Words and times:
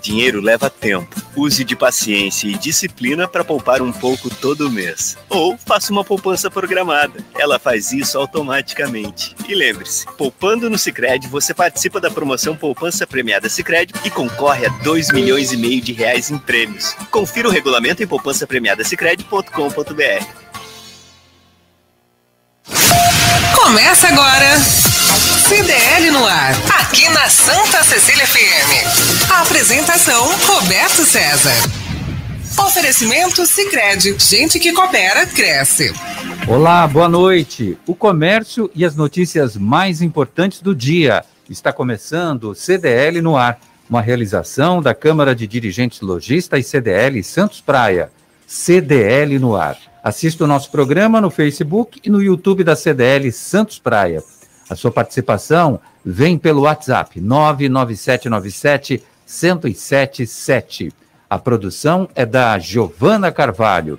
Dinheiro 0.00 0.40
leva 0.40 0.70
tempo. 0.70 1.14
Use 1.36 1.62
de 1.62 1.76
paciência 1.76 2.48
e 2.48 2.54
disciplina 2.54 3.28
para 3.28 3.44
poupar 3.44 3.82
um 3.82 3.92
pouco 3.92 4.30
todo 4.30 4.70
mês. 4.70 5.18
Ou 5.28 5.58
faça 5.58 5.92
uma 5.92 6.02
poupança 6.02 6.50
programada. 6.50 7.22
Ela 7.38 7.58
faz 7.58 7.92
isso 7.92 8.16
automaticamente. 8.18 9.36
E 9.48 9.54
lembre-se, 9.54 10.06
poupando 10.16 10.70
no 10.70 10.78
Sicredi, 10.78 11.28
você 11.28 11.52
participa 11.52 12.00
da 12.00 12.10
promoção 12.10 12.56
Poupança 12.56 13.06
Premiada 13.06 13.46
Sicredi 13.48 13.92
e 14.04 14.10
concorre 14.10 14.66
a 14.66 14.70
2 14.82 15.12
milhões 15.12 15.52
e 15.52 15.56
meio 15.56 15.80
de 15.80 15.92
reais 15.92 16.30
em 16.30 16.38
prêmios. 16.38 16.94
Confira 17.10 17.48
o 17.48 17.52
regulamento 17.52 18.02
em 18.02 18.06
poupançapremiadasicredi.com.br. 18.06 20.50
Começa 23.54 24.08
agora 24.08 24.89
CDL 25.50 26.12
no 26.12 26.24
ar, 26.24 26.52
aqui 26.80 27.08
na 27.08 27.28
Santa 27.28 27.82
Cecília 27.82 28.24
FM. 28.24 29.32
A 29.32 29.42
apresentação 29.42 30.28
Roberto 30.46 31.04
César. 31.04 31.50
Oferecimento 32.56 33.44
Sicredi, 33.44 34.14
gente 34.16 34.60
que 34.60 34.72
coopera 34.72 35.26
cresce. 35.26 35.92
Olá, 36.46 36.86
boa 36.86 37.08
noite. 37.08 37.76
O 37.84 37.96
comércio 37.96 38.70
e 38.76 38.84
as 38.84 38.94
notícias 38.94 39.56
mais 39.56 40.00
importantes 40.00 40.62
do 40.62 40.72
dia. 40.72 41.24
Está 41.48 41.72
começando 41.72 42.50
o 42.50 42.54
CDL 42.54 43.20
no 43.20 43.36
ar, 43.36 43.58
uma 43.88 44.00
realização 44.00 44.80
da 44.80 44.94
Câmara 44.94 45.34
de 45.34 45.48
Dirigentes 45.48 46.00
Logista 46.00 46.60
e 46.60 46.62
CDL 46.62 47.24
Santos 47.24 47.60
Praia. 47.60 48.12
CDL 48.46 49.36
no 49.40 49.56
ar. 49.56 49.76
Assista 50.00 50.44
o 50.44 50.46
nosso 50.46 50.70
programa 50.70 51.20
no 51.20 51.28
Facebook 51.28 52.00
e 52.04 52.08
no 52.08 52.22
YouTube 52.22 52.62
da 52.62 52.76
CDL 52.76 53.32
Santos 53.32 53.80
Praia. 53.80 54.22
A 54.70 54.76
sua 54.76 54.92
participação 54.92 55.80
vem 56.04 56.38
pelo 56.38 56.62
WhatsApp 56.62 57.20
99797 57.20 59.02
1077. 59.26 60.92
A 61.28 61.38
produção 61.38 62.08
é 62.14 62.24
da 62.24 62.56
Giovana 62.56 63.32
Carvalho. 63.32 63.98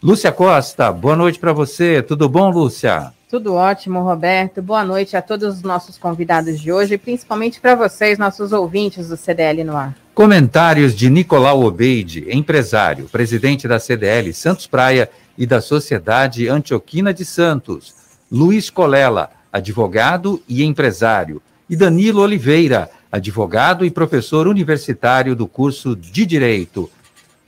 Lúcia 0.00 0.30
Costa, 0.30 0.92
boa 0.92 1.16
noite 1.16 1.40
para 1.40 1.52
você. 1.52 2.00
Tudo 2.02 2.28
bom, 2.28 2.50
Lúcia? 2.50 3.12
Tudo 3.28 3.54
ótimo, 3.54 4.00
Roberto. 4.00 4.62
Boa 4.62 4.84
noite 4.84 5.16
a 5.16 5.22
todos 5.22 5.56
os 5.56 5.62
nossos 5.62 5.98
convidados 5.98 6.60
de 6.60 6.70
hoje, 6.70 6.94
e 6.94 6.98
principalmente 6.98 7.60
para 7.60 7.74
vocês, 7.74 8.16
nossos 8.16 8.52
ouvintes 8.52 9.08
do 9.08 9.16
CDL 9.16 9.64
no 9.64 9.76
ar. 9.76 9.96
Comentários 10.14 10.94
de 10.94 11.10
Nicolau 11.10 11.64
Obeide, 11.64 12.26
empresário, 12.30 13.08
presidente 13.08 13.66
da 13.66 13.80
CDL 13.80 14.32
Santos 14.32 14.68
Praia 14.68 15.10
e 15.36 15.46
da 15.46 15.60
Sociedade 15.60 16.48
Antioquina 16.48 17.12
de 17.12 17.24
Santos. 17.24 17.94
Luiz 18.30 18.70
Colela, 18.70 19.30
advogado 19.52 20.42
e 20.48 20.64
empresário, 20.64 21.42
e 21.68 21.76
Danilo 21.76 22.22
Oliveira, 22.22 22.90
advogado 23.10 23.84
e 23.84 23.90
professor 23.90 24.48
universitário 24.48 25.36
do 25.36 25.46
curso 25.46 25.94
de 25.94 26.24
Direito. 26.24 26.90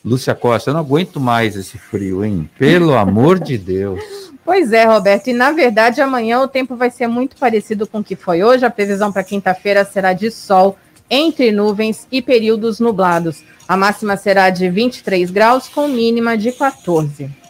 Lúcia 0.04 0.34
Costa, 0.34 0.70
eu 0.70 0.74
não 0.74 0.80
aguento 0.80 1.18
mais 1.18 1.56
esse 1.56 1.78
frio, 1.78 2.22
hein? 2.22 2.48
Pelo 2.58 2.92
amor 2.98 3.40
de 3.40 3.56
Deus. 3.56 4.00
Pois 4.44 4.72
é, 4.72 4.84
Roberto, 4.84 5.28
e 5.28 5.32
na 5.32 5.52
verdade 5.52 6.02
amanhã 6.02 6.40
o 6.40 6.48
tempo 6.48 6.76
vai 6.76 6.90
ser 6.90 7.06
muito 7.06 7.36
parecido 7.36 7.86
com 7.86 8.00
o 8.00 8.04
que 8.04 8.14
foi 8.14 8.42
hoje. 8.42 8.66
A 8.66 8.70
previsão 8.70 9.10
para 9.10 9.24
quinta-feira 9.24 9.84
será 9.86 10.12
de 10.12 10.30
sol 10.30 10.76
entre 11.08 11.50
nuvens 11.50 12.06
e 12.12 12.20
períodos 12.20 12.78
nublados. 12.78 13.42
A 13.66 13.76
máxima 13.76 14.18
será 14.18 14.50
de 14.50 14.68
23 14.68 15.30
graus, 15.30 15.68
com 15.68 15.88
mínima 15.88 16.36
de 16.36 16.52
14. 16.52 17.43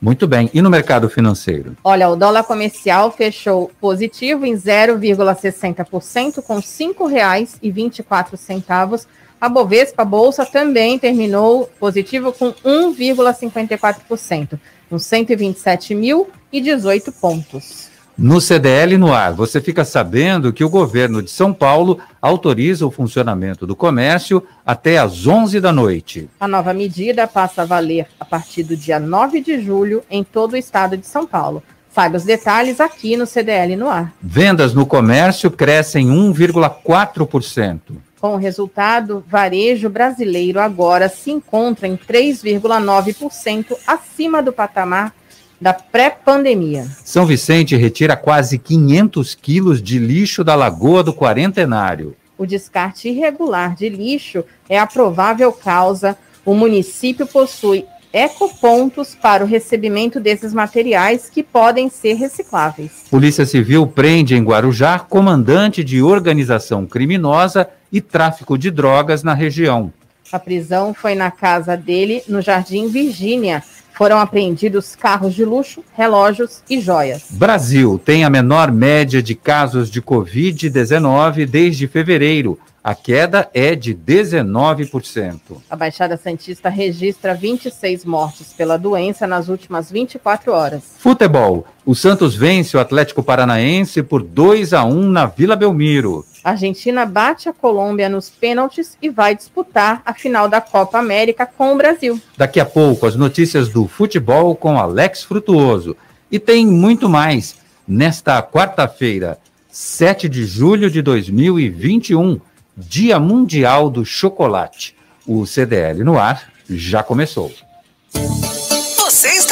Muito 0.00 0.28
bem. 0.28 0.48
E 0.54 0.62
no 0.62 0.70
mercado 0.70 1.10
financeiro? 1.10 1.76
Olha, 1.82 2.08
o 2.08 2.14
dólar 2.16 2.44
comercial 2.44 3.10
fechou 3.10 3.70
positivo 3.80 4.46
em 4.46 4.54
0,60%, 4.54 6.40
com 6.42 6.54
R$ 6.56 6.62
5,24. 6.62 9.06
A 9.40 9.48
Bovespa, 9.48 10.02
a 10.02 10.04
Bolsa, 10.04 10.44
também 10.44 10.98
terminou 10.98 11.70
positivo 11.78 12.32
com 12.32 12.52
1,54%, 12.52 14.58
com 14.90 14.96
127.018 14.96 17.14
pontos. 17.20 17.88
No 18.20 18.40
CDL 18.40 18.98
no 18.98 19.12
ar, 19.12 19.32
você 19.32 19.60
fica 19.60 19.84
sabendo 19.84 20.52
que 20.52 20.64
o 20.64 20.68
governo 20.68 21.22
de 21.22 21.30
São 21.30 21.54
Paulo 21.54 22.00
autoriza 22.20 22.84
o 22.84 22.90
funcionamento 22.90 23.64
do 23.64 23.76
comércio 23.76 24.42
até 24.66 24.98
às 24.98 25.24
11 25.24 25.60
da 25.60 25.72
noite. 25.72 26.28
A 26.40 26.48
nova 26.48 26.74
medida 26.74 27.28
passa 27.28 27.62
a 27.62 27.64
valer 27.64 28.08
a 28.18 28.24
partir 28.24 28.64
do 28.64 28.76
dia 28.76 28.98
9 28.98 29.40
de 29.40 29.62
julho 29.62 30.02
em 30.10 30.24
todo 30.24 30.54
o 30.54 30.56
estado 30.56 30.96
de 30.96 31.06
São 31.06 31.24
Paulo. 31.24 31.62
Saiba 31.94 32.16
os 32.16 32.24
detalhes 32.24 32.80
aqui 32.80 33.16
no 33.16 33.24
CDL 33.24 33.76
no 33.76 33.88
ar. 33.88 34.12
Vendas 34.20 34.74
no 34.74 34.84
comércio 34.84 35.48
crescem 35.48 36.08
1,4%. 36.08 37.78
Com 38.20 38.34
o 38.34 38.36
resultado, 38.36 39.24
varejo 39.28 39.88
brasileiro 39.88 40.58
agora 40.58 41.08
se 41.08 41.30
encontra 41.30 41.86
em 41.86 41.96
3,9% 41.96 43.76
acima 43.86 44.42
do 44.42 44.52
patamar 44.52 45.14
da 45.60 45.72
pré-pandemia. 45.72 46.86
São 47.04 47.26
Vicente 47.26 47.76
retira 47.76 48.16
quase 48.16 48.58
500 48.58 49.34
quilos 49.34 49.82
de 49.82 49.98
lixo 49.98 50.44
da 50.44 50.54
Lagoa 50.54 51.02
do 51.02 51.12
Quarentenário. 51.12 52.14
O 52.36 52.46
descarte 52.46 53.08
irregular 53.08 53.74
de 53.74 53.88
lixo 53.88 54.44
é 54.68 54.78
a 54.78 54.86
provável 54.86 55.52
causa. 55.52 56.16
O 56.44 56.54
município 56.54 57.26
possui 57.26 57.84
ecopontos 58.12 59.14
para 59.14 59.44
o 59.44 59.46
recebimento 59.46 60.18
desses 60.18 60.54
materiais 60.54 61.28
que 61.28 61.42
podem 61.42 61.90
ser 61.90 62.14
recicláveis. 62.14 63.04
Polícia 63.10 63.44
Civil 63.44 63.86
prende 63.86 64.34
em 64.34 64.42
Guarujá 64.42 64.98
comandante 64.98 65.84
de 65.84 66.00
organização 66.00 66.86
criminosa 66.86 67.68
e 67.92 68.00
tráfico 68.00 68.56
de 68.56 68.70
drogas 68.70 69.22
na 69.22 69.34
região. 69.34 69.92
A 70.30 70.38
prisão 70.38 70.92
foi 70.92 71.14
na 71.14 71.30
casa 71.30 71.76
dele, 71.76 72.22
no 72.28 72.42
Jardim 72.42 72.88
Virgínia, 72.88 73.62
foram 73.98 74.20
apreendidos 74.20 74.94
carros 74.94 75.34
de 75.34 75.44
luxo, 75.44 75.82
relógios 75.92 76.62
e 76.70 76.80
joias. 76.80 77.24
Brasil 77.30 78.00
tem 78.02 78.24
a 78.24 78.30
menor 78.30 78.70
média 78.70 79.20
de 79.20 79.34
casos 79.34 79.90
de 79.90 80.00
Covid-19 80.00 81.44
desde 81.44 81.88
fevereiro. 81.88 82.56
A 82.82 82.94
queda 82.94 83.50
é 83.52 83.74
de 83.74 83.92
19%. 83.92 85.40
A 85.68 85.74
Baixada 85.74 86.16
Santista 86.16 86.68
registra 86.68 87.34
26 87.34 88.04
mortes 88.04 88.52
pela 88.52 88.78
doença 88.78 89.26
nas 89.26 89.48
últimas 89.48 89.90
24 89.90 90.52
horas. 90.52 90.84
Futebol. 90.96 91.66
O 91.84 91.92
Santos 91.92 92.36
vence 92.36 92.76
o 92.76 92.80
Atlético 92.80 93.22
Paranaense 93.22 94.00
por 94.04 94.22
2 94.22 94.74
a 94.74 94.84
1 94.84 95.10
na 95.10 95.26
Vila 95.26 95.56
Belmiro. 95.56 96.24
A 96.48 96.52
Argentina 96.52 97.04
bate 97.04 97.46
a 97.46 97.52
Colômbia 97.52 98.08
nos 98.08 98.30
pênaltis 98.30 98.96
e 99.02 99.10
vai 99.10 99.36
disputar 99.36 100.00
a 100.02 100.14
final 100.14 100.48
da 100.48 100.62
Copa 100.62 100.98
América 100.98 101.44
com 101.44 101.74
o 101.74 101.76
Brasil. 101.76 102.18
Daqui 102.38 102.58
a 102.58 102.64
pouco, 102.64 103.04
as 103.04 103.14
notícias 103.14 103.68
do 103.68 103.86
futebol 103.86 104.56
com 104.56 104.78
Alex 104.78 105.24
Frutuoso. 105.24 105.94
E 106.32 106.38
tem 106.38 106.66
muito 106.66 107.06
mais. 107.06 107.56
Nesta 107.86 108.42
quarta-feira, 108.42 109.38
7 109.68 110.26
de 110.26 110.46
julho 110.46 110.90
de 110.90 111.02
2021, 111.02 112.40
Dia 112.74 113.20
Mundial 113.20 113.90
do 113.90 114.02
Chocolate. 114.02 114.96
O 115.26 115.44
CDL 115.44 116.02
no 116.02 116.18
ar 116.18 116.50
já 116.66 117.02
começou. 117.02 117.52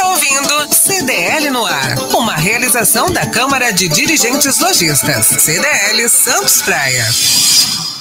Está 0.07 0.11
ouvindo 0.11 0.73
CDL 0.73 1.51
no 1.51 1.67
ar, 1.67 1.99
uma 2.15 2.37
realização 2.37 3.11
da 3.11 3.29
Câmara 3.29 3.73
de 3.73 3.89
Dirigentes 3.89 4.61
Lojistas, 4.61 5.27
CDL 5.27 6.09
Santos 6.09 6.63
Praia. 6.63 7.05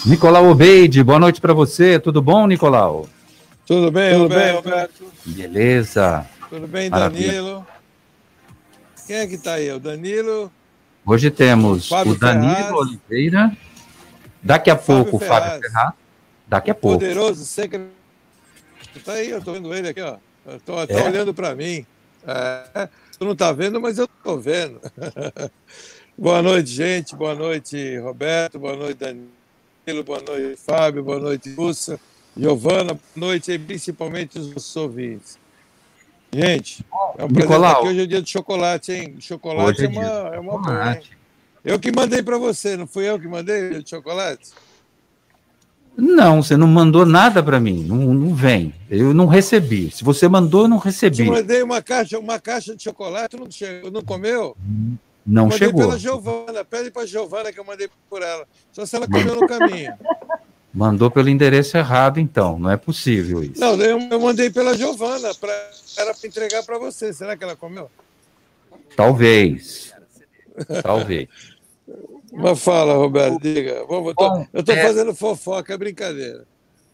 Nicolau 0.05 0.47
Obeide, 0.47 1.03
boa 1.03 1.17
noite 1.17 1.41
para 1.41 1.51
você. 1.51 1.99
Tudo 1.99 2.21
bom, 2.21 2.45
Nicolau? 2.45 3.09
Tudo 3.65 3.89
bem, 3.89 4.13
Tudo 4.13 4.29
bem, 4.29 4.53
Roberto? 4.53 5.11
Beleza. 5.25 6.27
Tudo 6.47 6.67
bem, 6.67 6.91
Maravilha. 6.91 7.31
Danilo? 7.31 7.67
Quem 9.07 9.15
é 9.15 9.27
que 9.27 9.35
está 9.35 9.53
aí? 9.53 9.71
O 9.71 9.79
Danilo? 9.79 10.51
Hoje 11.03 11.31
temos 11.31 11.89
o, 11.89 11.95
o 11.95 12.15
Danilo 12.15 12.55
Ferraz. 12.55 12.71
Oliveira. 12.71 13.57
Daqui 14.43 14.69
a 14.69 14.77
Fábio 14.77 15.05
pouco 15.05 15.17
o 15.17 15.27
Fábio 15.27 15.59
Ferraz. 15.59 15.93
Daqui 16.47 16.69
a 16.69 16.75
pouco. 16.75 16.99
Poderoso 16.99 17.43
secretário. 17.45 17.91
Está 18.95 19.13
aí, 19.13 19.31
eu 19.31 19.39
estou 19.39 19.55
vendo 19.55 19.73
ele 19.73 19.89
aqui, 19.89 20.01
ó. 20.01 20.17
Estou 20.55 20.79
é? 20.87 21.03
olhando 21.03 21.33
para 21.33 21.55
mim. 21.55 21.83
É, 22.27 22.89
tu 23.17 23.25
não 23.25 23.33
está 23.33 23.51
vendo, 23.51 23.79
mas 23.79 23.97
eu 23.97 24.05
estou 24.05 24.39
vendo. 24.39 24.81
boa 26.17 26.41
noite, 26.41 26.69
gente. 26.69 27.15
Boa 27.15 27.35
noite, 27.35 27.97
Roberto. 27.99 28.57
Boa 28.57 28.75
noite, 28.75 28.97
Danilo. 28.97 30.03
Boa 30.03 30.21
noite, 30.21 30.59
Fábio. 30.59 31.03
Boa 31.03 31.19
noite, 31.19 31.49
Lúcia. 31.49 31.99
Giovana. 32.35 32.93
Boa 32.93 32.99
noite, 33.15 33.51
e 33.51 33.59
principalmente 33.59 34.39
os 34.39 34.49
nossos 34.49 34.75
ouvintes. 34.75 35.37
Gente, 36.33 36.85
é 37.17 37.23
um 37.23 37.27
Nicolau. 37.27 37.85
Hoje 37.85 38.01
é 38.01 38.05
dia 38.05 38.21
de 38.21 38.29
chocolate, 38.29 38.91
hein? 38.91 39.15
Chocolate 39.21 39.83
é, 39.83 39.85
é, 39.85 39.87
uma, 39.87 40.35
é 40.35 40.39
uma 40.39 40.61
boa, 40.61 40.99
Eu 41.63 41.79
que 41.79 41.91
mandei 41.91 42.21
para 42.21 42.37
você, 42.37 42.75
não 42.75 42.85
fui 42.85 43.07
eu 43.07 43.19
que 43.19 43.27
mandei 43.27 43.81
de 43.81 43.89
chocolate? 43.89 44.51
Não, 45.97 46.43
você 46.43 46.57
não 46.57 46.67
mandou 46.67 47.05
nada 47.05 47.41
para 47.41 47.59
mim, 47.59 47.83
não, 47.83 48.13
não 48.13 48.35
vem. 48.35 48.73
Eu 48.89 49.13
não 49.13 49.27
recebi. 49.27 49.89
Se 49.91 50.03
você 50.03 50.27
mandou, 50.27 50.63
eu 50.63 50.67
não 50.67 50.77
recebi. 50.77 51.25
Eu 51.25 51.33
mandei 51.33 51.63
uma 51.63 51.81
caixa, 51.81 52.19
uma 52.19 52.39
caixa 52.39 52.75
de 52.75 52.83
chocolate, 52.83 53.37
não, 53.37 53.49
chegou, 53.49 53.89
não 53.89 54.01
comeu? 54.01 54.57
Não 55.25 55.43
mandei 55.43 55.57
chegou. 55.57 55.81
pela 55.81 55.97
Giovana, 55.97 56.65
pede 56.65 56.91
para 56.91 57.05
Giovana 57.05 57.51
que 57.51 57.59
eu 57.59 57.63
mandei 57.63 57.89
por 58.09 58.21
ela. 58.21 58.45
Só 58.73 58.85
se 58.85 58.95
ela 58.95 59.07
comeu 59.07 59.35
no 59.35 59.47
caminho. 59.47 59.93
Mandou 60.73 61.09
pelo 61.09 61.29
endereço 61.29 61.77
errado, 61.77 62.19
então. 62.19 62.59
Não 62.59 62.69
é 62.69 62.75
possível 62.75 63.41
isso. 63.41 63.61
Não, 63.61 63.75
eu, 63.75 63.97
eu 63.97 64.19
mandei 64.19 64.49
pela 64.49 64.77
Giovana. 64.77 65.33
Pra, 65.33 65.53
era 65.97 66.13
para 66.13 66.27
entregar 66.27 66.63
para 66.63 66.77
você. 66.77 67.13
Será 67.13 67.37
que 67.37 67.45
ela 67.45 67.55
comeu? 67.55 67.89
Talvez. 68.93 69.93
Talvez. 70.83 71.29
Mas 72.35 72.59
fala, 72.61 72.93
Roberto, 72.95 73.39
diga. 73.41 73.85
Bom, 73.87 74.13
eu 74.53 74.59
estou 74.59 74.75
é... 74.75 74.83
fazendo 74.83 75.13
fofoca, 75.15 75.73
é 75.73 75.77
brincadeira. 75.77 76.45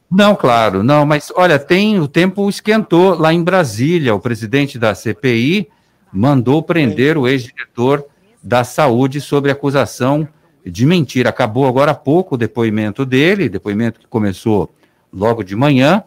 Não, 0.10 0.36
claro, 0.36 0.84
não, 0.84 1.06
mas 1.06 1.32
olha, 1.38 1.58
tem 1.58 1.98
o 1.98 2.08
tempo 2.08 2.50
esquentou 2.50 3.18
lá 3.18 3.34
em 3.34 3.42
Brasília. 3.42 4.14
O 4.14 4.20
presidente 4.20 4.78
da 4.78 4.94
CPI 4.94 5.70
mandou 6.12 6.62
prender 6.62 7.18
o 7.18 7.28
ex-diretor 7.28 8.06
da 8.44 8.66
saúde 8.66 9.22
sobre 9.22 9.52
acusação 9.52 10.28
de 10.66 10.86
mentira. 10.86 11.30
Acabou 11.30 11.66
agora 11.66 11.92
há 11.92 11.96
pouco 11.96 12.36
o 12.36 12.38
depoimento 12.38 13.06
dele, 13.06 13.48
depoimento 13.48 14.02
que 14.02 14.08
começou 14.08 14.70
logo 15.14 15.44
de 15.44 15.56
manhã, 15.56 16.04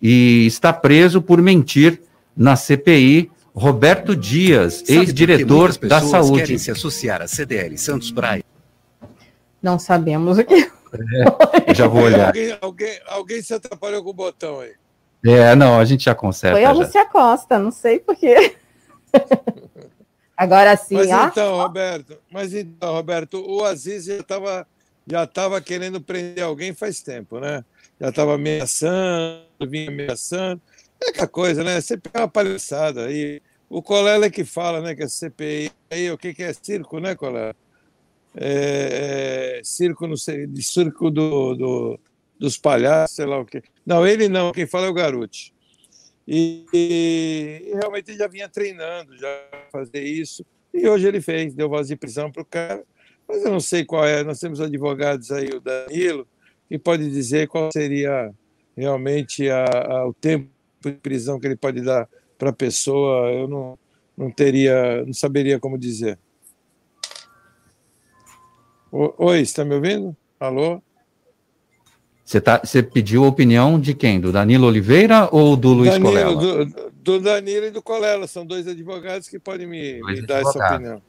e 0.00 0.46
está 0.46 0.70
preso 0.70 1.22
por 1.22 1.40
mentir 1.40 2.02
na 2.36 2.54
CPI. 2.54 3.30
Roberto 3.54 4.14
Dias, 4.14 4.84
ex-diretor 4.88 5.76
da 5.78 6.00
saúde. 6.00 6.42
querem 6.42 6.58
se 6.58 6.70
associar 6.70 7.22
à 7.22 7.26
CDL 7.26 7.76
Santos 7.76 8.12
Praia? 8.12 8.44
Não 9.62 9.78
sabemos 9.78 10.38
o 10.38 10.44
que. 10.44 10.70
É, 11.66 11.74
já 11.74 11.86
vou 11.86 12.02
olhar. 12.02 12.28
Alguém, 12.28 12.58
alguém, 12.60 13.00
alguém, 13.06 13.42
se 13.42 13.52
atrapalhou 13.52 14.02
com 14.02 14.10
o 14.10 14.14
botão 14.14 14.60
aí. 14.60 14.72
É, 15.24 15.54
não, 15.54 15.78
a 15.78 15.84
gente 15.84 16.04
já 16.04 16.14
conserta. 16.14 16.56
Foi 16.56 16.64
a 16.64 16.72
Lúcia 16.72 17.04
Costa, 17.06 17.58
não 17.58 17.70
sei 17.70 17.98
porquê. 17.98 18.56
Agora 20.36 20.76
sim, 20.76 20.94
mas 20.94 21.10
ó. 21.10 21.26
então, 21.26 21.56
Roberto, 21.56 22.16
mas 22.30 22.54
então, 22.54 22.92
Roberto, 22.92 23.44
o 23.44 23.64
Aziz 23.64 24.04
já 24.04 24.14
estava 24.14 24.66
já 25.10 25.26
tava 25.26 25.60
querendo 25.60 26.00
prender 26.00 26.44
alguém 26.44 26.74
faz 26.74 27.02
tempo, 27.02 27.40
né? 27.40 27.64
Já 27.98 28.10
estava 28.10 28.34
ameaçando, 28.34 29.42
vinha 29.66 29.88
ameaçando. 29.88 30.60
É 31.02 31.10
aquela 31.10 31.26
coisa, 31.26 31.64
né? 31.64 31.80
Sempre 31.80 32.10
é 32.12 32.18
uma 32.18 32.28
palhaçada. 32.28 33.06
aí. 33.06 33.40
o 33.70 33.82
Colela 33.82 34.26
é 34.26 34.30
que 34.30 34.44
fala, 34.44 34.80
né? 34.82 34.94
Que 34.94 35.04
a 35.04 35.08
CPI 35.08 35.72
aí, 35.90 36.10
o 36.10 36.18
que, 36.18 36.34
que 36.34 36.42
é 36.42 36.52
circo, 36.52 37.00
né, 37.00 37.14
Colela? 37.14 37.56
É, 38.36 39.58
é, 39.58 39.64
circo, 39.64 40.16
sei, 40.16 40.46
de 40.46 40.62
circo 40.62 41.10
do, 41.10 41.54
do, 41.54 42.00
dos 42.38 42.56
palhaços, 42.56 43.16
sei 43.16 43.26
lá 43.26 43.38
o 43.38 43.44
quê. 43.44 43.62
Não, 43.84 44.06
ele 44.06 44.28
não, 44.28 44.52
quem 44.52 44.66
fala 44.66 44.86
é 44.86 44.90
o 44.90 44.94
Garuti. 44.94 45.52
E, 46.26 46.66
e, 46.74 47.72
realmente 47.74 48.10
ele 48.10 48.18
já 48.18 48.28
vinha 48.28 48.48
treinando, 48.48 49.16
já 49.16 49.28
fazer 49.72 50.02
isso. 50.02 50.44
E 50.74 50.86
hoje 50.86 51.08
ele 51.08 51.22
fez, 51.22 51.54
deu 51.54 51.70
voz 51.70 51.88
de 51.88 51.96
prisão 51.96 52.30
para 52.30 52.42
o 52.42 52.44
cara. 52.44 52.84
Mas 53.26 53.44
eu 53.44 53.50
não 53.50 53.60
sei 53.60 53.84
qual 53.84 54.06
é. 54.06 54.22
Nós 54.22 54.38
temos 54.38 54.60
advogados 54.60 55.30
aí, 55.32 55.48
o 55.48 55.60
Danilo, 55.60 56.28
que 56.68 56.78
pode 56.78 57.10
dizer 57.10 57.48
qual 57.48 57.70
seria 57.72 58.30
realmente 58.76 59.48
a, 59.48 59.64
a, 59.64 60.06
o 60.06 60.12
tempo 60.12 60.50
de 60.82 60.92
prisão 60.92 61.40
que 61.40 61.46
ele 61.46 61.56
pode 61.56 61.80
dar 61.80 62.06
para 62.36 62.50
a 62.50 62.52
pessoa. 62.52 63.30
Eu 63.32 63.48
não, 63.48 63.78
não 64.16 64.30
teria, 64.30 65.04
não 65.06 65.14
saberia 65.14 65.58
como 65.58 65.78
dizer. 65.78 66.18
Oi, 68.90 69.40
está 69.40 69.64
me 69.64 69.74
ouvindo? 69.74 70.16
Alô? 70.40 70.80
Você, 72.24 72.40
tá, 72.40 72.60
você 72.62 72.82
pediu 72.82 73.24
a 73.24 73.28
opinião 73.28 73.78
de 73.78 73.94
quem? 73.94 74.20
Do 74.20 74.32
Danilo 74.32 74.66
Oliveira 74.66 75.28
ou 75.30 75.56
do 75.56 75.72
Luiz 75.72 75.92
Danilo, 75.92 76.10
Colela? 76.10 76.36
Do, 76.36 76.90
do, 76.92 77.20
Danilo 77.20 77.66
e 77.66 77.70
do 77.70 77.82
Colela. 77.82 78.26
São 78.26 78.46
dois 78.46 78.66
advogados 78.66 79.28
que 79.28 79.38
podem 79.38 79.66
me, 79.66 80.00
me 80.02 80.22
dar 80.22 80.40
essa 80.40 80.58
opinião. 80.58 81.02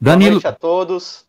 Danilo... 0.00 0.30
Boa 0.30 0.42
noite 0.42 0.46
a 0.46 0.52
todos. 0.52 1.26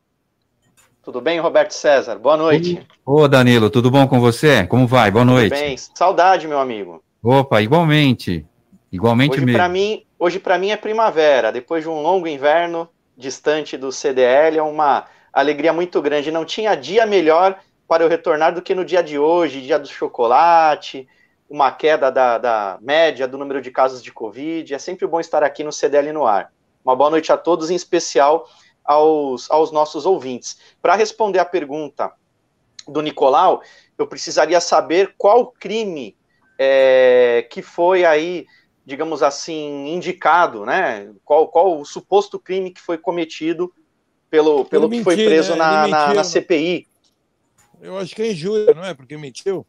Tudo 1.01 1.21
bem, 1.21 1.39
Roberto 1.39 1.71
César? 1.71 2.17
Boa 2.17 2.35
noite. 2.35 2.85
Ô, 3.05 3.27
Danilo, 3.27 3.69
tudo 3.69 3.89
bom 3.89 4.05
com 4.07 4.19
você? 4.19 4.67
Como 4.67 4.85
vai? 4.85 5.09
Boa 5.09 5.25
noite. 5.25 5.49
Tudo 5.49 5.59
bem. 5.59 5.77
Saudade, 5.77 6.47
meu 6.47 6.59
amigo. 6.59 7.01
Opa, 7.23 7.61
igualmente. 7.61 8.45
Igualmente 8.91 9.37
hoje 9.37 9.45
mesmo. 9.45 9.69
mim, 9.69 10.03
hoje, 10.17 10.39
para 10.39 10.57
mim, 10.57 10.71
é 10.71 10.77
primavera. 10.77 11.51
Depois 11.51 11.83
de 11.83 11.89
um 11.89 12.01
longo 12.01 12.27
inverno 12.27 12.87
distante 13.19 13.75
do 13.75 13.91
CDL, 13.91 14.57
é 14.57 14.63
uma 14.63 15.05
alegria 15.33 15.73
muito 15.73 16.01
grande. 16.01 16.31
Não 16.31 16.45
tinha 16.45 16.73
dia 16.73 17.05
melhor 17.05 17.59
para 17.85 18.03
eu 18.03 18.07
retornar 18.07 18.53
do 18.53 18.61
que 18.61 18.73
no 18.73 18.85
dia 18.85 19.03
de 19.03 19.19
hoje, 19.19 19.61
dia 19.61 19.77
do 19.77 19.89
chocolate, 19.89 21.05
uma 21.49 21.69
queda 21.69 22.09
da, 22.09 22.37
da 22.37 22.77
média 22.81 23.27
do 23.27 23.37
número 23.37 23.61
de 23.61 23.71
casos 23.71 24.01
de 24.01 24.09
Covid. 24.09 24.73
É 24.73 24.79
sempre 24.79 25.05
bom 25.05 25.19
estar 25.19 25.43
aqui 25.43 25.65
no 25.65 25.71
CDL 25.71 26.13
no 26.13 26.25
ar. 26.25 26.53
Uma 26.83 26.95
boa 26.95 27.09
noite 27.09 27.29
a 27.29 27.37
todos, 27.37 27.69
em 27.69 27.75
especial 27.75 28.47
aos, 28.85 29.51
aos 29.51 29.69
nossos 29.69 30.05
ouvintes. 30.05 30.57
Para 30.81 30.95
responder 30.95 31.39
a 31.39 31.45
pergunta 31.45 32.13
do 32.87 33.01
Nicolau, 33.01 33.61
eu 33.97 34.07
precisaria 34.07 34.61
saber 34.61 35.13
qual 35.17 35.47
crime 35.47 36.15
é, 36.57 37.45
que 37.51 37.61
foi 37.61 38.05
aí, 38.05 38.47
digamos 38.89 39.21
assim, 39.21 39.87
indicado, 39.87 40.65
né? 40.65 41.11
Qual, 41.23 41.47
qual 41.47 41.79
o 41.79 41.85
suposto 41.85 42.39
crime 42.39 42.71
que 42.71 42.81
foi 42.81 42.97
cometido 42.97 43.71
pelo, 44.31 44.65
pelo 44.65 44.89
que 44.89 45.03
foi 45.03 45.15
preso 45.15 45.51
né? 45.51 45.57
na, 45.59 45.87
na, 45.87 46.13
na, 46.15 46.23
CPI. 46.23 46.87
Eu 47.79 47.99
acho 47.99 48.15
que 48.15 48.23
é 48.23 48.31
injúria, 48.31 48.73
não 48.73 48.83
é? 48.83 48.95
Porque 48.95 49.15
mentiu. 49.15 49.63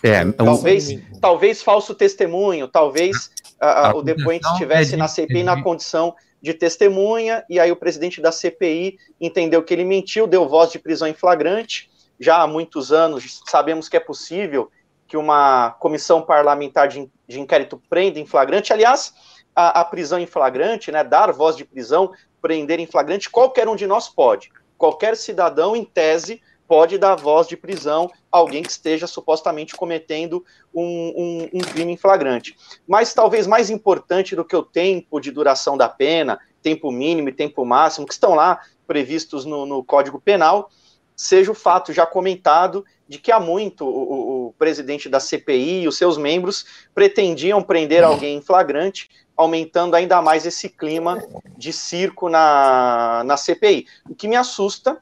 É, 0.00 0.20
então, 0.22 0.46
talvez, 0.46 0.88
talvez 1.20 1.60
falso 1.60 1.92
testemunho, 1.92 2.68
talvez 2.68 3.32
a, 3.58 3.88
a, 3.88 3.96
o 3.96 4.02
depoente 4.02 4.46
estivesse 4.52 4.94
é 4.94 4.96
na 4.96 5.08
CPI 5.08 5.42
na 5.42 5.60
condição 5.60 6.14
de 6.40 6.54
testemunha, 6.54 7.44
e 7.50 7.58
aí 7.58 7.72
o 7.72 7.76
presidente 7.76 8.20
da 8.20 8.30
CPI 8.30 8.96
entendeu 9.20 9.60
que 9.64 9.74
ele 9.74 9.84
mentiu, 9.84 10.28
deu 10.28 10.48
voz 10.48 10.70
de 10.70 10.78
prisão 10.78 11.08
em 11.08 11.14
flagrante. 11.14 11.90
Já 12.20 12.42
há 12.42 12.46
muitos 12.46 12.92
anos 12.92 13.40
sabemos 13.46 13.88
que 13.88 13.96
é 13.96 14.00
possível 14.00 14.70
que 15.08 15.16
uma 15.16 15.70
comissão 15.80 16.22
parlamentar 16.22 16.86
de, 16.88 17.10
de 17.26 17.40
inquérito 17.40 17.80
prenda 17.88 18.18
em 18.18 18.26
flagrante. 18.26 18.72
Aliás, 18.72 19.14
a, 19.54 19.80
a, 19.80 19.84
prisão 19.84 20.18
em 20.18 20.26
flagrante, 20.26 20.92
né, 20.92 21.02
dar 21.02 21.32
voz 21.32 21.56
de 21.56 21.64
prisão, 21.64 22.12
prender 22.40 22.78
em 22.78 22.86
flagrante, 22.86 23.30
qualquer 23.30 23.68
um 23.68 23.76
de 23.76 23.86
nós 23.86 24.08
pode. 24.08 24.50
Qualquer 24.76 25.16
cidadão, 25.16 25.74
em 25.74 25.84
tese, 25.84 26.40
pode 26.68 26.98
dar 26.98 27.14
voz 27.14 27.46
de 27.46 27.56
prisão 27.56 28.10
a 28.30 28.38
alguém 28.38 28.62
que 28.62 28.70
esteja 28.70 29.06
supostamente 29.06 29.74
cometendo 29.74 30.44
um, 30.74 30.82
um, 30.82 31.50
um, 31.54 31.60
crime 31.60 31.92
em 31.92 31.96
flagrante. 31.96 32.56
Mas 32.86 33.14
talvez 33.14 33.46
mais 33.46 33.70
importante 33.70 34.36
do 34.36 34.44
que 34.44 34.56
o 34.56 34.62
tempo 34.62 35.20
de 35.20 35.30
duração 35.30 35.76
da 35.76 35.88
pena, 35.88 36.38
tempo 36.62 36.90
mínimo 36.90 37.28
e 37.28 37.32
tempo 37.32 37.64
máximo, 37.64 38.06
que 38.06 38.12
estão 38.12 38.34
lá 38.34 38.60
previstos 38.86 39.44
no, 39.44 39.64
no 39.64 39.82
Código 39.82 40.20
Penal, 40.20 40.70
seja 41.16 41.50
o 41.50 41.54
fato 41.54 41.92
já 41.92 42.04
comentado 42.04 42.84
de 43.08 43.18
que 43.18 43.32
há 43.32 43.40
muito 43.40 43.86
o, 43.86 44.48
o, 44.48 44.52
presidente 44.58 45.08
da 45.08 45.18
CPI 45.18 45.82
e 45.82 45.88
os 45.88 45.96
seus 45.96 46.18
membros 46.18 46.66
pretendiam 46.94 47.62
prender 47.62 48.04
alguém 48.04 48.36
em 48.36 48.42
flagrante, 48.42 49.08
aumentando 49.36 49.94
ainda 49.94 50.20
mais 50.20 50.44
esse 50.44 50.68
clima 50.68 51.22
de 51.56 51.72
circo 51.72 52.28
na, 52.28 53.22
na 53.24 53.36
CPI. 53.36 53.86
O 54.08 54.14
que 54.14 54.28
me 54.28 54.36
assusta, 54.36 55.00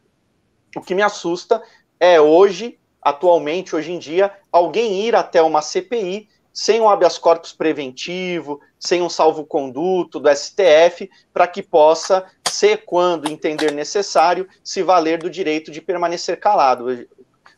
o 0.77 0.81
que 0.81 0.95
me 0.95 1.03
assusta 1.03 1.63
é 1.99 2.21
hoje, 2.21 2.79
atualmente, 3.01 3.75
hoje 3.75 3.93
em 3.93 3.99
dia, 3.99 4.33
alguém 4.53 5.07
ir 5.07 5.15
até 5.15 5.41
uma 5.43 5.63
CPI 5.63 6.29
sem 6.55 6.81
um 6.81 6.89
habeas 6.89 7.19
corpus 7.19 7.53
preventivo, 7.53 8.61
sem 8.79 9.03
um 9.03 9.09
salvo-conduto 9.09 10.21
do 10.21 10.31
STF, 10.35 11.11
para 11.33 11.49
que 11.49 11.61
possa 11.61 12.25
ser, 12.49 12.85
quando 12.85 13.29
entender 13.29 13.73
necessário, 13.73 14.49
se 14.63 14.81
valer 14.81 15.19
do 15.19 15.29
direito 15.29 15.73
de 15.73 15.81
permanecer 15.81 16.39
calado. 16.39 17.09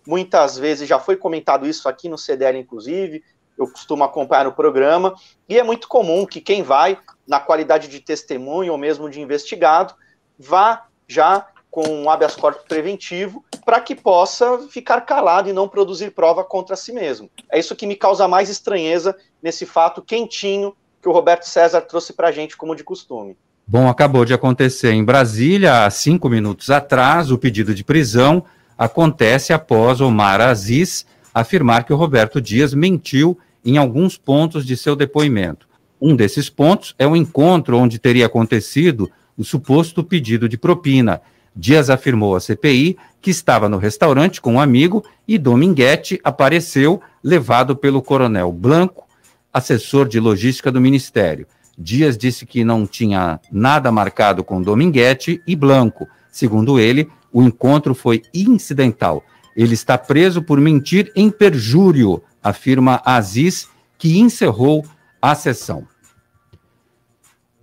Muitas 0.07 0.57
vezes 0.57 0.89
já 0.89 0.99
foi 0.99 1.17
comentado 1.17 1.67
isso 1.67 1.87
aqui 1.91 2.09
no 2.09 2.17
CDL, 2.17 2.59
inclusive, 2.59 3.23
eu 3.59 3.71
costumo 3.71 4.03
acompanhar 4.03 4.47
o 4.47 4.53
programa, 4.53 5.15
e 5.47 5.59
é 5.59 5.63
muito 5.63 5.89
comum 5.89 6.25
que 6.25 6.41
quem 6.41 6.63
vai, 6.63 6.99
na 7.29 7.39
qualidade 7.39 7.89
de 7.89 8.01
testemunho 8.01 8.73
ou 8.73 8.79
mesmo 8.79 9.11
de 9.11 9.21
investigado, 9.21 9.95
vá 10.39 10.87
já 11.07 11.47
com 11.77 11.87
um 11.91 12.09
habeas 12.09 12.35
corpus 12.35 12.65
preventivo 12.67 13.45
para 13.63 13.79
que 13.83 13.95
possa 13.95 14.61
ficar 14.71 15.03
calado 15.03 15.51
e 15.51 15.53
não 15.53 15.69
produzir 15.69 16.11
prova 16.11 16.43
contra 16.43 16.75
si 16.75 16.91
mesmo. 16.91 17.29
É 17.53 17.59
isso 17.59 17.77
que 17.77 17.87
me 17.87 17.95
causa 17.95 18.27
mais 18.27 18.49
estranheza 18.49 19.15
nesse 19.43 19.67
fato 19.67 20.01
quentinho 20.01 20.75
que 21.03 21.09
o 21.11 21.13
Roberto 21.13 21.43
César 21.43 21.83
trouxe 21.83 22.15
para 22.15 22.29
a 22.29 22.33
gente, 22.33 22.57
como 22.57 22.75
de 22.75 22.83
costume. 22.83 23.37
Bom, 23.67 23.91
acabou 23.91 24.25
de 24.25 24.33
acontecer 24.33 24.93
em 24.93 25.05
Brasília, 25.05 25.85
há 25.85 25.91
cinco 25.91 26.31
minutos 26.31 26.71
atrás, 26.71 27.31
o 27.31 27.37
pedido 27.37 27.75
de 27.75 27.85
prisão 27.85 28.43
acontece 28.79 29.53
após 29.53 30.01
Omar 30.01 30.41
Aziz 30.41 31.05
afirmar 31.35 31.85
que 31.85 31.93
o 31.93 31.97
Roberto 31.97 32.41
Dias 32.41 32.73
mentiu 32.73 33.39
em 33.63 33.77
alguns 33.77 34.17
pontos 34.17 34.65
de 34.65 34.79
seu 34.79 34.97
depoimento. 34.97 35.69
Um 36.01 36.17
desses 36.17 36.49
pontos 36.49 36.95
é 36.99 37.07
o 37.07 37.15
encontro 37.15 37.77
onde 37.77 37.99
teria 37.99 38.25
acontecido 38.25 39.11
o 39.37 39.45
suposto 39.45 40.03
pedido 40.03 40.49
de 40.49 40.57
propina 40.57 41.21
Dias 41.57 41.89
afirmou 41.89 42.37
à 42.37 42.41
CPI 42.41 42.99
que 43.23 43.31
estava 43.31 43.69
no 43.69 43.79
restaurante 43.79 44.41
com 44.41 44.55
um 44.55 44.61
amigo 44.61 45.03
e 45.27 45.39
Dominguete 45.39 46.21
apareceu 46.23 47.01
levado 47.25 47.75
pelo 47.75 48.03
coronel 48.03 48.53
Blanco, 48.53 49.07
assessor 49.53 50.07
de 50.07 50.21
logística 50.21 50.71
do 50.71 50.81
ministério. 50.81 51.47
Dias 51.79 52.17
disse 52.19 52.45
que 52.45 52.63
não 52.63 52.87
tinha 52.87 53.41
nada 53.51 53.91
marcado 53.91 54.45
com 54.45 54.61
Dominguete 54.61 55.43
e 55.47 55.57
Blanco. 55.57 56.07
Segundo 56.31 56.79
ele, 56.79 57.09
O 57.33 57.43
encontro 57.43 57.95
foi 57.95 58.23
incidental. 58.33 59.23
Ele 59.55 59.75
está 59.75 59.99
preso 59.99 60.43
por 60.43 60.59
mentir 60.59 61.13
em 61.15 61.31
perjúrio, 61.31 62.23
afirma 62.43 63.03
Aziz, 63.05 63.69
que 63.99 64.19
encerrou 64.19 64.87
a 65.21 65.35
sessão. 65.35 65.87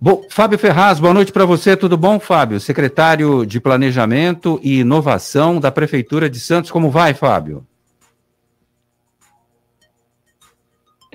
Bom, 0.04 0.22
Fábio 0.28 0.58
Ferraz, 0.58 1.00
boa 1.00 1.14
noite 1.14 1.32
para 1.32 1.46
você, 1.46 1.74
tudo 1.74 1.96
bom, 1.96 2.20
Fábio? 2.20 2.60
Secretário 2.60 3.46
de 3.46 3.58
Planejamento 3.58 4.60
e 4.62 4.80
Inovação 4.80 5.58
da 5.58 5.72
Prefeitura 5.72 6.28
de 6.28 6.38
Santos, 6.38 6.70
como 6.70 6.90
vai, 6.90 7.14
Fábio? 7.14 7.66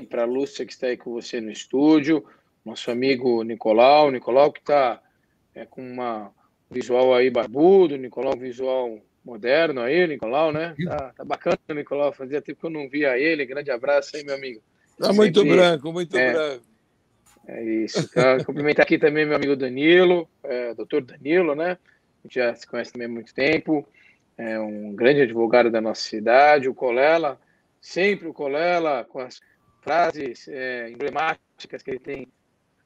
Para 0.10 0.24
a 0.24 0.26
Lúcia, 0.26 0.66
que 0.66 0.74
está 0.74 0.88
aí 0.88 0.98
com 0.98 1.12
você 1.12 1.40
no 1.40 1.52
estúdio, 1.52 2.26
nosso 2.66 2.90
amigo 2.90 3.44
Nicolau, 3.44 4.10
Nicolau 4.10 4.52
que 4.52 4.60
está 4.60 5.00
é, 5.54 5.68
com 5.68 5.84
uma 5.84 6.32
visual 6.68 7.14
aí 7.14 7.30
barbudo, 7.30 7.96
Nicolau 7.96 8.36
visual 8.36 8.98
moderno 9.24 9.82
aí, 9.82 10.08
Nicolau, 10.08 10.52
né? 10.52 10.74
Tá, 10.84 11.14
tá 11.16 11.24
bacana, 11.24 11.60
Nicolau, 11.76 12.12
fazia 12.12 12.42
tempo 12.42 12.62
que 12.62 12.66
eu 12.66 12.72
não 12.72 12.90
via 12.90 13.20
ele, 13.20 13.46
grande 13.46 13.70
abraço 13.70 14.18
aí, 14.18 14.24
meu 14.24 14.34
amigo. 14.34 14.64
Tá 14.98 15.14
muito 15.14 15.46
branco, 15.46 15.94
muito 15.94 16.18
é, 16.18 16.34
branco. 16.34 16.69
É 17.52 17.64
isso. 17.64 18.00
Então, 18.00 18.44
cumprimentar 18.46 18.84
aqui 18.84 19.00
também 19.00 19.26
meu 19.26 19.36
amigo 19.36 19.56
Danilo, 19.56 20.30
é, 20.44 20.74
doutor 20.76 21.02
Danilo, 21.02 21.56
né? 21.56 21.72
A 21.72 22.28
gente 22.28 22.36
já 22.36 22.54
se 22.54 22.68
conhece 22.68 22.94
também 22.94 23.08
há 23.08 23.10
muito 23.10 23.34
tempo. 23.34 23.88
É 24.38 24.60
um 24.60 24.94
grande 24.96 25.22
advogado 25.22 25.72
da 25.72 25.82
nossa 25.82 26.02
cidade, 26.02 26.70
o 26.70 26.76
Colela, 26.76 27.40
sempre 27.82 28.28
o 28.28 28.34
Colela, 28.34 29.04
com 29.04 29.20
as 29.20 29.42
frases 29.82 30.48
é, 30.48 30.92
emblemáticas 30.92 31.82
que 31.82 31.90
ele 31.90 32.00
tem 32.00 32.28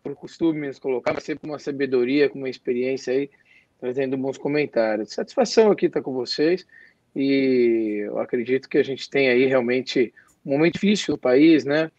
por 0.01 0.15
costume 0.15 0.67
nos 0.67 0.79
colocar, 0.79 1.13
mas 1.13 1.23
sempre 1.23 1.41
com 1.41 1.47
uma 1.47 1.59
sabedoria, 1.59 2.29
com 2.29 2.37
uma 2.37 2.49
experiência 2.49 3.13
aí, 3.13 3.29
trazendo 3.79 4.17
bons 4.17 4.37
comentários. 4.37 5.13
Satisfação 5.13 5.71
aqui 5.71 5.87
estar 5.87 6.01
com 6.01 6.13
vocês 6.13 6.65
e 7.13 8.03
eu 8.05 8.17
acredito 8.17 8.69
que 8.69 8.77
a 8.77 8.83
gente 8.83 9.09
tem 9.09 9.27
aí 9.29 9.45
realmente 9.45 10.13
um 10.45 10.51
momento 10.51 10.73
difícil 10.73 11.13
no 11.13 11.17
país, 11.17 11.65
né? 11.65 11.91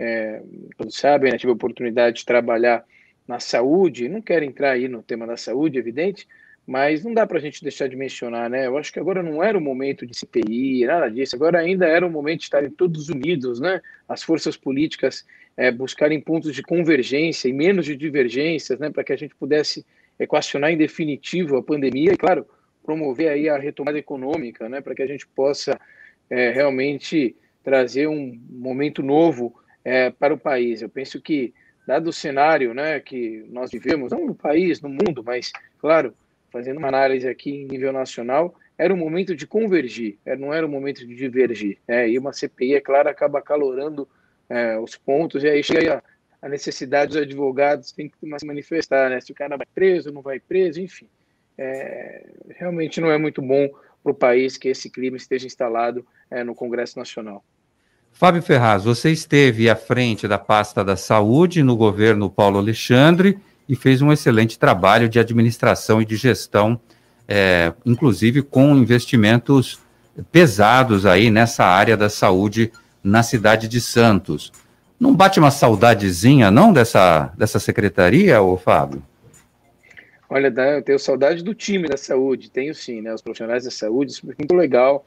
É, 0.00 0.42
todos 0.78 0.96
sabem, 0.96 1.30
né, 1.30 1.36
tive 1.36 1.50
a 1.50 1.54
oportunidade 1.54 2.16
de 2.18 2.24
trabalhar 2.24 2.82
na 3.28 3.38
saúde, 3.38 4.08
não 4.08 4.22
quero 4.22 4.46
entrar 4.46 4.70
aí 4.70 4.88
no 4.88 5.02
tema 5.02 5.26
da 5.26 5.36
saúde, 5.36 5.78
evidente, 5.78 6.26
mas 6.66 7.04
não 7.04 7.12
dá 7.12 7.26
para 7.26 7.36
a 7.36 7.40
gente 7.40 7.62
deixar 7.62 7.86
de 7.86 7.96
mencionar, 7.96 8.48
né? 8.48 8.66
Eu 8.66 8.78
acho 8.78 8.92
que 8.92 8.98
agora 8.98 9.22
não 9.22 9.42
era 9.42 9.58
o 9.58 9.60
momento 9.60 10.06
de 10.06 10.16
CPI, 10.16 10.86
nada 10.86 11.10
disso, 11.10 11.36
agora 11.36 11.58
ainda 11.58 11.86
era 11.86 12.06
o 12.06 12.10
momento 12.10 12.38
de 12.38 12.44
estarem 12.44 12.70
todos 12.70 13.10
unidos, 13.10 13.60
né? 13.60 13.80
As 14.08 14.22
forças 14.22 14.56
políticas 14.56 15.26
é, 15.54 15.70
buscarem 15.70 16.18
pontos 16.18 16.54
de 16.54 16.62
convergência 16.62 17.48
e 17.48 17.52
menos 17.52 17.84
de 17.84 17.94
divergências, 17.94 18.78
né? 18.78 18.88
Para 18.88 19.04
que 19.04 19.12
a 19.12 19.16
gente 19.16 19.34
pudesse 19.34 19.84
equacionar 20.18 20.70
em 20.70 20.78
definitivo 20.78 21.56
a 21.56 21.62
pandemia 21.62 22.12
e, 22.12 22.16
claro, 22.16 22.46
promover 22.82 23.28
aí 23.28 23.48
a 23.48 23.58
retomada 23.58 23.98
econômica, 23.98 24.66
né? 24.68 24.80
Para 24.80 24.94
que 24.94 25.02
a 25.02 25.06
gente 25.06 25.26
possa 25.26 25.78
é, 26.30 26.50
realmente 26.50 27.36
trazer 27.62 28.06
um 28.06 28.40
momento 28.48 29.02
novo 29.02 29.59
é, 29.84 30.10
para 30.10 30.34
o 30.34 30.38
país. 30.38 30.82
Eu 30.82 30.88
penso 30.88 31.20
que, 31.20 31.52
dado 31.86 32.08
o 32.08 32.12
cenário 32.12 32.74
né, 32.74 33.00
que 33.00 33.44
nós 33.48 33.70
vivemos, 33.70 34.12
não 34.12 34.26
no 34.26 34.34
país, 34.34 34.80
no 34.80 34.88
mundo, 34.88 35.22
mas, 35.24 35.52
claro, 35.78 36.14
fazendo 36.50 36.78
uma 36.78 36.88
análise 36.88 37.28
aqui 37.28 37.50
em 37.50 37.66
nível 37.66 37.92
nacional, 37.92 38.54
era 38.76 38.92
o 38.92 38.96
momento 38.96 39.36
de 39.36 39.46
convergir, 39.46 40.18
é, 40.24 40.34
não 40.36 40.54
era 40.54 40.66
o 40.66 40.68
momento 40.68 41.06
de 41.06 41.14
divergir. 41.14 41.78
É, 41.86 42.08
e 42.08 42.18
uma 42.18 42.32
CPI, 42.32 42.74
é 42.74 42.80
claro, 42.80 43.08
acaba 43.08 43.38
acalorando 43.38 44.08
é, 44.48 44.78
os 44.78 44.96
pontos, 44.96 45.44
e 45.44 45.48
aí 45.48 45.62
chega 45.62 46.02
a, 46.42 46.46
a 46.46 46.48
necessidade 46.48 47.12
dos 47.12 47.22
advogados 47.22 47.92
tem 47.92 48.08
que 48.08 48.16
se 48.18 48.46
manifestar, 48.46 49.10
né? 49.10 49.20
Se 49.20 49.32
o 49.32 49.34
cara 49.34 49.56
vai 49.56 49.66
preso, 49.74 50.10
não 50.10 50.22
vai 50.22 50.40
preso, 50.40 50.80
enfim. 50.80 51.06
É, 51.58 52.26
realmente 52.56 53.00
não 53.00 53.10
é 53.10 53.18
muito 53.18 53.42
bom 53.42 53.68
para 54.02 54.12
o 54.12 54.14
país 54.14 54.56
que 54.56 54.68
esse 54.68 54.88
clima 54.88 55.18
esteja 55.18 55.46
instalado 55.46 56.06
é, 56.30 56.42
no 56.42 56.54
Congresso 56.54 56.98
Nacional. 56.98 57.44
Fábio 58.12 58.42
Ferraz, 58.42 58.84
você 58.84 59.10
esteve 59.10 59.70
à 59.70 59.76
frente 59.76 60.28
da 60.28 60.38
pasta 60.38 60.84
da 60.84 60.96
saúde 60.96 61.62
no 61.62 61.76
governo 61.76 62.28
Paulo 62.28 62.58
Alexandre 62.58 63.38
e 63.68 63.74
fez 63.74 64.02
um 64.02 64.12
excelente 64.12 64.58
trabalho 64.58 65.08
de 65.08 65.18
administração 65.18 66.02
e 66.02 66.04
de 66.04 66.16
gestão, 66.16 66.78
é, 67.26 67.72
inclusive 67.86 68.42
com 68.42 68.76
investimentos 68.76 69.80
pesados 70.30 71.06
aí 71.06 71.30
nessa 71.30 71.64
área 71.64 71.96
da 71.96 72.08
saúde 72.08 72.72
na 73.02 73.22
cidade 73.22 73.68
de 73.68 73.80
Santos. 73.80 74.52
Não 74.98 75.14
bate 75.14 75.38
uma 75.38 75.50
saudadezinha, 75.50 76.50
não, 76.50 76.72
dessa, 76.72 77.32
dessa 77.38 77.58
secretaria, 77.58 78.42
ô 78.42 78.56
Fábio? 78.58 79.02
Olha, 80.28 80.52
eu 80.76 80.82
tenho 80.82 80.98
saudade 80.98 81.42
do 81.42 81.54
time 81.54 81.88
da 81.88 81.96
saúde, 81.96 82.50
tenho 82.50 82.74
sim, 82.74 83.00
né? 83.00 83.12
Os 83.12 83.22
profissionais 83.22 83.64
da 83.64 83.70
saúde, 83.70 84.12
isso 84.12 84.30
é 84.30 84.34
muito 84.38 84.54
legal. 84.54 85.04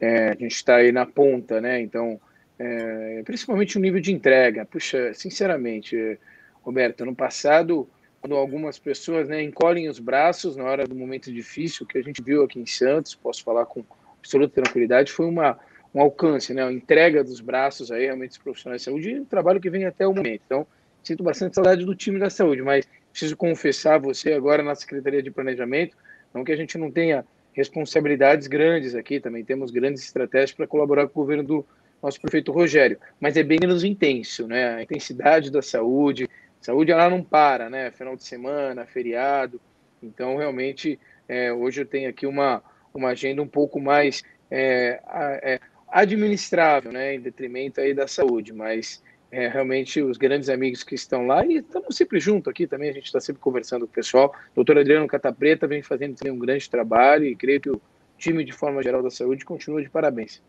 É, 0.00 0.30
a 0.30 0.34
gente 0.34 0.54
está 0.54 0.76
aí 0.76 0.92
na 0.92 1.06
ponta, 1.06 1.60
né? 1.60 1.80
Então, 1.80 2.20
é, 2.58 3.22
principalmente 3.24 3.76
o 3.76 3.80
nível 3.80 4.00
de 4.00 4.12
entrega. 4.12 4.64
Puxa, 4.64 5.12
sinceramente, 5.14 6.18
Roberto, 6.62 7.04
no 7.04 7.14
passado, 7.14 7.88
quando 8.20 8.34
algumas 8.34 8.78
pessoas 8.78 9.28
né, 9.28 9.42
encolhem 9.42 9.88
os 9.88 9.98
braços 9.98 10.56
na 10.56 10.64
hora 10.64 10.86
do 10.86 10.94
momento 10.94 11.32
difícil 11.32 11.86
que 11.86 11.98
a 11.98 12.02
gente 12.02 12.22
viu 12.22 12.42
aqui 12.42 12.58
em 12.58 12.66
Santos, 12.66 13.14
posso 13.14 13.44
falar 13.44 13.66
com 13.66 13.84
absoluta 14.18 14.62
tranquilidade, 14.62 15.12
foi 15.12 15.26
uma, 15.26 15.58
um 15.94 16.00
alcance, 16.00 16.52
né, 16.52 16.64
uma 16.64 16.72
entrega 16.72 17.22
dos 17.22 17.40
braços 17.40 17.92
aí 17.92 18.06
realmente 18.06 18.30
dos 18.30 18.38
profissionais 18.38 18.82
de 18.82 18.86
saúde 18.86 19.10
e 19.10 19.20
um 19.20 19.24
trabalho 19.24 19.60
que 19.60 19.70
vem 19.70 19.84
até 19.84 20.06
o 20.06 20.14
momento. 20.14 20.42
Então, 20.44 20.66
sinto 21.04 21.22
bastante 21.22 21.54
saudade 21.54 21.84
do 21.84 21.94
time 21.94 22.18
da 22.18 22.28
saúde, 22.28 22.62
mas 22.62 22.88
preciso 23.10 23.36
confessar 23.36 23.94
a 23.94 23.98
você 23.98 24.32
agora 24.32 24.62
na 24.62 24.74
Secretaria 24.74 25.22
de 25.22 25.30
Planejamento, 25.30 25.96
não 26.34 26.42
que 26.42 26.52
a 26.52 26.56
gente 26.56 26.76
não 26.76 26.90
tenha 26.90 27.24
responsabilidades 27.52 28.46
grandes 28.46 28.94
aqui, 28.94 29.20
também 29.20 29.44
temos 29.44 29.70
grandes 29.70 30.02
estratégias 30.02 30.52
para 30.52 30.66
colaborar 30.66 31.06
com 31.06 31.20
o 31.20 31.22
governo 31.22 31.42
do, 31.42 31.66
nosso 32.02 32.20
prefeito 32.20 32.52
Rogério, 32.52 32.98
mas 33.20 33.36
é 33.36 33.42
bem 33.42 33.58
menos 33.60 33.84
intenso, 33.84 34.46
né? 34.46 34.76
A 34.76 34.82
intensidade 34.82 35.50
da 35.50 35.62
saúde, 35.62 36.28
saúde 36.60 36.92
ela 36.92 37.10
não 37.10 37.22
para, 37.22 37.68
né? 37.68 37.90
Final 37.90 38.16
de 38.16 38.24
semana, 38.24 38.86
feriado, 38.86 39.60
então 40.02 40.36
realmente 40.36 40.98
é, 41.28 41.52
hoje 41.52 41.82
eu 41.82 41.86
tenho 41.86 42.08
aqui 42.08 42.26
uma, 42.26 42.62
uma 42.94 43.10
agenda 43.10 43.42
um 43.42 43.48
pouco 43.48 43.80
mais 43.80 44.22
é, 44.50 45.00
é, 45.42 45.60
administrável, 45.88 46.92
né? 46.92 47.14
Em 47.14 47.20
detrimento 47.20 47.80
aí 47.80 47.94
da 47.94 48.06
saúde, 48.06 48.52
mas 48.52 49.02
é, 49.30 49.48
realmente 49.48 50.00
os 50.00 50.16
grandes 50.16 50.48
amigos 50.48 50.82
que 50.82 50.94
estão 50.94 51.26
lá 51.26 51.44
e 51.44 51.56
estamos 51.56 51.96
sempre 51.96 52.20
junto 52.20 52.48
aqui 52.48 52.66
também, 52.66 52.90
a 52.90 52.92
gente 52.92 53.06
está 53.06 53.20
sempre 53.20 53.40
conversando 53.42 53.86
com 53.86 53.92
o 53.92 53.94
pessoal. 53.94 54.34
Doutor 54.54 54.78
Adriano 54.78 55.06
Catapreta 55.06 55.66
vem 55.66 55.82
fazendo 55.82 56.16
também 56.16 56.32
um 56.32 56.38
grande 56.38 56.70
trabalho 56.70 57.24
e 57.24 57.34
creio 57.34 57.60
que 57.60 57.70
o 57.70 57.80
time 58.16 58.44
de 58.44 58.52
forma 58.52 58.82
geral 58.82 59.02
da 59.02 59.10
saúde 59.10 59.44
continua 59.44 59.82
de 59.82 59.90
parabéns. 59.90 60.42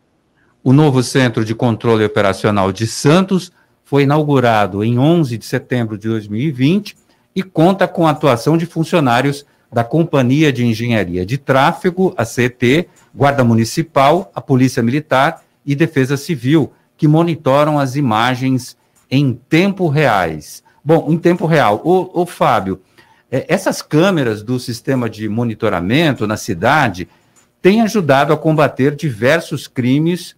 O 0.68 0.74
novo 0.74 1.02
Centro 1.02 1.46
de 1.46 1.56
Controle 1.56 2.04
Operacional 2.04 2.74
de 2.74 2.86
Santos 2.86 3.54
foi 3.86 4.04
inaugurado 4.04 4.84
em 4.84 5.00
11 5.00 5.38
de 5.38 5.46
setembro 5.46 5.98
de 5.98 6.10
2020 6.10 6.98
e 7.34 7.42
conta 7.42 7.88
com 7.88 8.06
a 8.06 8.10
atuação 8.10 8.58
de 8.58 8.66
funcionários 8.66 9.46
da 9.72 9.86
Companhia 9.86 10.52
de 10.52 10.66
Engenharia 10.66 11.26
de 11.26 11.38
Tráfego, 11.38 12.14
a 12.18 12.26
CET, 12.26 12.86
Guarda 13.16 13.46
Municipal, 13.46 14.30
a 14.36 14.42
Polícia 14.42 14.84
Militar 14.84 15.42
e 15.66 15.74
Defesa 15.74 16.18
Civil, 16.18 16.74
que 16.98 17.08
monitoram 17.08 17.80
as 17.80 17.96
imagens 17.96 18.76
em 19.10 19.40
tempo 19.48 19.88
reais. 19.88 20.62
Bom, 20.84 21.08
em 21.10 21.18
tempo 21.18 21.46
real. 21.46 21.80
O, 21.82 22.24
o 22.24 22.26
Fábio, 22.26 22.82
é, 23.32 23.46
essas 23.48 23.82
câmeras 23.82 24.44
do 24.44 24.60
sistema 24.60 25.10
de 25.10 25.30
monitoramento 25.30 26.28
na 26.28 26.36
cidade 26.36 27.08
têm 27.62 27.80
ajudado 27.80 28.34
a 28.34 28.38
combater 28.38 28.94
diversos 28.98 29.66
crimes 29.66 30.36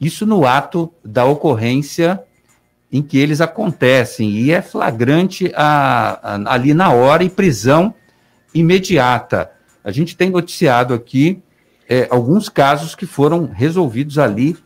isso 0.00 0.24
no 0.24 0.46
ato 0.46 0.92
da 1.04 1.24
ocorrência 1.24 2.22
em 2.92 3.02
que 3.02 3.18
eles 3.18 3.40
acontecem, 3.40 4.30
e 4.30 4.50
é 4.50 4.60
flagrante 4.60 5.52
a, 5.54 6.18
a, 6.22 6.54
ali 6.54 6.74
na 6.74 6.90
hora 6.90 7.22
e 7.22 7.30
prisão 7.30 7.94
imediata. 8.52 9.50
A 9.84 9.92
gente 9.92 10.16
tem 10.16 10.30
noticiado 10.30 10.92
aqui 10.92 11.40
é, 11.88 12.08
alguns 12.10 12.48
casos 12.48 12.94
que 12.94 13.06
foram 13.06 13.46
resolvidos 13.46 14.18
ali 14.18 14.56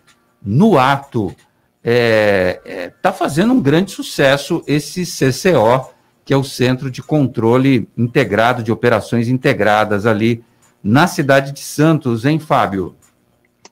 no 0.43 0.79
ato. 0.79 1.29
Está 1.29 1.39
é, 1.85 2.61
é, 2.65 2.89
tá 2.89 3.13
fazendo 3.13 3.53
um 3.53 3.61
grande 3.61 3.91
sucesso 3.91 4.63
esse 4.67 5.05
CCO, 5.05 5.91
que 6.25 6.33
é 6.33 6.37
o 6.37 6.45
Centro 6.45 6.91
de 6.91 7.03
Controle 7.03 7.87
Integrado 7.97 8.63
de 8.63 8.73
Operações 8.73 9.29
Integradas 9.29 10.07
ali 10.07 10.43
na 10.83 11.07
cidade 11.07 11.53
de 11.53 11.61
Santos, 11.61 12.25
hein, 12.25 12.39
Fábio? 12.39 12.97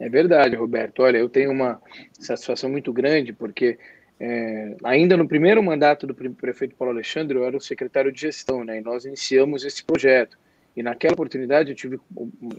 É 0.02 0.09
verdade, 0.09 0.56
Roberto. 0.56 1.00
Olha, 1.00 1.16
eu 1.18 1.28
tenho 1.28 1.52
uma 1.52 1.80
satisfação 2.18 2.68
muito 2.68 2.92
grande, 2.92 3.32
porque 3.32 3.78
é, 4.18 4.75
ainda 4.82 5.16
no 5.16 5.28
primeiro 5.28 5.62
mandato 5.62 6.09
do 6.09 6.14
prefeito 6.35 6.75
Paulo 6.75 6.92
Alexandre, 6.92 7.38
eu 7.38 7.44
era 7.44 7.56
o 7.56 7.61
secretário 7.61 8.11
de 8.11 8.23
gestão, 8.23 8.64
né? 8.64 8.78
E 8.78 8.80
nós 8.80 9.04
iniciamos 9.04 9.64
esse 9.64 9.85
projeto. 9.85 10.37
E 10.76 10.82
naquela 10.82 11.12
oportunidade 11.12 11.71
eu 11.71 11.76
tive 11.76 12.00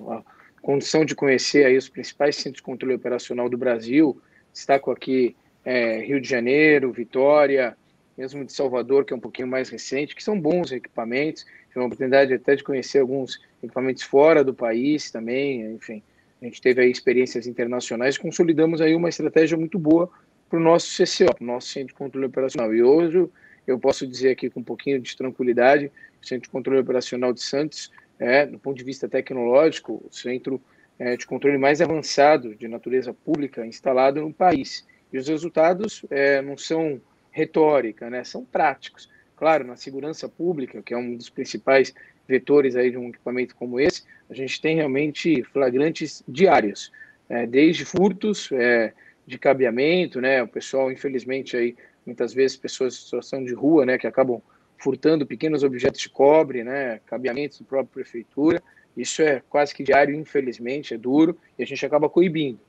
a 0.07 0.23
condição 0.62 1.03
de 1.03 1.13
conhecer 1.13 1.65
aí 1.65 1.75
os 1.75 1.89
principais 1.89 2.38
centros 2.38 2.62
de 2.62 2.63
controle 2.63 2.95
operacional 2.95 3.50
do 3.50 3.57
Brasil. 3.57 4.21
Destaco 4.53 4.89
aqui 4.89 5.35
é, 5.65 5.97
Rio 5.97 6.21
de 6.21 6.29
Janeiro, 6.29 6.93
Vitória, 6.93 7.75
mesmo 8.17 8.45
de 8.45 8.53
Salvador, 8.53 9.03
que 9.03 9.12
é 9.12 9.17
um 9.17 9.19
pouquinho 9.19 9.50
mais 9.50 9.67
recente, 9.67 10.15
que 10.15 10.23
são 10.23 10.39
bons 10.39 10.71
equipamentos. 10.71 11.43
tive 11.67 11.81
a 11.81 11.85
oportunidade 11.88 12.33
até 12.33 12.55
de 12.55 12.63
conhecer 12.63 13.00
alguns 13.00 13.41
equipamentos 13.62 14.03
fora 14.03 14.45
do 14.45 14.53
país 14.53 15.12
também, 15.12 15.73
enfim. 15.73 16.01
A 16.43 16.45
gente 16.45 16.62
teve 16.62 16.81
aí 16.81 16.91
experiências 16.91 17.47
internacionais, 17.47 18.17
consolidamos 18.17 18.81
aí 18.81 18.93
uma 18.93 19.07
estratégia 19.07 19.57
muito 19.57 19.79
boa 19.79 20.09
para 20.50 20.59
o 20.59 20.62
nosso 20.62 20.88
CCO, 20.93 21.41
nosso 21.41 21.69
Centro 21.69 21.88
de 21.88 21.93
Controle 21.93 22.27
Operacional. 22.27 22.75
E 22.75 22.83
hoje 22.83 23.29
eu 23.65 23.79
posso 23.79 24.05
dizer 24.05 24.31
aqui 24.31 24.50
com 24.50 24.59
um 24.59 24.63
pouquinho 24.63 25.00
de 25.00 25.15
tranquilidade, 25.15 25.89
o 26.21 26.27
Centro 26.27 26.43
de 26.43 26.50
Controle 26.50 26.81
Operacional 26.81 27.31
de 27.31 27.41
Santos 27.41 27.89
é, 28.19 28.45
do 28.45 28.59
ponto 28.59 28.77
de 28.77 28.83
vista 28.83 29.07
tecnológico, 29.07 30.03
o 30.05 30.13
centro 30.13 30.62
é, 31.00 31.15
de 31.15 31.25
controle 31.25 31.57
mais 31.57 31.81
avançado 31.81 32.53
de 32.55 32.67
natureza 32.67 33.13
pública 33.13 33.65
instalado 33.65 34.19
no 34.19 34.33
país. 34.33 34.85
E 35.13 35.17
os 35.17 35.29
resultados 35.29 36.05
é, 36.09 36.41
não 36.41 36.57
são 36.57 37.00
retórica, 37.31 38.09
né, 38.09 38.21
são 38.25 38.43
práticos. 38.43 39.09
Claro, 39.38 39.63
na 39.63 39.77
segurança 39.77 40.27
pública, 40.27 40.81
que 40.81 40.93
é 40.93 40.97
um 40.97 41.15
dos 41.15 41.29
principais 41.29 41.93
vetores 42.27 42.75
aí 42.75 42.92
de 42.92 42.98
um 42.98 43.10
equipamento 43.10 43.56
como 43.56 43.80
esse, 43.80 44.03
a 44.30 44.34
gente 44.34 44.62
tem 44.62 44.75
realmente 44.75 45.44
flagrantes 45.44 46.24
diários, 46.27 46.92
é, 47.30 47.46
desde 47.46 47.86
furtos 47.86 48.50
é, 48.51 48.94
de 49.25 49.38
cabeamento, 49.38 50.20
né, 50.20 50.42
o 50.42 50.48
pessoal, 50.48 50.92
infelizmente, 50.92 51.56
aí, 51.56 51.75
muitas 52.06 52.34
vezes, 52.34 52.58
pessoas 52.58 52.96
em 52.96 52.98
situação 52.98 53.44
de 53.44 53.53
rua, 53.53 53.86
né, 53.86 53.98
que 53.98 54.08
acabam 54.08 54.42
furtando 54.77 55.25
pequenos 55.25 55.63
objetos 55.63 56.01
de 56.01 56.10
cobre, 56.10 56.63
né, 56.63 57.00
cabeamentos 57.06 57.60
da 57.60 57.65
própria 57.65 58.03
prefeitura. 58.03 58.62
Isso 58.96 59.22
é 59.22 59.42
quase 59.50 59.74
que 59.74 59.84
diário, 59.84 60.13
infelizmente, 60.13 60.94
é 60.94 60.98
duro, 60.98 61.38
e 61.58 61.63
a 61.63 61.65
gente 61.65 61.86
acaba 61.86 62.10
coibindo. 62.10 62.60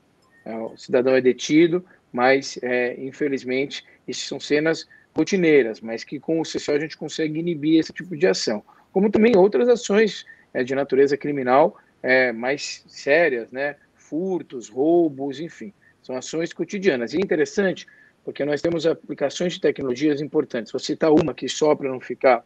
É, 0.44 0.56
o 0.56 0.76
cidadão 0.76 1.14
é 1.14 1.20
detido, 1.20 1.84
mas, 2.12 2.58
é, 2.62 2.94
infelizmente, 3.00 3.84
isso 4.06 4.26
são 4.26 4.38
cenas 4.38 4.86
rotineiras, 5.14 5.80
mas 5.80 6.04
que 6.04 6.20
com 6.20 6.40
o 6.40 6.44
CCO 6.44 6.72
a 6.72 6.78
gente 6.78 6.96
consegue 6.96 7.38
inibir 7.38 7.80
esse 7.80 7.92
tipo 7.92 8.16
de 8.16 8.26
ação. 8.26 8.62
Como 8.94 9.10
também 9.10 9.36
outras 9.36 9.68
ações 9.68 10.24
é, 10.54 10.62
de 10.62 10.72
natureza 10.72 11.16
criminal 11.16 11.76
é, 12.00 12.30
mais 12.30 12.84
sérias, 12.86 13.50
né? 13.50 13.74
furtos, 13.96 14.68
roubos, 14.68 15.40
enfim. 15.40 15.72
São 16.00 16.16
ações 16.16 16.52
cotidianas. 16.52 17.12
E 17.12 17.16
é 17.16 17.20
interessante 17.20 17.88
porque 18.24 18.44
nós 18.44 18.62
temos 18.62 18.86
aplicações 18.86 19.54
de 19.54 19.60
tecnologias 19.60 20.20
importantes. 20.20 20.70
Vou 20.70 20.78
citar 20.78 21.10
uma 21.10 21.32
aqui 21.32 21.48
só 21.48 21.74
para 21.74 21.88
não 21.88 21.98
ficar 21.98 22.44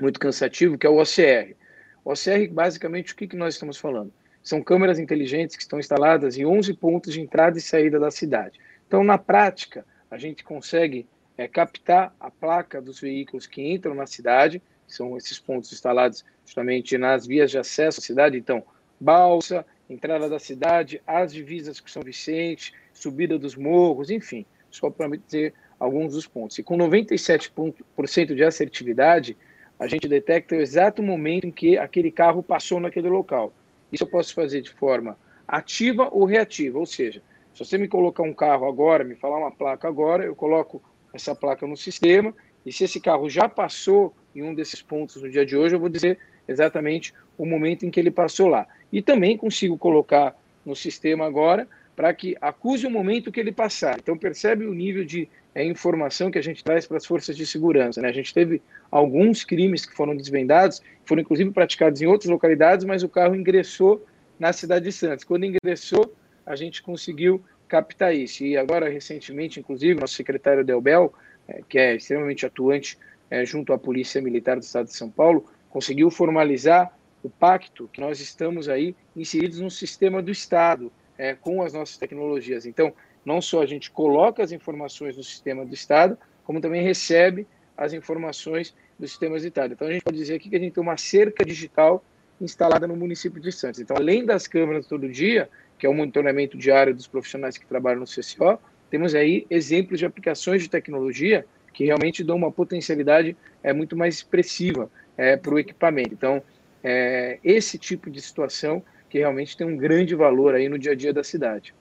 muito 0.00 0.20
cansativo, 0.20 0.78
que 0.78 0.86
é 0.86 0.90
o 0.90 1.00
OCR. 1.00 1.56
O 2.04 2.12
OCR, 2.12 2.48
basicamente, 2.48 3.12
o 3.12 3.16
que, 3.16 3.26
que 3.26 3.34
nós 3.36 3.54
estamos 3.54 3.76
falando? 3.76 4.12
São 4.44 4.62
câmeras 4.62 5.00
inteligentes 5.00 5.56
que 5.56 5.62
estão 5.62 5.80
instaladas 5.80 6.38
em 6.38 6.46
11 6.46 6.74
pontos 6.74 7.12
de 7.12 7.20
entrada 7.20 7.58
e 7.58 7.60
saída 7.60 7.98
da 7.98 8.12
cidade. 8.12 8.60
Então, 8.86 9.02
na 9.02 9.18
prática, 9.18 9.84
a 10.08 10.16
gente 10.16 10.44
consegue 10.44 11.08
é, 11.36 11.48
captar 11.48 12.14
a 12.20 12.30
placa 12.30 12.80
dos 12.80 13.00
veículos 13.00 13.48
que 13.48 13.68
entram 13.68 13.96
na 13.96 14.06
cidade, 14.06 14.62
são 14.86 15.16
esses 15.16 15.38
pontos 15.38 15.72
instalados 15.72 16.24
justamente 16.44 16.96
nas 16.96 17.26
vias 17.26 17.50
de 17.50 17.58
acesso 17.58 18.00
à 18.00 18.02
cidade. 18.02 18.36
Então, 18.36 18.62
balsa, 19.00 19.64
entrada 19.88 20.28
da 20.28 20.38
cidade, 20.38 21.00
as 21.06 21.32
divisas 21.32 21.80
com 21.80 21.88
São 21.88 22.02
Vicente, 22.02 22.72
subida 22.92 23.38
dos 23.38 23.54
morros, 23.54 24.10
enfim 24.10 24.46
só 24.76 24.90
para 24.90 25.08
dizer 25.16 25.54
alguns 25.78 26.12
dos 26.12 26.26
pontos. 26.26 26.58
E 26.58 26.62
com 26.62 26.76
97% 26.76 28.34
de 28.34 28.44
assertividade, 28.44 29.36
a 29.78 29.86
gente 29.86 30.08
detecta 30.08 30.54
o 30.54 30.60
exato 30.60 31.02
momento 31.02 31.46
em 31.46 31.50
que 31.50 31.76
aquele 31.76 32.10
carro 32.10 32.42
passou 32.42 32.80
naquele 32.80 33.08
local. 33.08 33.52
Isso 33.92 34.04
eu 34.04 34.08
posso 34.08 34.34
fazer 34.34 34.60
de 34.60 34.70
forma 34.70 35.18
ativa 35.46 36.08
ou 36.10 36.24
reativa, 36.24 36.78
ou 36.78 36.86
seja, 36.86 37.22
se 37.52 37.64
você 37.64 37.78
me 37.78 37.88
colocar 37.88 38.22
um 38.22 38.34
carro 38.34 38.66
agora, 38.66 39.04
me 39.04 39.14
falar 39.14 39.38
uma 39.38 39.52
placa 39.52 39.86
agora, 39.88 40.24
eu 40.24 40.34
coloco 40.34 40.82
essa 41.14 41.34
placa 41.34 41.66
no 41.66 41.76
sistema, 41.76 42.34
e 42.64 42.72
se 42.72 42.84
esse 42.84 43.00
carro 43.00 43.30
já 43.30 43.48
passou 43.48 44.14
em 44.36 44.42
um 44.42 44.54
desses 44.54 44.82
pontos 44.82 45.22
no 45.22 45.30
dia 45.30 45.44
de 45.44 45.56
hoje, 45.56 45.74
eu 45.74 45.80
vou 45.80 45.88
dizer 45.88 46.18
exatamente 46.46 47.14
o 47.36 47.44
momento 47.44 47.84
em 47.84 47.90
que 47.90 47.98
ele 47.98 48.10
passou 48.10 48.48
lá. 48.48 48.66
E 48.92 49.02
também 49.02 49.36
consigo 49.36 49.76
colocar 49.76 50.36
no 50.64 50.76
sistema 50.76 51.26
agora 51.26 51.66
para 51.94 52.12
que 52.12 52.36
acuse 52.40 52.86
o 52.86 52.90
momento 52.90 53.32
que 53.32 53.40
ele 53.40 53.52
passar. 53.52 53.98
Então, 53.98 54.16
percebe 54.18 54.66
o 54.66 54.74
nível 54.74 55.04
de 55.04 55.28
é, 55.54 55.64
informação 55.64 56.30
que 56.30 56.38
a 56.38 56.42
gente 56.42 56.62
traz 56.62 56.86
para 56.86 56.98
as 56.98 57.06
forças 57.06 57.34
de 57.34 57.46
segurança. 57.46 58.02
Né? 58.02 58.08
A 58.08 58.12
gente 58.12 58.34
teve 58.34 58.60
alguns 58.90 59.44
crimes 59.44 59.86
que 59.86 59.94
foram 59.94 60.14
desvendados, 60.14 60.82
foram 61.06 61.22
inclusive 61.22 61.50
praticados 61.50 62.02
em 62.02 62.06
outras 62.06 62.30
localidades, 62.30 62.84
mas 62.84 63.02
o 63.02 63.08
carro 63.08 63.34
ingressou 63.34 64.04
na 64.38 64.52
cidade 64.52 64.84
de 64.84 64.92
Santos. 64.92 65.24
Quando 65.24 65.46
ingressou, 65.46 66.14
a 66.44 66.54
gente 66.54 66.82
conseguiu 66.82 67.42
captar 67.66 68.14
isso. 68.14 68.44
E 68.44 68.56
agora, 68.56 68.90
recentemente, 68.90 69.58
inclusive, 69.58 69.98
nosso 69.98 70.14
secretário 70.14 70.62
Delbel, 70.62 71.14
é, 71.48 71.62
que 71.66 71.78
é 71.78 71.96
extremamente 71.96 72.44
atuante 72.44 72.98
é, 73.30 73.44
junto 73.44 73.72
à 73.72 73.78
Polícia 73.78 74.20
Militar 74.20 74.56
do 74.56 74.62
Estado 74.62 74.86
de 74.86 74.94
São 74.94 75.10
Paulo, 75.10 75.46
conseguiu 75.70 76.10
formalizar 76.10 76.96
o 77.22 77.30
pacto 77.30 77.88
que 77.92 78.00
nós 78.00 78.20
estamos 78.20 78.68
aí 78.68 78.94
inseridos 79.16 79.60
no 79.60 79.70
sistema 79.70 80.22
do 80.22 80.30
Estado, 80.30 80.92
é, 81.18 81.34
com 81.34 81.62
as 81.62 81.72
nossas 81.72 81.96
tecnologias. 81.96 82.66
Então, 82.66 82.92
não 83.24 83.40
só 83.40 83.62
a 83.62 83.66
gente 83.66 83.90
coloca 83.90 84.42
as 84.42 84.52
informações 84.52 85.16
no 85.16 85.22
sistema 85.22 85.64
do 85.64 85.74
Estado, 85.74 86.16
como 86.44 86.60
também 86.60 86.82
recebe 86.82 87.46
as 87.76 87.92
informações 87.92 88.74
do 88.98 89.06
sistema 89.06 89.38
do 89.38 89.46
Estado. 89.46 89.74
Então, 89.74 89.88
a 89.88 89.92
gente 89.92 90.02
pode 90.02 90.16
dizer 90.16 90.36
aqui 90.36 90.48
que 90.48 90.56
a 90.56 90.58
gente 90.58 90.72
tem 90.72 90.82
uma 90.82 90.96
cerca 90.96 91.44
digital 91.44 92.04
instalada 92.40 92.86
no 92.86 92.96
município 92.96 93.40
de 93.40 93.50
Santos. 93.50 93.80
Então, 93.80 93.96
além 93.96 94.24
das 94.24 94.46
câmeras 94.46 94.86
todo 94.86 95.08
dia, 95.08 95.48
que 95.78 95.86
é 95.86 95.88
o 95.88 95.94
monitoramento 95.94 96.56
diário 96.56 96.94
dos 96.94 97.06
profissionais 97.06 97.58
que 97.58 97.66
trabalham 97.66 98.00
no 98.00 98.06
CCO, 98.06 98.58
temos 98.90 99.14
aí 99.14 99.46
exemplos 99.50 99.98
de 99.98 100.06
aplicações 100.06 100.62
de 100.62 100.70
tecnologia 100.70 101.44
que 101.76 101.84
realmente 101.84 102.24
dão 102.24 102.36
uma 102.36 102.50
potencialidade 102.50 103.36
é, 103.62 103.70
muito 103.70 103.94
mais 103.94 104.14
expressiva 104.14 104.90
é, 105.14 105.36
para 105.36 105.54
o 105.54 105.58
equipamento. 105.58 106.14
Então, 106.14 106.42
é, 106.82 107.38
esse 107.44 107.76
tipo 107.76 108.10
de 108.10 108.18
situação 108.22 108.82
que 109.10 109.18
realmente 109.18 109.54
tem 109.54 109.66
um 109.66 109.76
grande 109.76 110.14
valor 110.14 110.54
aí 110.54 110.70
no 110.70 110.78
dia 110.78 110.92
a 110.92 110.94
dia 110.94 111.12
da 111.12 111.22
cidade. 111.22 111.74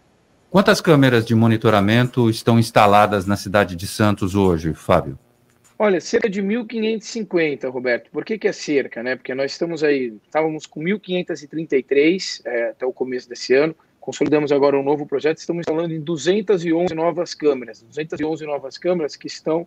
Quantas 0.50 0.82
câmeras 0.82 1.26
de 1.26 1.34
monitoramento 1.34 2.30
estão 2.30 2.60
instaladas 2.60 3.26
na 3.26 3.38
cidade 3.38 3.74
de 3.74 3.88
Santos 3.88 4.36
hoje, 4.36 4.74
Fábio? 4.74 5.18
Olha, 5.80 6.02
cerca 6.02 6.30
de 6.30 6.44
1.550, 6.44 7.70
Roberto. 7.70 8.12
Por 8.12 8.26
que, 8.26 8.38
que 8.38 8.50
é 8.50 8.54
cerca? 8.54 9.02
Né? 9.02 9.16
Porque 9.16 9.34
nós 9.34 9.54
estamos 9.54 9.82
aí, 9.82 10.14
estávamos 10.26 10.66
com 10.66 10.82
1.533 10.82 12.42
é, 12.46 12.70
até 12.72 12.86
o 12.86 12.92
começo 12.92 13.30
desse 13.30 13.54
ano, 13.54 13.74
consolidamos 14.02 14.52
agora 14.52 14.78
um 14.78 14.84
novo 14.84 15.06
projeto, 15.06 15.38
estamos 15.38 15.62
instalando 15.62 15.94
em 15.94 16.02
211 16.02 16.94
novas 16.94 17.34
câmeras, 17.34 17.82
211 17.82 18.46
novas 18.46 18.78
câmeras 18.78 19.16
que 19.16 19.28
estão 19.28 19.66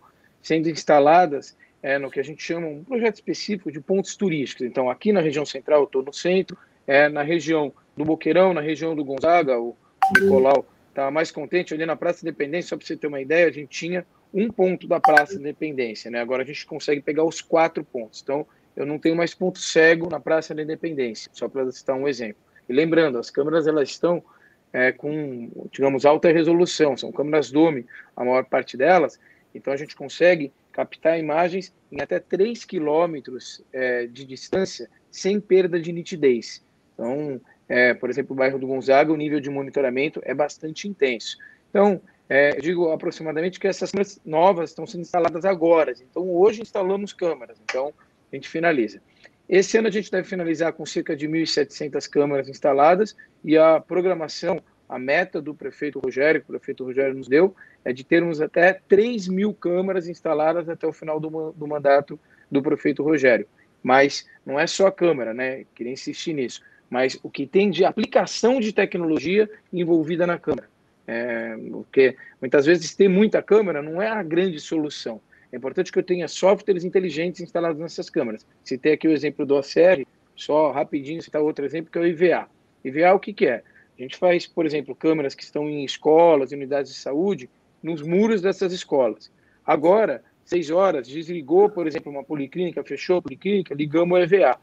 sendo 0.49 0.71
instaladas 0.71 1.55
é, 1.83 1.99
no 1.99 2.11
que 2.11 2.19
a 2.19 2.23
gente 2.23 2.43
chama 2.43 2.67
um 2.67 2.83
projeto 2.83 3.17
específico 3.17 3.71
de 3.71 3.81
pontos 3.81 4.17
turísticos. 4.17 4.67
Então, 4.67 4.89
aqui 4.89 5.13
na 5.13 5.21
região 5.21 5.45
central, 5.45 5.81
eu 5.81 5.85
estou 5.85 6.03
no 6.03 6.13
centro, 6.13 6.57
é, 6.87 7.07
na 7.07 7.23
região 7.23 7.71
do 7.95 8.03
Boqueirão, 8.03 8.55
na 8.55 8.63
região 8.63 8.97
do 8.97 9.05
Gonzaga, 9.05 9.61
o 9.61 9.77
Nicolau 10.19 10.65
está 10.89 11.11
mais 11.11 11.31
contente 11.31 11.75
ali 11.75 11.85
na 11.85 11.95
Praça 11.95 12.25
Independência, 12.25 12.71
só 12.71 12.77
para 12.79 12.87
você 12.87 12.97
ter 12.97 13.07
uma 13.09 13.21
ideia, 13.21 13.47
a 13.47 13.53
gente 13.53 13.69
tinha 13.69 14.07
um 14.33 14.51
ponto 14.51 14.89
da 14.89 14.99
Praça 14.99 15.35
Independência, 15.35 16.11
né? 16.11 16.19
Agora 16.19 16.43
a 16.43 16.47
gente 16.47 16.65
consegue 16.65 17.03
pegar 17.03 17.25
os 17.25 17.43
quatro 17.43 17.85
pontos. 17.85 18.23
Então, 18.23 18.47
eu 18.75 18.87
não 18.87 18.99
tenho 18.99 19.15
mais 19.15 19.35
ponto 19.35 19.59
cego 19.59 20.09
na 20.09 20.19
Praça 20.19 20.55
da 20.55 20.63
Independência, 20.63 21.31
só 21.35 21.47
para 21.47 21.71
citar 21.71 21.95
um 21.95 22.09
exemplo. 22.09 22.41
E 22.67 22.73
lembrando, 22.73 23.19
as 23.19 23.29
câmeras 23.29 23.67
elas 23.67 23.91
estão 23.91 24.25
é, 24.73 24.93
com, 24.93 25.51
digamos, 25.71 26.07
alta 26.07 26.33
resolução, 26.33 26.97
são 26.97 27.13
câmeras 27.13 27.51
Dome, 27.51 27.85
a 28.17 28.25
maior 28.25 28.47
parte 28.47 28.79
delas, 28.79 29.21
então 29.55 29.73
a 29.73 29.77
gente 29.77 29.97
consegue 29.97 30.53
captar 30.73 31.19
imagens 31.19 31.75
em 31.91 32.01
até 32.01 32.21
3 32.21 32.65
quilômetros 32.65 33.63
é, 33.73 34.07
de 34.07 34.25
distância 34.25 34.89
sem 35.11 35.41
perda 35.41 35.81
de 35.81 35.93
nitidez. 35.93 36.65
Então, 36.95 37.41
é, 37.69 37.95
por 37.95 38.11
exemplo, 38.11 38.35
o 38.35 38.37
bairro 38.37 38.59
do 38.59 38.67
Gonzaga, 38.67 39.13
o 39.13 39.17
nível 39.17 39.41
de 39.41 39.51
monitoramento 39.51 40.21
é 40.25 40.35
bastante 40.35 40.87
intenso. 40.87 41.37
Então, 41.71 42.01
é, 42.29 42.57
eu 42.57 42.61
digo 42.61 42.91
aproximadamente 42.91 43.59
que 43.59 43.67
essas 43.67 43.91
câmeras 43.91 44.21
novas 44.25 44.71
estão 44.71 44.87
sendo 44.87 45.03
instaladas 45.03 45.45
agora. 45.45 45.93
Então, 45.93 46.31
hoje 46.31 46.63
instalamos 46.63 47.13
câmeras. 47.13 47.59
Então, 47.65 47.93
a 48.31 48.37
gente 48.37 48.49
finaliza. 48.49 49.01
Esse 49.49 49.79
ano 49.79 49.89
a 49.89 49.91
gente 49.91 50.11
deve 50.11 50.29
finalizar 50.29 50.73
com 50.75 50.85
cerca 50.85 51.17
de 51.17 51.27
1.700 51.27 52.09
câmeras 52.09 52.49
instaladas 52.49 53.17
e 53.43 53.57
a 53.57 53.81
programação, 53.81 54.61
a 54.89 54.99
meta 54.99 55.41
do 55.41 55.55
prefeito 55.55 55.99
Rogério, 55.99 56.41
que 56.41 56.49
o 56.49 56.53
prefeito 56.53 56.85
Rogério 56.85 57.15
nos 57.15 57.29
deu, 57.29 57.55
é 57.85 57.93
de 57.93 58.05
termos 58.05 58.41
até 58.41 58.73
3 58.89 59.29
mil 59.29 59.53
câmeras 59.53 60.09
instaladas 60.09 60.69
até 60.69 60.87
o 60.87 60.93
final 60.93 61.21
do, 61.21 61.53
do 61.53 61.67
mandato 61.67 62.19
do 62.51 62.63
prefeito 62.63 63.03
Rogério. 63.03 63.47
Mas 63.83 64.27
não 64.45 64.59
é 64.59 64.67
só 64.67 64.87
a 64.87 64.93
câmera, 64.93 65.33
né? 65.33 65.65
Queria 65.75 65.93
insistir 65.93 66.33
nisso 66.33 66.63
mas 66.91 67.19
o 67.23 67.31
que 67.31 67.47
tem 67.47 67.71
de 67.71 67.85
aplicação 67.85 68.61
de 68.61 68.73
tecnologia 68.73 69.49
envolvida 69.73 70.27
na 70.27 70.39
câmera. 70.39 70.69
É, 71.07 71.57
porque 71.71 72.17
muitas 72.41 72.67
vezes 72.67 72.95
ter 72.95 73.09
muita 73.09 73.43
câmera 73.43 73.83
não 73.83 74.01
é 74.01 74.09
a 74.09 74.23
grande 74.23 74.61
solução. 74.61 75.21
É 75.51 75.57
importante 75.57 75.91
que 75.91 75.99
eu 75.99 76.03
tenha 76.03 76.29
softwares 76.29 76.85
inteligentes 76.85 77.41
instalados 77.41 77.81
nessas 77.81 78.11
câmeras. 78.11 78.47
Citei 78.63 78.93
aqui 78.93 79.09
o 79.09 79.13
exemplo 79.13 79.47
do 79.47 79.57
OCR, 79.57 80.07
só 80.37 80.71
rapidinho 80.71 81.23
citar 81.23 81.41
outro 81.41 81.65
exemplo, 81.65 81.91
que 81.91 81.99
é 81.99 82.01
o 82.03 82.07
IVA. 82.07 82.49
IVA 82.85 83.15
o 83.15 83.19
que, 83.19 83.33
que 83.33 83.47
é? 83.47 83.63
A 83.99 84.03
gente 84.03 84.17
faz, 84.17 84.47
por 84.47 84.65
exemplo, 84.65 84.95
câmeras 84.95 85.35
que 85.35 85.43
estão 85.43 85.69
em 85.69 85.85
escolas, 85.85 86.53
unidades 86.53 86.93
de 86.93 86.99
saúde, 86.99 87.51
nos 87.83 88.01
muros 88.01 88.41
dessas 88.41 88.73
escolas. 88.73 89.31
Agora, 89.67 90.23
seis 90.45 90.71
horas, 90.71 91.09
desligou, 91.09 91.69
por 91.69 91.87
exemplo, 91.87 92.11
uma 92.13 92.23
policlínica, 92.23 92.83
fechou 92.85 93.19
a 93.19 93.23
policlínica, 93.23 93.75
ligamos 93.75 94.19
o 94.19 94.23
EVA. 94.23 94.59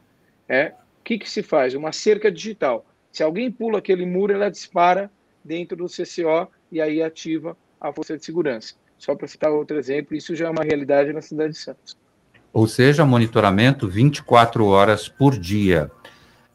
É, 0.48 0.72
o 1.00 1.04
que, 1.04 1.18
que 1.18 1.28
se 1.28 1.42
faz? 1.42 1.74
Uma 1.74 1.92
cerca 1.92 2.32
digital. 2.32 2.86
Se 3.12 3.22
alguém 3.22 3.50
pula 3.50 3.78
aquele 3.78 4.06
muro, 4.06 4.32
ela 4.32 4.50
dispara 4.50 5.10
dentro 5.44 5.76
do 5.76 5.86
CCO 5.86 6.48
e 6.72 6.80
aí 6.80 7.02
ativa 7.02 7.56
a 7.80 7.92
força 7.92 8.16
de 8.16 8.24
segurança. 8.24 8.74
Só 8.98 9.14
para 9.14 9.28
citar 9.28 9.52
outro 9.52 9.78
exemplo, 9.78 10.16
isso 10.16 10.34
já 10.34 10.46
é 10.46 10.50
uma 10.50 10.64
realidade 10.64 11.12
na 11.12 11.20
cidade 11.20 11.52
de 11.52 11.58
Santos. 11.58 11.96
Ou 12.52 12.66
seja, 12.66 13.04
monitoramento 13.04 13.86
24 13.86 14.64
horas 14.64 15.08
por 15.08 15.38
dia. 15.38 15.90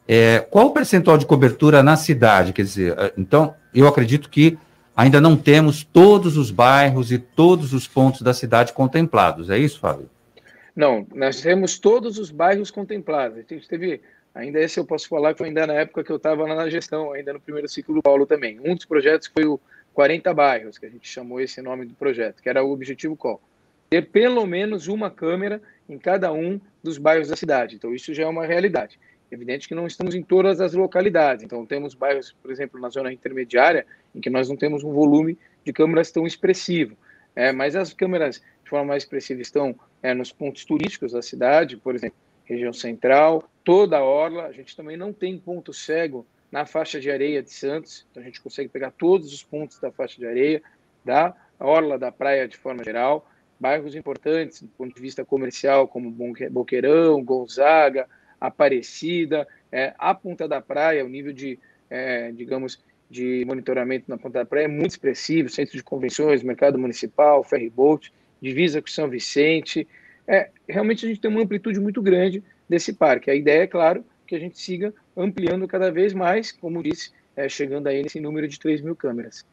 É, 0.06 0.40
qual 0.50 0.66
o 0.66 0.72
percentual 0.72 1.16
de 1.16 1.26
cobertura 1.26 1.82
na 1.82 1.96
cidade? 1.96 2.52
Quer 2.52 2.62
dizer, 2.62 2.98
é, 2.98 3.12
então, 3.16 3.54
eu 3.74 3.86
acredito 3.86 4.28
que 4.28 4.58
ainda 4.96 5.20
não 5.20 5.36
temos 5.36 5.84
todos 5.84 6.36
os 6.36 6.50
bairros 6.50 7.12
e 7.12 7.18
todos 7.18 7.72
os 7.72 7.86
pontos 7.86 8.22
da 8.22 8.34
cidade 8.34 8.72
contemplados. 8.72 9.50
É 9.50 9.58
isso, 9.58 9.80
Fábio? 9.80 10.08
Não, 10.74 11.06
nós 11.14 11.40
temos 11.40 11.78
todos 11.78 12.18
os 12.18 12.30
bairros 12.30 12.70
contemplados. 12.70 13.38
A 13.38 13.54
gente 13.54 13.68
teve, 13.68 14.00
ainda 14.34 14.58
esse 14.60 14.78
eu 14.78 14.84
posso 14.84 15.08
falar 15.08 15.32
que 15.32 15.38
foi 15.38 15.48
ainda 15.48 15.66
na 15.66 15.74
época 15.74 16.02
que 16.02 16.10
eu 16.10 16.16
estava 16.16 16.46
na 16.46 16.68
gestão, 16.68 17.12
ainda 17.12 17.32
no 17.32 17.40
primeiro 17.40 17.68
ciclo 17.68 17.94
do 17.94 18.02
Paulo 18.02 18.26
também. 18.26 18.58
Um 18.64 18.74
dos 18.74 18.84
projetos 18.84 19.30
foi 19.32 19.44
o 19.44 19.60
40 19.92 20.32
bairros, 20.32 20.78
que 20.78 20.86
a 20.86 20.90
gente 20.90 21.06
chamou 21.06 21.40
esse 21.40 21.60
nome 21.60 21.84
do 21.84 21.94
projeto, 21.94 22.42
que 22.42 22.48
era 22.48 22.64
o 22.64 22.72
objetivo 22.72 23.16
qual? 23.16 23.40
Ter 23.90 24.02
pelo 24.02 24.46
menos 24.46 24.88
uma 24.88 25.10
câmera 25.10 25.60
em 25.86 25.98
cada 25.98 26.32
um 26.32 26.58
dos 26.82 26.96
bairros 26.96 27.28
da 27.28 27.36
cidade. 27.36 27.76
Então, 27.76 27.94
isso 27.94 28.14
já 28.14 28.22
é 28.22 28.26
uma 28.26 28.46
realidade. 28.46 28.98
Evidente 29.32 29.66
que 29.66 29.74
não 29.74 29.86
estamos 29.86 30.14
em 30.14 30.22
todas 30.22 30.60
as 30.60 30.74
localidades. 30.74 31.42
Então, 31.42 31.64
temos 31.64 31.94
bairros, 31.94 32.32
por 32.32 32.50
exemplo, 32.50 32.78
na 32.78 32.90
zona 32.90 33.10
intermediária, 33.10 33.86
em 34.14 34.20
que 34.20 34.28
nós 34.28 34.46
não 34.46 34.58
temos 34.58 34.84
um 34.84 34.92
volume 34.92 35.38
de 35.64 35.72
câmeras 35.72 36.10
tão 36.10 36.26
expressivo. 36.26 36.94
É, 37.34 37.50
mas 37.50 37.74
as 37.74 37.94
câmeras, 37.94 38.42
de 38.62 38.68
forma 38.68 38.88
mais 38.88 39.04
expressiva, 39.04 39.40
estão 39.40 39.74
é, 40.02 40.12
nos 40.12 40.30
pontos 40.30 40.66
turísticos 40.66 41.12
da 41.12 41.22
cidade, 41.22 41.78
por 41.78 41.94
exemplo, 41.94 42.18
região 42.44 42.74
central, 42.74 43.48
toda 43.64 43.96
a 43.96 44.04
orla. 44.04 44.44
A 44.44 44.52
gente 44.52 44.76
também 44.76 44.98
não 44.98 45.14
tem 45.14 45.38
ponto 45.38 45.72
cego 45.72 46.26
na 46.50 46.66
faixa 46.66 47.00
de 47.00 47.10
areia 47.10 47.42
de 47.42 47.54
Santos, 47.54 48.06
então 48.10 48.22
a 48.22 48.26
gente 48.26 48.38
consegue 48.38 48.68
pegar 48.68 48.90
todos 48.90 49.32
os 49.32 49.42
pontos 49.42 49.80
da 49.80 49.90
faixa 49.90 50.18
de 50.18 50.26
areia, 50.26 50.62
da 51.02 51.34
orla 51.58 51.98
da 51.98 52.12
praia 52.12 52.46
de 52.46 52.58
forma 52.58 52.84
geral, 52.84 53.26
bairros 53.58 53.94
importantes 53.94 54.60
do 54.60 54.68
ponto 54.68 54.94
de 54.94 55.00
vista 55.00 55.24
comercial, 55.24 55.88
como 55.88 56.14
Boqueirão, 56.50 57.24
Gonzaga, 57.24 58.06
Aparecida, 58.46 59.46
é, 59.70 59.94
a 59.98 60.14
Ponta 60.14 60.48
da 60.48 60.60
Praia, 60.60 61.04
o 61.04 61.08
nível 61.08 61.32
de, 61.32 61.58
é, 61.88 62.32
digamos, 62.32 62.82
de 63.10 63.44
monitoramento 63.46 64.06
na 64.08 64.16
Ponta 64.16 64.40
da 64.40 64.44
Praia 64.44 64.64
é 64.64 64.68
muito 64.68 64.92
expressivo, 64.92 65.48
centro 65.48 65.76
de 65.76 65.82
convenções, 65.82 66.42
mercado 66.42 66.78
municipal, 66.78 67.44
ferryboat, 67.44 68.12
divisa 68.40 68.80
com 68.80 68.88
São 68.88 69.08
Vicente, 69.08 69.86
é, 70.26 70.50
realmente 70.68 71.04
a 71.04 71.08
gente 71.08 71.20
tem 71.20 71.30
uma 71.30 71.42
amplitude 71.42 71.80
muito 71.80 72.00
grande 72.00 72.42
desse 72.68 72.92
parque. 72.92 73.30
A 73.30 73.34
ideia 73.34 73.64
é, 73.64 73.66
claro, 73.66 74.04
que 74.26 74.34
a 74.34 74.38
gente 74.38 74.58
siga 74.58 74.94
ampliando 75.16 75.66
cada 75.66 75.90
vez 75.90 76.14
mais, 76.14 76.52
como 76.52 76.82
disse, 76.82 77.10
é, 77.36 77.48
chegando 77.48 77.86
aí 77.86 78.02
nesse 78.02 78.20
número 78.20 78.48
de 78.48 78.58
3 78.58 78.80
mil 78.80 78.96
câmeras. 78.96 79.44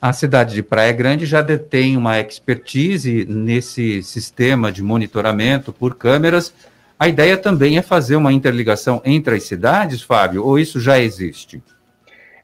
A 0.00 0.12
cidade 0.12 0.54
de 0.54 0.62
Praia 0.62 0.92
Grande 0.92 1.26
já 1.26 1.42
detém 1.42 1.96
uma 1.96 2.20
expertise 2.20 3.24
nesse 3.24 4.02
sistema 4.02 4.70
de 4.70 4.82
monitoramento 4.82 5.72
por 5.72 5.96
câmeras. 5.96 6.54
A 6.98 7.06
ideia 7.06 7.38
também 7.38 7.78
é 7.78 7.82
fazer 7.82 8.16
uma 8.16 8.32
interligação 8.32 9.00
entre 9.04 9.36
as 9.36 9.44
cidades, 9.44 10.02
Fábio, 10.02 10.44
ou 10.44 10.58
isso 10.58 10.80
já 10.80 10.98
existe? 10.98 11.62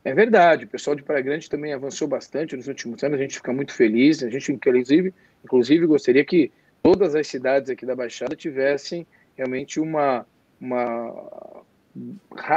É 0.05 0.15
verdade, 0.15 0.65
o 0.65 0.69
pessoal 0.69 0.95
de 0.95 1.03
Praia 1.03 1.23
Grande 1.23 1.51
também 1.51 1.73
avançou 1.73 2.07
bastante 2.07 2.55
nos 2.55 2.69
últimos 2.69 3.03
anos, 3.03 3.19
a 3.19 3.23
gente 3.23 3.37
fica 3.37 3.53
muito 3.53 3.75
feliz, 3.75 4.23
a 4.23 4.31
gente 4.31 4.53
inclusive, 4.53 5.13
inclusive 5.43 5.87
gostaria 5.87 6.25
que 6.25 6.53
todas 6.83 7.17
as 7.17 7.27
cidades 7.27 7.69
aqui 7.69 7.85
da 7.85 7.97
Baixada 7.97 8.37
tivessem 8.37 9.05
realmente 9.35 9.81
uma, 9.81 10.25
uma, 10.61 11.65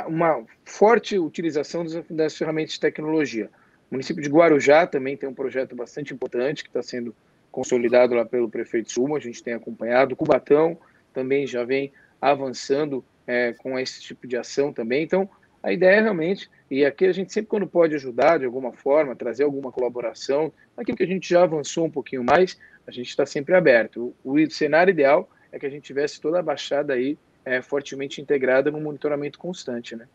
uma 0.07 0.43
forte 0.65 1.17
utilização 1.17 1.83
das 2.09 2.37
ferramentas 2.37 2.73
de 2.73 2.79
tecnologia. 2.79 3.49
O 3.89 3.95
município 3.95 4.21
de 4.21 4.29
Guarujá 4.29 4.85
também 4.85 5.17
tem 5.17 5.27
um 5.27 5.33
projeto 5.33 5.75
bastante 5.75 6.13
importante 6.13 6.63
que 6.63 6.69
está 6.69 6.83
sendo 6.83 7.15
consolidado 7.51 8.13
lá 8.13 8.23
pelo 8.23 8.49
prefeito 8.49 8.91
Suma, 8.91 9.17
a 9.17 9.21
gente 9.21 9.41
tem 9.41 9.53
acompanhado. 9.53 10.15
Cubatão 10.15 10.77
também 11.17 11.47
já 11.47 11.63
vem 11.63 11.91
avançando 12.21 13.03
é, 13.25 13.51
com 13.53 13.79
esse 13.79 13.99
tipo 13.99 14.27
de 14.27 14.37
ação 14.37 14.71
também. 14.71 15.01
Então, 15.01 15.27
a 15.63 15.73
ideia 15.73 15.95
é 15.95 16.01
realmente, 16.01 16.47
e 16.69 16.85
aqui 16.85 17.05
a 17.05 17.11
gente 17.11 17.33
sempre, 17.33 17.49
quando 17.49 17.65
pode 17.65 17.95
ajudar 17.95 18.37
de 18.37 18.45
alguma 18.45 18.71
forma, 18.71 19.15
trazer 19.15 19.43
alguma 19.43 19.71
colaboração, 19.71 20.53
aquilo 20.77 20.95
que 20.95 21.03
a 21.03 21.07
gente 21.07 21.27
já 21.27 21.41
avançou 21.41 21.85
um 21.85 21.89
pouquinho 21.89 22.23
mais, 22.23 22.55
a 22.85 22.91
gente 22.91 23.09
está 23.09 23.25
sempre 23.25 23.55
aberto. 23.55 24.13
O, 24.23 24.33
o, 24.33 24.51
cenário 24.51 24.91
ideal 24.91 25.27
é 25.51 25.57
que 25.57 25.65
a 25.65 25.69
gente 25.71 25.85
tivesse 25.85 26.21
toda 26.21 26.37
a 26.37 26.43
baixada 26.43 26.93
aí 26.93 27.17
é, 27.43 27.63
fortemente 27.63 28.21
integrada 28.21 28.69
no 28.69 28.79
monitoramento 28.79 29.39
constante, 29.39 29.95
né? 29.95 30.05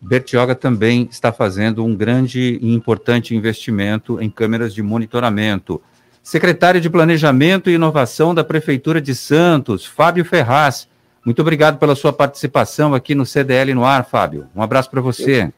Bertioga 0.00 0.56
também 0.56 1.08
está 1.08 1.32
fazendo 1.32 1.84
um 1.84 1.94
grande 1.94 2.58
e 2.60 2.74
importante 2.74 3.34
investimento 3.34 4.20
em 4.20 4.28
câmeras 4.28 4.74
de 4.74 4.82
monitoramento. 4.82 5.80
Secretário 6.28 6.78
de 6.78 6.90
Planejamento 6.90 7.70
e 7.70 7.72
Inovação 7.72 8.34
da 8.34 8.44
Prefeitura 8.44 9.00
de 9.00 9.14
Santos, 9.14 9.86
Fábio 9.86 10.26
Ferraz. 10.26 10.86
Muito 11.24 11.40
obrigado 11.40 11.78
pela 11.78 11.94
sua 11.94 12.12
participação 12.12 12.92
aqui 12.92 13.14
no 13.14 13.24
CDL 13.24 13.72
no 13.72 13.82
ar, 13.82 14.04
Fábio. 14.04 14.46
Um 14.54 14.60
abraço 14.60 14.90
para 14.90 15.00
você. 15.00 15.50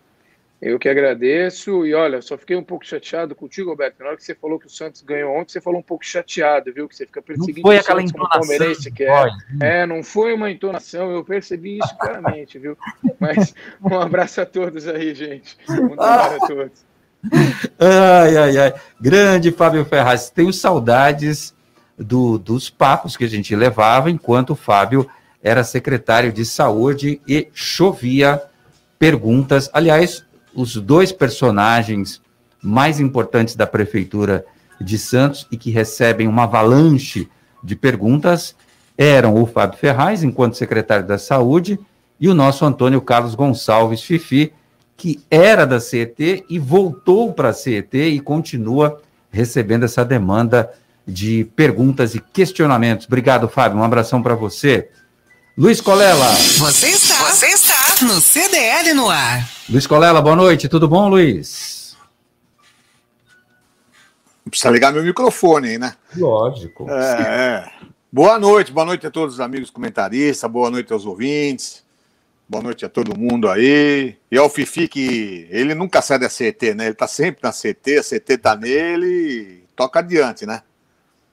Eu 0.62 0.78
que 0.78 0.88
agradeço. 0.88 1.84
E 1.84 1.92
olha, 1.92 2.22
só 2.22 2.38
fiquei 2.38 2.54
um 2.54 2.62
pouco 2.62 2.86
chateado 2.86 3.34
contigo, 3.34 3.70
Roberto. 3.70 3.98
Na 3.98 4.10
hora 4.10 4.16
que 4.16 4.22
você 4.22 4.32
falou 4.32 4.60
que 4.60 4.68
o 4.68 4.70
Santos 4.70 5.02
ganhou 5.02 5.34
ontem, 5.34 5.50
você 5.50 5.60
falou 5.60 5.80
um 5.80 5.82
pouco 5.82 6.06
chateado, 6.06 6.72
viu? 6.72 6.88
Que 6.88 6.94
você 6.94 7.04
fica 7.04 7.20
perseguindo 7.20 7.62
não 7.62 7.70
foi 7.70 7.76
aquela 7.76 7.98
Santos 7.98 8.12
entonação, 8.12 8.40
palmeirense 8.40 8.92
que 8.92 9.02
é. 9.02 9.30
É, 9.60 9.86
não 9.86 10.04
foi 10.04 10.32
uma 10.32 10.52
entonação, 10.52 11.10
eu 11.10 11.24
percebi 11.24 11.78
isso 11.78 11.98
claramente, 11.98 12.60
viu? 12.60 12.78
Mas 13.18 13.52
um 13.82 13.98
abraço 13.98 14.40
a 14.40 14.46
todos 14.46 14.86
aí, 14.86 15.16
gente. 15.16 15.58
Um 15.68 15.94
abraço 15.94 16.44
a 16.44 16.46
todos. 16.46 16.89
Ai, 17.78 18.36
ai, 18.36 18.58
ai. 18.58 18.74
Grande 19.00 19.50
Fábio 19.52 19.84
Ferraz. 19.84 20.30
Tenho 20.30 20.52
saudades 20.52 21.54
do, 21.98 22.38
dos 22.38 22.70
papos 22.70 23.16
que 23.16 23.24
a 23.24 23.28
gente 23.28 23.54
levava 23.54 24.10
enquanto 24.10 24.50
o 24.50 24.56
Fábio 24.56 25.08
era 25.42 25.64
secretário 25.64 26.32
de 26.32 26.44
saúde 26.44 27.20
e 27.26 27.48
chovia 27.52 28.42
perguntas. 28.98 29.70
Aliás, 29.72 30.24
os 30.54 30.76
dois 30.76 31.12
personagens 31.12 32.20
mais 32.62 33.00
importantes 33.00 33.54
da 33.54 33.66
prefeitura 33.66 34.44
de 34.80 34.98
Santos 34.98 35.46
e 35.50 35.56
que 35.56 35.70
recebem 35.70 36.28
uma 36.28 36.44
avalanche 36.44 37.28
de 37.62 37.76
perguntas 37.76 38.54
eram 38.96 39.40
o 39.40 39.46
Fábio 39.46 39.78
Ferraz, 39.78 40.22
enquanto 40.22 40.58
secretário 40.58 41.06
da 41.06 41.16
Saúde, 41.16 41.78
e 42.18 42.28
o 42.28 42.34
nosso 42.34 42.66
Antônio 42.66 43.00
Carlos 43.00 43.34
Gonçalves 43.34 44.02
Fifi, 44.02 44.52
que 45.00 45.18
era 45.30 45.66
da 45.66 45.80
CET 45.80 46.44
e 46.46 46.58
voltou 46.58 47.32
para 47.32 47.48
a 47.48 47.52
CET 47.54 47.96
e 47.96 48.20
continua 48.20 49.00
recebendo 49.30 49.84
essa 49.84 50.04
demanda 50.04 50.70
de 51.08 51.50
perguntas 51.56 52.14
e 52.14 52.20
questionamentos. 52.20 53.06
Obrigado, 53.06 53.48
Fábio. 53.48 53.78
Um 53.78 53.82
abração 53.82 54.22
para 54.22 54.34
você. 54.34 54.90
Luiz 55.56 55.80
Colela. 55.80 56.26
Você 56.58 56.88
está, 56.88 57.14
você 57.30 57.46
está 57.46 58.04
no 58.04 58.20
CDL 58.20 58.92
no 58.92 59.08
ar. 59.08 59.48
Luiz 59.70 59.86
Colela, 59.86 60.20
boa 60.20 60.36
noite. 60.36 60.68
Tudo 60.68 60.86
bom, 60.86 61.08
Luiz? 61.08 61.96
Precisa 64.50 64.68
ligar 64.68 64.92
meu 64.92 65.02
microfone 65.02 65.70
aí, 65.70 65.78
né? 65.78 65.94
Lógico. 66.14 66.90
É, 66.90 67.22
é. 67.22 67.70
Boa 68.12 68.38
noite, 68.38 68.70
boa 68.70 68.84
noite 68.84 69.06
a 69.06 69.10
todos 69.10 69.36
os 69.36 69.40
amigos 69.40 69.70
comentaristas, 69.70 70.50
boa 70.50 70.70
noite 70.70 70.92
aos 70.92 71.06
ouvintes, 71.06 71.82
boa 72.50 72.64
noite 72.64 72.84
a 72.84 72.88
todo 72.88 73.16
mundo 73.16 73.48
aí. 73.48 74.16
E 74.28 74.36
ao 74.36 74.50
Fifi, 74.50 74.88
que 74.88 75.46
ele 75.50 75.72
nunca 75.72 76.02
sai 76.02 76.18
da 76.18 76.28
CT, 76.28 76.74
né? 76.74 76.86
Ele 76.86 76.94
tá 76.94 77.06
sempre 77.06 77.40
na 77.44 77.52
CT, 77.52 77.98
a 77.98 78.02
CT 78.02 78.38
tá 78.38 78.56
nele 78.56 79.06
e 79.06 79.64
toca 79.76 80.00
adiante, 80.00 80.44
né? 80.44 80.60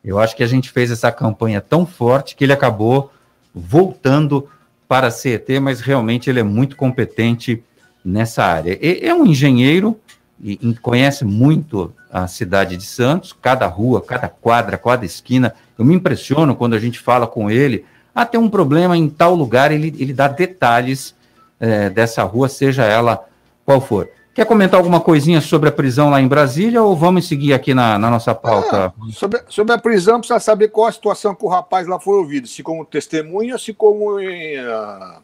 Eu 0.05 0.19
acho 0.19 0.35
que 0.35 0.43
a 0.43 0.47
gente 0.47 0.69
fez 0.69 0.91
essa 0.91 1.11
campanha 1.11 1.59
tão 1.59 1.87
forte 1.87 2.35
que 2.35 2.43
ele 2.43 2.53
acabou 2.53 3.11
voltando 3.53 4.47
para 4.87 5.07
a 5.07 5.11
CET, 5.11 5.59
mas 5.59 5.81
realmente 5.81 6.29
ele 6.29 6.39
é 6.39 6.43
muito 6.43 6.75
competente 6.75 7.63
nessa 8.05 8.43
área. 8.43 8.77
é 8.79 9.11
um 9.11 9.25
engenheiro 9.25 9.99
e, 10.39 10.59
e 10.61 10.75
conhece 10.75 11.25
muito 11.25 11.91
a 12.11 12.27
cidade 12.27 12.77
de 12.77 12.85
Santos, 12.85 13.33
cada 13.33 13.65
rua, 13.65 14.01
cada 14.01 14.29
quadra, 14.29 14.77
cada 14.77 15.03
esquina. 15.03 15.55
Eu 15.77 15.83
me 15.83 15.95
impressiono 15.95 16.55
quando 16.55 16.75
a 16.75 16.79
gente 16.79 16.99
fala 16.99 17.25
com 17.25 17.49
ele. 17.49 17.83
Ah, 18.17 18.25
tem 18.25 18.41
um 18.41 18.49
problema 18.49 18.97
em 18.97 19.07
tal 19.07 19.35
lugar, 19.35 19.71
ele, 19.71 19.93
ele 19.99 20.11
dá 20.11 20.27
detalhes 20.27 21.13
é, 21.59 21.87
dessa 21.87 22.23
rua, 22.23 22.49
seja 22.49 22.83
ela 22.83 23.23
qual 23.63 23.79
for. 23.79 24.09
Quer 24.33 24.43
comentar 24.43 24.79
alguma 24.79 24.99
coisinha 24.99 25.39
sobre 25.39 25.69
a 25.69 25.71
prisão 25.71 26.09
lá 26.09 26.19
em 26.19 26.27
Brasília 26.27 26.81
ou 26.81 26.95
vamos 26.95 27.27
seguir 27.27 27.53
aqui 27.53 27.75
na, 27.75 27.99
na 27.99 28.09
nossa 28.09 28.33
pauta? 28.33 28.87
Ah, 28.87 28.93
sobre, 29.11 29.43
sobre, 29.47 29.71
a 29.71 29.77
prisão, 29.77 30.17
precisa 30.17 30.39
saber 30.39 30.69
qual 30.69 30.87
a 30.87 30.91
situação 30.91 31.35
que 31.35 31.45
o 31.45 31.47
rapaz 31.47 31.85
lá 31.85 31.99
foi 31.99 32.15
ouvido, 32.15 32.47
se 32.47 32.63
como 32.63 32.83
testemunha 32.83 33.53
ou 33.53 33.59
se 33.59 33.71
como 33.71 34.19
em, 34.19 34.61
uh, 34.61 35.21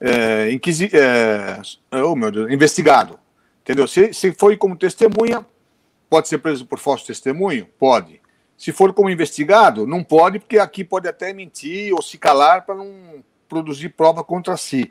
é, 0.00 0.52
inquisi, 0.52 0.88
é, 0.92 1.60
oh, 2.00 2.14
meu 2.14 2.30
Deus, 2.30 2.48
investigado. 2.48 3.18
Entendeu? 3.62 3.88
Se, 3.88 4.12
se 4.12 4.30
foi 4.30 4.56
como 4.56 4.76
testemunha, 4.76 5.44
pode 6.08 6.28
ser 6.28 6.38
preso 6.38 6.64
por 6.64 6.78
falso 6.78 7.04
testemunho? 7.04 7.66
Pode. 7.76 8.17
Se 8.58 8.72
for 8.72 8.92
como 8.92 9.08
investigado, 9.08 9.86
não 9.86 10.02
pode, 10.02 10.40
porque 10.40 10.58
aqui 10.58 10.82
pode 10.82 11.06
até 11.06 11.32
mentir 11.32 11.94
ou 11.94 12.02
se 12.02 12.18
calar 12.18 12.66
para 12.66 12.74
não 12.74 13.22
produzir 13.48 13.90
prova 13.90 14.24
contra 14.24 14.56
si. 14.56 14.90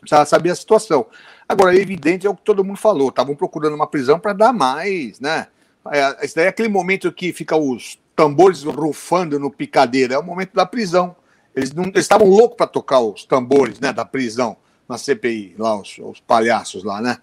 Precisa 0.00 0.24
saber 0.24 0.50
a 0.50 0.54
situação. 0.54 1.06
Agora, 1.46 1.76
é 1.76 1.80
evidente, 1.80 2.26
é 2.26 2.30
o 2.30 2.34
que 2.34 2.42
todo 2.42 2.64
mundo 2.64 2.78
falou, 2.78 3.10
estavam 3.10 3.36
procurando 3.36 3.74
uma 3.74 3.86
prisão 3.86 4.18
para 4.18 4.32
dar 4.32 4.54
mais, 4.54 5.20
né? 5.20 5.48
É, 5.92 6.24
esse 6.24 6.34
daí 6.34 6.46
é 6.46 6.48
aquele 6.48 6.70
momento 6.70 7.12
que 7.12 7.30
fica 7.30 7.54
os 7.54 7.98
tambores 8.16 8.62
rufando 8.62 9.38
no 9.38 9.50
picadeiro, 9.50 10.14
é 10.14 10.18
o 10.18 10.24
momento 10.24 10.54
da 10.54 10.64
prisão. 10.64 11.14
Eles 11.54 11.74
estavam 11.96 12.26
loucos 12.26 12.56
para 12.56 12.66
tocar 12.66 13.00
os 13.00 13.26
tambores, 13.26 13.78
né, 13.78 13.92
da 13.92 14.04
prisão 14.04 14.56
na 14.88 14.96
CPI, 14.96 15.56
lá 15.58 15.78
os, 15.78 15.98
os 15.98 16.20
palhaços 16.20 16.82
lá, 16.84 17.02
né? 17.02 17.18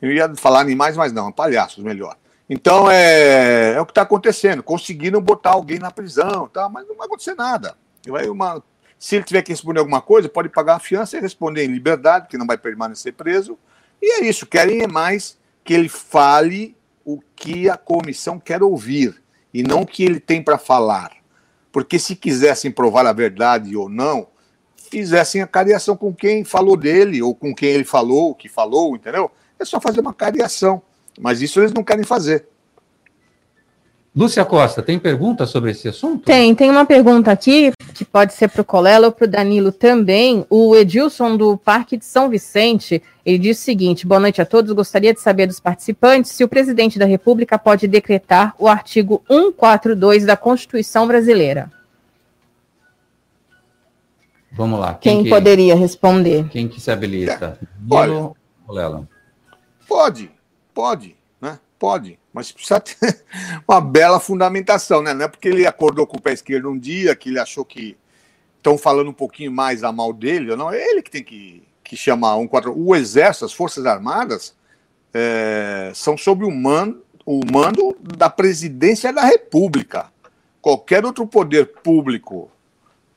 Eu 0.00 0.12
ia 0.12 0.32
falar 0.36 0.60
animais, 0.60 0.96
mas 0.96 1.12
não, 1.12 1.32
palhaços 1.32 1.82
melhor. 1.82 2.16
Então 2.48 2.90
é, 2.90 3.74
é 3.74 3.80
o 3.80 3.84
que 3.84 3.92
está 3.92 4.02
acontecendo. 4.02 4.62
Conseguiram 4.62 5.20
botar 5.20 5.50
alguém 5.50 5.78
na 5.78 5.90
prisão, 5.90 6.48
tá? 6.48 6.68
mas 6.68 6.86
não 6.86 6.96
vai 6.96 7.06
acontecer 7.06 7.34
nada. 7.34 7.76
Vai 8.06 8.28
uma, 8.28 8.62
se 8.98 9.16
ele 9.16 9.24
tiver 9.24 9.42
que 9.42 9.52
responder 9.52 9.80
alguma 9.80 10.00
coisa, 10.00 10.28
pode 10.28 10.48
pagar 10.48 10.76
a 10.76 10.80
fiança 10.80 11.16
e 11.16 11.20
responder 11.20 11.64
em 11.64 11.72
liberdade, 11.72 12.28
que 12.28 12.38
não 12.38 12.46
vai 12.46 12.56
permanecer 12.56 13.12
preso. 13.12 13.58
E 14.00 14.20
é 14.20 14.24
isso. 14.24 14.46
Querem 14.46 14.82
é 14.82 14.86
mais 14.86 15.38
que 15.62 15.74
ele 15.74 15.88
fale 15.88 16.76
o 17.04 17.20
que 17.36 17.68
a 17.68 17.76
comissão 17.76 18.38
quer 18.38 18.62
ouvir 18.62 19.22
e 19.52 19.62
não 19.62 19.82
o 19.82 19.86
que 19.86 20.04
ele 20.04 20.18
tem 20.18 20.42
para 20.42 20.58
falar. 20.58 21.12
Porque 21.70 21.98
se 21.98 22.16
quisessem 22.16 22.70
provar 22.70 23.06
a 23.06 23.12
verdade 23.12 23.76
ou 23.76 23.88
não, 23.88 24.28
fizessem 24.90 25.42
a 25.42 25.46
cariação 25.46 25.96
com 25.96 26.14
quem 26.14 26.44
falou 26.44 26.76
dele 26.76 27.22
ou 27.22 27.34
com 27.34 27.54
quem 27.54 27.70
ele 27.70 27.84
falou, 27.84 28.30
o 28.30 28.34
que 28.34 28.48
falou, 28.48 28.96
entendeu? 28.96 29.30
É 29.58 29.64
só 29.64 29.80
fazer 29.80 30.00
uma 30.00 30.14
cariação. 30.14 30.82
Mas 31.18 31.42
isso 31.42 31.60
eles 31.60 31.72
não 31.72 31.82
querem 31.82 32.04
fazer. 32.04 32.46
Lúcia 34.18 34.44
Costa, 34.44 34.82
tem 34.82 34.98
pergunta 34.98 35.46
sobre 35.46 35.70
esse 35.70 35.86
assunto? 35.86 36.24
Tem, 36.24 36.52
tem 36.52 36.70
uma 36.70 36.84
pergunta 36.84 37.30
aqui, 37.30 37.70
que 37.94 38.04
pode 38.04 38.32
ser 38.32 38.48
para 38.48 38.62
o 38.62 38.64
Colela 38.64 39.06
ou 39.06 39.12
para 39.12 39.26
o 39.26 39.28
Danilo 39.28 39.70
também. 39.70 40.44
O 40.50 40.74
Edilson, 40.74 41.36
do 41.36 41.56
Parque 41.56 41.96
de 41.96 42.04
São 42.04 42.28
Vicente, 42.28 43.00
ele 43.24 43.38
diz 43.38 43.58
o 43.58 43.62
seguinte: 43.62 44.06
boa 44.06 44.18
noite 44.18 44.42
a 44.42 44.46
todos. 44.46 44.72
Gostaria 44.72 45.14
de 45.14 45.20
saber 45.20 45.46
dos 45.46 45.60
participantes 45.60 46.32
se 46.32 46.42
o 46.42 46.48
presidente 46.48 46.98
da 46.98 47.04
República 47.04 47.58
pode 47.58 47.86
decretar 47.86 48.54
o 48.58 48.66
artigo 48.66 49.22
142 49.28 50.24
da 50.24 50.36
Constituição 50.36 51.06
Brasileira. 51.06 51.70
Vamos 54.50 54.80
lá. 54.80 54.94
Quem, 54.94 55.16
quem 55.16 55.24
que, 55.24 55.30
poderia 55.30 55.76
responder? 55.76 56.48
Quem 56.48 56.66
que 56.66 56.80
se 56.80 56.90
habilita? 56.90 57.56
Olha, 57.88 58.32
Colela. 58.66 59.08
Pode, 59.86 60.30
pode, 60.78 61.16
né? 61.40 61.58
Pode, 61.76 62.20
mas 62.32 62.52
precisa 62.52 62.78
ter 62.78 63.24
uma 63.66 63.80
bela 63.80 64.20
fundamentação, 64.20 65.02
né? 65.02 65.12
Não 65.12 65.24
é 65.24 65.28
porque 65.28 65.48
ele 65.48 65.66
acordou 65.66 66.06
com 66.06 66.18
o 66.18 66.20
pé 66.20 66.32
esquerdo 66.32 66.70
um 66.70 66.78
dia 66.78 67.16
que 67.16 67.30
ele 67.30 67.40
achou 67.40 67.64
que 67.64 67.96
estão 68.58 68.78
falando 68.78 69.10
um 69.10 69.12
pouquinho 69.12 69.50
mais 69.50 69.82
a 69.82 69.90
mal 69.90 70.12
dele, 70.12 70.54
não, 70.54 70.72
é 70.72 70.80
ele 70.80 71.02
que 71.02 71.10
tem 71.10 71.24
que, 71.24 71.64
que 71.82 71.96
chamar 71.96 72.36
um 72.36 72.46
quatro. 72.46 72.72
O 72.78 72.94
Exército, 72.94 73.44
as 73.44 73.52
Forças 73.52 73.86
Armadas, 73.86 74.54
é, 75.12 75.90
são 75.96 76.16
sob 76.16 76.44
o 76.44 76.50
mando, 76.52 77.02
o 77.26 77.40
mando 77.52 77.96
da 78.00 78.30
presidência 78.30 79.12
da 79.12 79.24
República. 79.24 80.12
Qualquer 80.62 81.04
outro 81.04 81.26
poder 81.26 81.72
público, 81.82 82.48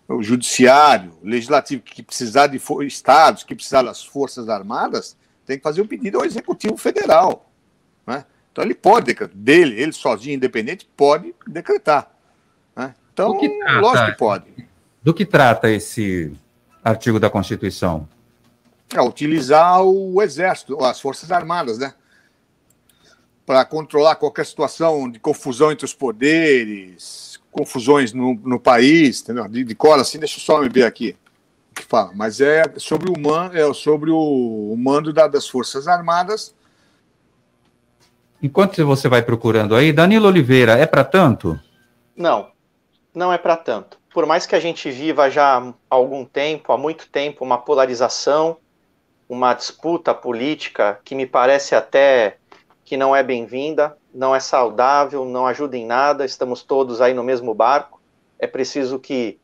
o 0.07 0.23
judiciário, 0.23 1.13
legislativo, 1.21 1.83
que 1.83 2.01
precisar 2.01 2.47
de 2.47 2.59
estados, 2.87 3.43
que 3.43 3.53
precisar 3.53 3.83
das 3.83 4.03
Forças 4.03 4.49
Armadas, 4.49 5.15
tem 5.45 5.57
que 5.57 5.63
fazer 5.63 5.83
um 5.83 5.87
pedido 5.87 6.17
ao 6.17 6.25
Executivo 6.25 6.75
Federal. 6.75 7.50
Né? 8.05 8.25
Então 8.51 8.63
ele 8.63 8.75
pode 8.75 9.05
decretar, 9.07 9.35
dele, 9.35 9.81
ele 9.81 9.93
sozinho, 9.93 10.35
independente, 10.35 10.87
pode 10.95 11.33
decretar. 11.47 12.11
Né? 12.75 12.93
Então, 13.13 13.37
trata, 13.37 13.79
lógico 13.79 14.11
que 14.11 14.17
pode. 14.17 14.45
Do 15.01 15.13
que 15.13 15.25
trata 15.25 15.69
esse 15.69 16.33
artigo 16.83 17.19
da 17.19 17.29
Constituição? 17.29 18.07
É 18.93 19.01
utilizar 19.01 19.81
o 19.83 20.21
Exército, 20.21 20.83
as 20.83 20.99
Forças 20.99 21.31
Armadas, 21.31 21.77
né? 21.77 21.93
Para 23.45 23.63
controlar 23.65 24.15
qualquer 24.15 24.45
situação 24.45 25.09
de 25.09 25.19
confusão 25.19 25.71
entre 25.71 25.85
os 25.85 25.93
poderes, 25.93 27.39
confusões 27.51 28.13
no, 28.13 28.35
no 28.35 28.59
país, 28.59 29.21
entendeu? 29.21 29.47
De, 29.47 29.63
de 29.63 29.75
cola, 29.75 30.01
assim, 30.01 30.19
deixa 30.19 30.37
eu 30.37 30.41
só 30.41 30.61
me 30.61 30.69
ver 30.69 30.83
aqui 30.83 31.15
que 31.73 31.83
fala, 31.83 32.11
mas 32.13 32.41
é 32.41 32.63
sobre 32.77 33.09
o, 33.09 33.19
man, 33.19 33.49
é 33.53 33.73
sobre 33.73 34.11
o, 34.11 34.17
o 34.17 34.77
mando 34.77 35.13
da, 35.13 35.27
das 35.27 35.47
Forças 35.47 35.87
Armadas 35.87 36.53
Enquanto 38.43 38.83
você 38.85 39.07
vai 39.07 39.21
procurando 39.21 39.75
aí, 39.75 39.93
Danilo 39.93 40.27
Oliveira, 40.27 40.73
é 40.73 40.87
para 40.87 41.03
tanto? 41.03 41.59
Não, 42.15 42.49
não 43.13 43.31
é 43.31 43.37
para 43.37 43.55
tanto. 43.55 43.99
Por 44.11 44.25
mais 44.25 44.47
que 44.47 44.55
a 44.55 44.59
gente 44.59 44.89
viva 44.89 45.29
já 45.29 45.59
há 45.59 45.73
algum 45.89 46.25
tempo, 46.25 46.73
há 46.73 46.77
muito 46.77 47.07
tempo, 47.07 47.45
uma 47.45 47.59
polarização, 47.59 48.57
uma 49.29 49.53
disputa 49.53 50.13
política 50.13 50.99
que 51.05 51.13
me 51.13 51.25
parece 51.27 51.75
até 51.75 52.37
que 52.83 52.97
não 52.97 53.15
é 53.15 53.21
bem-vinda, 53.21 53.95
não 54.13 54.35
é 54.35 54.39
saudável, 54.39 55.23
não 55.23 55.45
ajuda 55.45 55.77
em 55.77 55.85
nada, 55.85 56.25
estamos 56.25 56.63
todos 56.63 56.99
aí 56.99 57.13
no 57.13 57.23
mesmo 57.23 57.53
barco. 57.53 58.01
É 58.39 58.47
preciso 58.47 58.97
que 58.97 59.39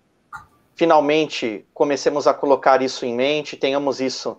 finalmente 0.76 1.66
comecemos 1.74 2.28
a 2.28 2.34
colocar 2.34 2.82
isso 2.82 3.06
em 3.06 3.16
mente, 3.16 3.56
tenhamos 3.56 4.02
isso 4.02 4.38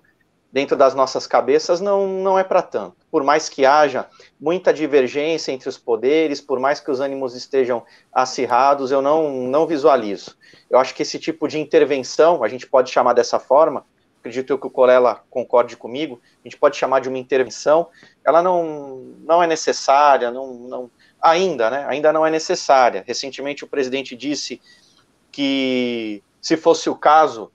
dentro 0.52 0.76
das 0.76 0.94
nossas 0.94 1.26
cabeças, 1.26 1.80
não, 1.80 2.06
não 2.06 2.38
é 2.38 2.44
para 2.44 2.62
tanto. 2.62 2.96
Por 3.10 3.22
mais 3.22 3.48
que 3.48 3.66
haja 3.66 4.06
muita 4.40 4.72
divergência 4.72 5.52
entre 5.52 5.68
os 5.68 5.76
poderes, 5.76 6.40
por 6.40 6.58
mais 6.58 6.80
que 6.80 6.90
os 6.90 7.00
ânimos 7.00 7.34
estejam 7.34 7.84
acirrados, 8.12 8.90
eu 8.90 9.02
não, 9.02 9.30
não 9.48 9.66
visualizo. 9.66 10.36
Eu 10.70 10.78
acho 10.78 10.94
que 10.94 11.02
esse 11.02 11.18
tipo 11.18 11.46
de 11.46 11.58
intervenção, 11.58 12.42
a 12.42 12.48
gente 12.48 12.66
pode 12.66 12.90
chamar 12.90 13.12
dessa 13.12 13.38
forma, 13.38 13.84
acredito 14.20 14.58
que 14.58 14.66
o 14.66 14.70
Colela 14.70 15.22
concorde 15.30 15.76
comigo, 15.76 16.20
a 16.44 16.48
gente 16.48 16.58
pode 16.58 16.76
chamar 16.76 17.00
de 17.00 17.08
uma 17.08 17.18
intervenção, 17.18 17.88
ela 18.24 18.42
não, 18.42 19.14
não 19.20 19.42
é 19.42 19.46
necessária, 19.46 20.30
não, 20.30 20.54
não, 20.54 20.90
ainda, 21.20 21.70
né? 21.70 21.86
Ainda 21.88 22.12
não 22.12 22.26
é 22.26 22.30
necessária. 22.30 23.04
Recentemente 23.06 23.64
o 23.64 23.68
presidente 23.68 24.16
disse 24.16 24.60
que, 25.30 26.22
se 26.40 26.56
fosse 26.56 26.88
o 26.90 26.96
caso, 26.96 27.50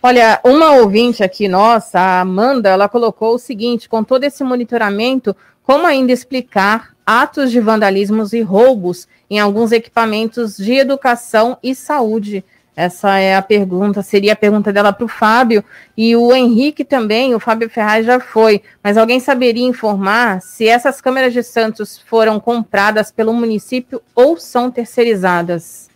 Olha, 0.00 0.40
uma 0.44 0.70
ouvinte 0.72 1.24
aqui 1.24 1.48
nossa, 1.48 1.98
a 1.98 2.20
Amanda, 2.20 2.68
ela 2.68 2.88
colocou 2.88 3.34
o 3.34 3.38
seguinte: 3.38 3.88
com 3.88 4.04
todo 4.04 4.22
esse 4.22 4.44
monitoramento, 4.44 5.34
como 5.62 5.84
ainda 5.86 6.12
explicar 6.12 6.93
atos 7.06 7.50
de 7.50 7.60
vandalismos 7.60 8.32
e 8.32 8.40
roubos 8.40 9.08
em 9.30 9.38
alguns 9.38 9.72
equipamentos 9.72 10.56
de 10.56 10.74
educação 10.74 11.58
e 11.62 11.74
saúde? 11.74 12.44
Essa 12.76 13.18
é 13.18 13.36
a 13.36 13.42
pergunta, 13.42 14.02
seria 14.02 14.32
a 14.32 14.36
pergunta 14.36 14.72
dela 14.72 14.92
para 14.92 15.04
o 15.04 15.08
Fábio. 15.08 15.64
E 15.96 16.16
o 16.16 16.34
Henrique 16.34 16.84
também, 16.84 17.34
o 17.34 17.38
Fábio 17.38 17.70
Ferraz 17.70 18.04
já 18.04 18.18
foi. 18.18 18.62
Mas 18.82 18.96
alguém 18.96 19.20
saberia 19.20 19.64
informar 19.64 20.42
se 20.42 20.66
essas 20.66 21.00
câmeras 21.00 21.32
de 21.32 21.42
Santos 21.42 22.00
foram 22.06 22.40
compradas 22.40 23.12
pelo 23.12 23.32
município 23.32 24.02
ou 24.14 24.36
são 24.38 24.70
terceirizadas? 24.70 25.88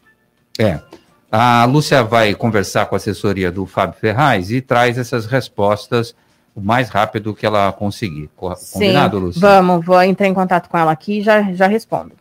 É. 0.57 0.79
A 1.31 1.65
Lúcia 1.65 2.03
vai 2.03 2.35
conversar 2.35 2.87
com 2.87 2.95
a 2.95 2.97
assessoria 2.97 3.51
do 3.51 3.67
Fábio 3.67 3.99
Ferraz 3.99 4.51
e 4.51 4.61
traz 4.61 4.97
essas 4.97 5.27
respostas 5.27 6.15
o 6.59 6.61
mais 6.61 6.89
rápido 6.89 7.35
que 7.35 7.47
ela 7.47 7.73
conseguir. 7.73 8.29
Combinado, 8.37 9.19
Sim, 9.19 9.25
Lúcia? 9.25 9.41
Vamos, 9.41 9.85
vou 9.85 10.03
entrar 10.03 10.27
em 10.27 10.35
contato 10.35 10.69
com 10.69 10.77
ela 10.77 10.91
aqui 10.91 11.19
e 11.19 11.23
já, 11.23 11.53
já 11.53 11.69
respondo. 11.69 12.13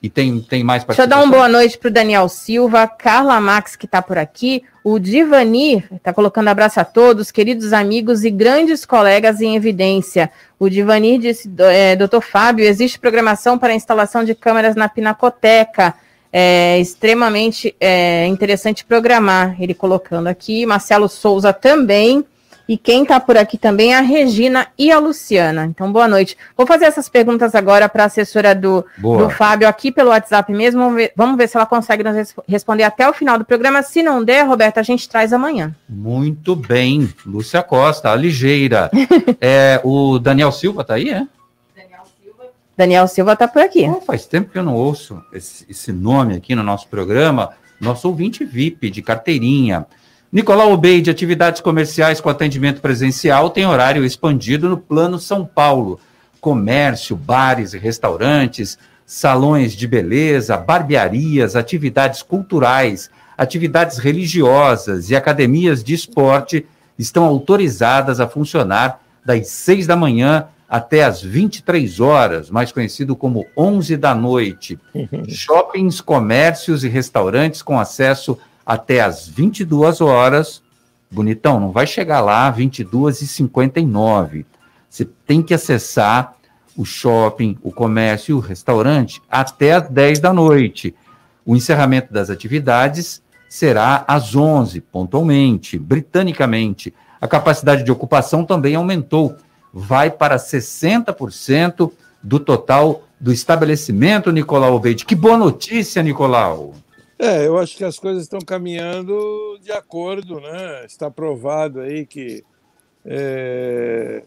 E 0.00 0.08
tem, 0.08 0.38
tem 0.40 0.62
mais 0.62 0.84
Deixa 0.84 1.02
eu 1.02 1.06
dar 1.08 1.18
uma 1.18 1.26
boa 1.26 1.48
noite 1.48 1.76
para 1.76 1.88
o 1.88 1.90
Daniel 1.90 2.28
Silva, 2.28 2.86
Carla 2.86 3.40
Max, 3.40 3.74
que 3.74 3.86
está 3.86 4.00
por 4.00 4.16
aqui, 4.16 4.62
o 4.84 4.96
Divanir 4.98 5.88
está 5.92 6.12
colocando 6.12 6.46
abraço 6.48 6.78
a 6.78 6.84
todos, 6.84 7.32
queridos 7.32 7.72
amigos 7.72 8.22
e 8.22 8.30
grandes 8.30 8.86
colegas 8.86 9.40
em 9.40 9.56
evidência. 9.56 10.30
O 10.56 10.68
Divanir 10.68 11.20
disse, 11.20 11.50
é, 11.58 11.96
doutor 11.96 12.20
Fábio, 12.20 12.64
existe 12.64 12.98
programação 12.98 13.58
para 13.58 13.72
a 13.72 13.76
instalação 13.76 14.22
de 14.22 14.36
câmeras 14.36 14.76
na 14.76 14.88
Pinacoteca. 14.88 15.94
É 16.32 16.78
extremamente 16.78 17.74
é, 17.80 18.26
interessante 18.26 18.84
programar, 18.84 19.60
ele 19.60 19.74
colocando 19.74 20.28
aqui. 20.28 20.64
Marcelo 20.64 21.08
Souza 21.08 21.52
também. 21.52 22.24
E 22.68 22.76
quem 22.76 23.02
está 23.02 23.18
por 23.18 23.34
aqui 23.38 23.56
também 23.56 23.94
é 23.94 23.98
a 23.98 24.02
Regina 24.02 24.66
e 24.76 24.92
a 24.92 24.98
Luciana. 24.98 25.64
Então, 25.64 25.90
boa 25.90 26.06
noite. 26.06 26.36
Vou 26.54 26.66
fazer 26.66 26.84
essas 26.84 27.08
perguntas 27.08 27.54
agora 27.54 27.88
para 27.88 28.02
a 28.02 28.06
assessora 28.06 28.54
do, 28.54 28.84
do, 28.98 29.30
Fábio 29.30 29.66
aqui 29.66 29.90
pelo 29.90 30.10
WhatsApp 30.10 30.52
mesmo. 30.52 30.82
Vamos 30.82 30.96
ver, 30.96 31.12
vamos 31.16 31.38
ver, 31.38 31.48
se 31.48 31.56
ela 31.56 31.64
consegue 31.64 32.04
nos 32.04 32.34
responder 32.46 32.82
até 32.82 33.08
o 33.08 33.14
final 33.14 33.38
do 33.38 33.44
programa. 33.44 33.82
Se 33.82 34.02
não 34.02 34.22
der, 34.22 34.42
Roberta, 34.42 34.80
a 34.80 34.82
gente 34.82 35.08
traz 35.08 35.32
amanhã. 35.32 35.74
Muito 35.88 36.54
bem. 36.54 37.08
Lúcia 37.24 37.62
Costa, 37.62 38.12
a 38.12 38.14
ligeira. 38.14 38.90
é, 39.40 39.80
o 39.82 40.18
Daniel 40.18 40.52
Silva 40.52 40.82
está 40.82 40.94
aí, 40.94 41.08
é? 41.08 41.26
Daniel 42.76 43.08
Silva 43.08 43.32
está 43.32 43.48
por 43.48 43.62
aqui. 43.62 43.88
Oh, 43.88 44.02
faz 44.02 44.26
tempo 44.26 44.50
que 44.50 44.58
eu 44.58 44.62
não 44.62 44.74
ouço 44.74 45.20
esse, 45.32 45.64
esse 45.70 45.90
nome 45.90 46.36
aqui 46.36 46.54
no 46.54 46.62
nosso 46.62 46.86
programa. 46.86 47.50
Nosso 47.80 48.06
ouvinte 48.08 48.44
VIP 48.44 48.90
de 48.90 49.00
carteirinha. 49.00 49.86
Nicolau 50.30 50.72
Obey, 50.72 51.02
atividades 51.08 51.62
comerciais 51.62 52.20
com 52.20 52.28
atendimento 52.28 52.82
presencial, 52.82 53.48
tem 53.48 53.64
horário 53.64 54.04
expandido 54.04 54.68
no 54.68 54.76
Plano 54.76 55.18
São 55.18 55.42
Paulo. 55.42 55.98
Comércio, 56.38 57.16
bares 57.16 57.72
e 57.72 57.78
restaurantes, 57.78 58.78
salões 59.06 59.72
de 59.72 59.88
beleza, 59.88 60.54
barbearias, 60.58 61.56
atividades 61.56 62.22
culturais, 62.22 63.10
atividades 63.38 63.96
religiosas 63.96 65.08
e 65.08 65.16
academias 65.16 65.82
de 65.82 65.94
esporte 65.94 66.66
estão 66.98 67.24
autorizadas 67.24 68.20
a 68.20 68.28
funcionar 68.28 69.00
das 69.24 69.48
6 69.48 69.86
da 69.86 69.96
manhã 69.96 70.46
até 70.68 71.04
as 71.04 71.22
23 71.22 72.00
horas, 72.00 72.50
mais 72.50 72.70
conhecido 72.70 73.16
como 73.16 73.46
11 73.56 73.96
da 73.96 74.14
noite. 74.14 74.78
Uhum. 74.94 75.24
Shoppings, 75.26 76.02
comércios 76.02 76.84
e 76.84 76.88
restaurantes 76.88 77.62
com 77.62 77.80
acesso 77.80 78.38
até 78.68 79.00
as 79.00 79.26
22 79.26 80.02
horas. 80.02 80.62
Bonitão, 81.10 81.58
não 81.58 81.72
vai 81.72 81.86
chegar 81.86 82.20
lá 82.20 82.50
22 82.50 83.22
e 83.22 83.26
59. 83.26 84.44
Você 84.90 85.06
tem 85.26 85.42
que 85.42 85.54
acessar 85.54 86.34
o 86.76 86.84
shopping, 86.84 87.56
o 87.62 87.72
comércio 87.72 88.36
o 88.36 88.40
restaurante 88.40 89.22
até 89.30 89.72
as 89.72 89.88
10 89.88 90.20
da 90.20 90.34
noite. 90.34 90.94
O 91.46 91.56
encerramento 91.56 92.12
das 92.12 92.28
atividades 92.28 93.22
será 93.48 94.04
às 94.06 94.36
11, 94.36 94.82
pontualmente. 94.82 95.78
Britanicamente, 95.78 96.92
a 97.18 97.26
capacidade 97.26 97.82
de 97.82 97.90
ocupação 97.90 98.44
também 98.44 98.74
aumentou, 98.74 99.34
vai 99.72 100.10
para 100.10 100.36
60% 100.36 101.90
do 102.22 102.38
total 102.38 103.02
do 103.18 103.32
estabelecimento, 103.32 104.30
Nicolau 104.30 104.74
Obeide. 104.74 105.06
Que 105.06 105.14
boa 105.14 105.38
notícia, 105.38 106.02
Nicolau! 106.02 106.74
É, 107.18 107.44
eu 107.46 107.58
acho 107.58 107.76
que 107.76 107.84
as 107.84 107.98
coisas 107.98 108.22
estão 108.22 108.38
caminhando 108.38 109.58
de 109.60 109.72
acordo, 109.72 110.40
né? 110.40 110.86
Está 110.86 111.10
provado 111.10 111.80
aí 111.80 112.06
que 112.06 112.44
é, 113.04 114.22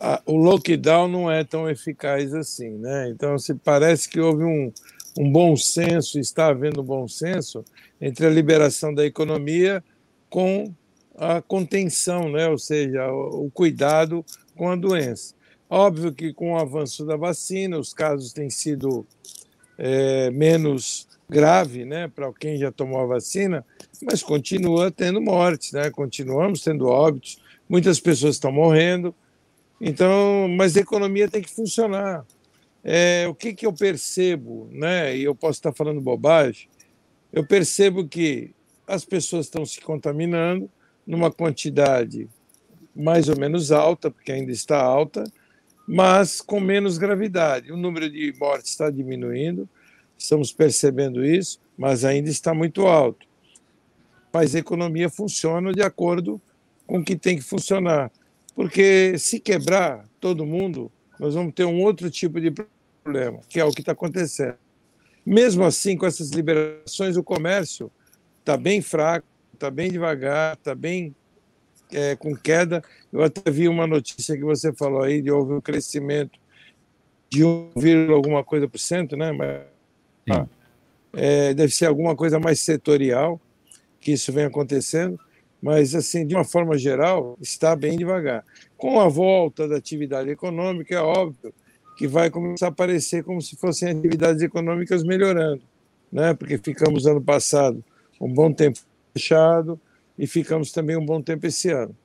a, 0.00 0.22
o 0.24 0.36
lockdown 0.36 1.06
não 1.06 1.30
é 1.30 1.44
tão 1.44 1.68
eficaz 1.68 2.32
assim, 2.32 2.70
né? 2.70 3.10
Então, 3.10 3.38
se 3.38 3.54
parece 3.54 4.08
que 4.08 4.18
houve 4.20 4.42
um, 4.42 4.72
um 5.18 5.30
bom 5.30 5.54
senso, 5.54 6.18
está 6.18 6.46
havendo 6.46 6.80
um 6.80 6.84
bom 6.84 7.06
senso 7.06 7.62
entre 8.00 8.26
a 8.26 8.30
liberação 8.30 8.94
da 8.94 9.04
economia 9.04 9.84
com 10.30 10.72
a 11.18 11.42
contenção, 11.42 12.30
né? 12.30 12.48
Ou 12.48 12.58
seja, 12.58 13.06
o, 13.12 13.46
o 13.46 13.50
cuidado 13.50 14.24
com 14.56 14.70
a 14.70 14.76
doença. 14.76 15.34
Óbvio 15.68 16.10
que 16.10 16.32
com 16.32 16.52
o 16.52 16.58
avanço 16.58 17.04
da 17.04 17.16
vacina, 17.16 17.78
os 17.78 17.92
casos 17.92 18.32
têm 18.32 18.48
sido 18.48 19.06
é, 19.76 20.30
menos 20.30 21.06
grave 21.28 21.84
né, 21.84 22.08
para 22.08 22.32
quem 22.32 22.56
já 22.56 22.70
tomou 22.70 23.00
a 23.00 23.06
vacina, 23.06 23.64
mas 24.02 24.22
continua 24.22 24.90
tendo 24.90 25.20
mortes, 25.20 25.72
né? 25.72 25.90
continuamos 25.90 26.62
tendo 26.62 26.86
óbitos, 26.86 27.40
muitas 27.68 27.98
pessoas 28.00 28.36
estão 28.36 28.52
morrendo. 28.52 29.14
Então, 29.80 30.48
mas 30.48 30.76
a 30.76 30.80
economia 30.80 31.28
tem 31.28 31.42
que 31.42 31.50
funcionar. 31.50 32.24
É, 32.82 33.26
o 33.28 33.34
que, 33.34 33.54
que 33.54 33.66
eu 33.66 33.72
percebo, 33.72 34.68
né, 34.70 35.16
e 35.16 35.24
eu 35.24 35.34
posso 35.34 35.58
estar 35.58 35.72
falando 35.72 36.00
bobagem, 36.00 36.68
eu 37.32 37.46
percebo 37.46 38.06
que 38.06 38.54
as 38.86 39.04
pessoas 39.04 39.46
estão 39.46 39.64
se 39.64 39.80
contaminando 39.80 40.70
numa 41.06 41.30
quantidade 41.30 42.28
mais 42.94 43.28
ou 43.28 43.38
menos 43.38 43.72
alta, 43.72 44.10
porque 44.10 44.30
ainda 44.30 44.52
está 44.52 44.80
alta, 44.80 45.24
mas 45.86 46.40
com 46.40 46.60
menos 46.60 46.96
gravidade. 46.96 47.72
O 47.72 47.76
número 47.76 48.08
de 48.08 48.32
mortes 48.38 48.70
está 48.70 48.90
diminuindo, 48.90 49.68
estamos 50.16 50.52
percebendo 50.52 51.24
isso, 51.24 51.60
mas 51.76 52.04
ainda 52.04 52.30
está 52.30 52.54
muito 52.54 52.86
alto. 52.86 53.26
Mas 54.32 54.54
a 54.54 54.58
economia 54.58 55.08
funciona 55.08 55.72
de 55.72 55.82
acordo 55.82 56.40
com 56.86 56.98
o 56.98 57.04
que 57.04 57.16
tem 57.16 57.36
que 57.36 57.44
funcionar. 57.44 58.10
Porque 58.54 59.18
se 59.18 59.40
quebrar 59.40 60.04
todo 60.20 60.46
mundo, 60.46 60.90
nós 61.18 61.34
vamos 61.34 61.54
ter 61.54 61.64
um 61.64 61.82
outro 61.82 62.10
tipo 62.10 62.40
de 62.40 62.52
problema, 63.02 63.40
que 63.48 63.60
é 63.60 63.64
o 63.64 63.70
que 63.70 63.80
está 63.80 63.92
acontecendo. 63.92 64.56
Mesmo 65.24 65.64
assim, 65.64 65.96
com 65.96 66.06
essas 66.06 66.30
liberações, 66.30 67.16
o 67.16 67.22
comércio 67.22 67.90
está 68.40 68.56
bem 68.56 68.82
fraco, 68.82 69.26
está 69.52 69.70
bem 69.70 69.90
devagar, 69.90 70.54
está 70.54 70.74
bem 70.74 71.14
é, 71.92 72.14
com 72.16 72.36
queda. 72.36 72.82
Eu 73.12 73.22
até 73.22 73.50
vi 73.50 73.68
uma 73.68 73.86
notícia 73.86 74.36
que 74.36 74.44
você 74.44 74.72
falou 74.72 75.02
aí 75.02 75.22
de 75.22 75.30
houve 75.30 75.54
um 75.54 75.60
crescimento 75.60 76.38
de 77.30 77.44
1, 77.44 77.72
alguma 78.12 78.44
coisa 78.44 78.68
por 78.68 78.78
cento, 78.78 79.16
né? 79.16 79.32
Mas 79.32 79.62
ah, 80.30 80.46
é, 81.12 81.54
deve 81.54 81.72
ser 81.72 81.86
alguma 81.86 82.16
coisa 82.16 82.38
mais 82.38 82.60
setorial 82.60 83.40
que 84.00 84.12
isso 84.12 84.32
vem 84.32 84.44
acontecendo, 84.44 85.18
mas 85.62 85.94
assim, 85.94 86.26
de 86.26 86.34
uma 86.34 86.44
forma 86.44 86.76
geral, 86.76 87.38
está 87.40 87.74
bem 87.74 87.96
devagar. 87.96 88.44
Com 88.76 89.00
a 89.00 89.08
volta 89.08 89.66
da 89.66 89.76
atividade 89.76 90.28
econômica, 90.28 90.94
é 90.94 91.00
óbvio 91.00 91.54
que 91.96 92.06
vai 92.06 92.28
começar 92.28 92.66
a 92.66 92.68
aparecer 92.68 93.24
como 93.24 93.40
se 93.40 93.56
fossem 93.56 93.88
atividades 93.88 94.42
econômicas 94.42 95.02
melhorando, 95.02 95.62
né? 96.12 96.34
Porque 96.34 96.58
ficamos 96.58 97.06
ano 97.06 97.20
passado 97.20 97.82
um 98.20 98.32
bom 98.32 98.52
tempo 98.52 98.78
fechado 99.12 99.80
e 100.18 100.26
ficamos 100.26 100.70
também 100.72 100.96
um 100.96 101.04
bom 101.04 101.22
tempo 101.22 101.46
esse 101.46 101.70
ano. 101.70 101.96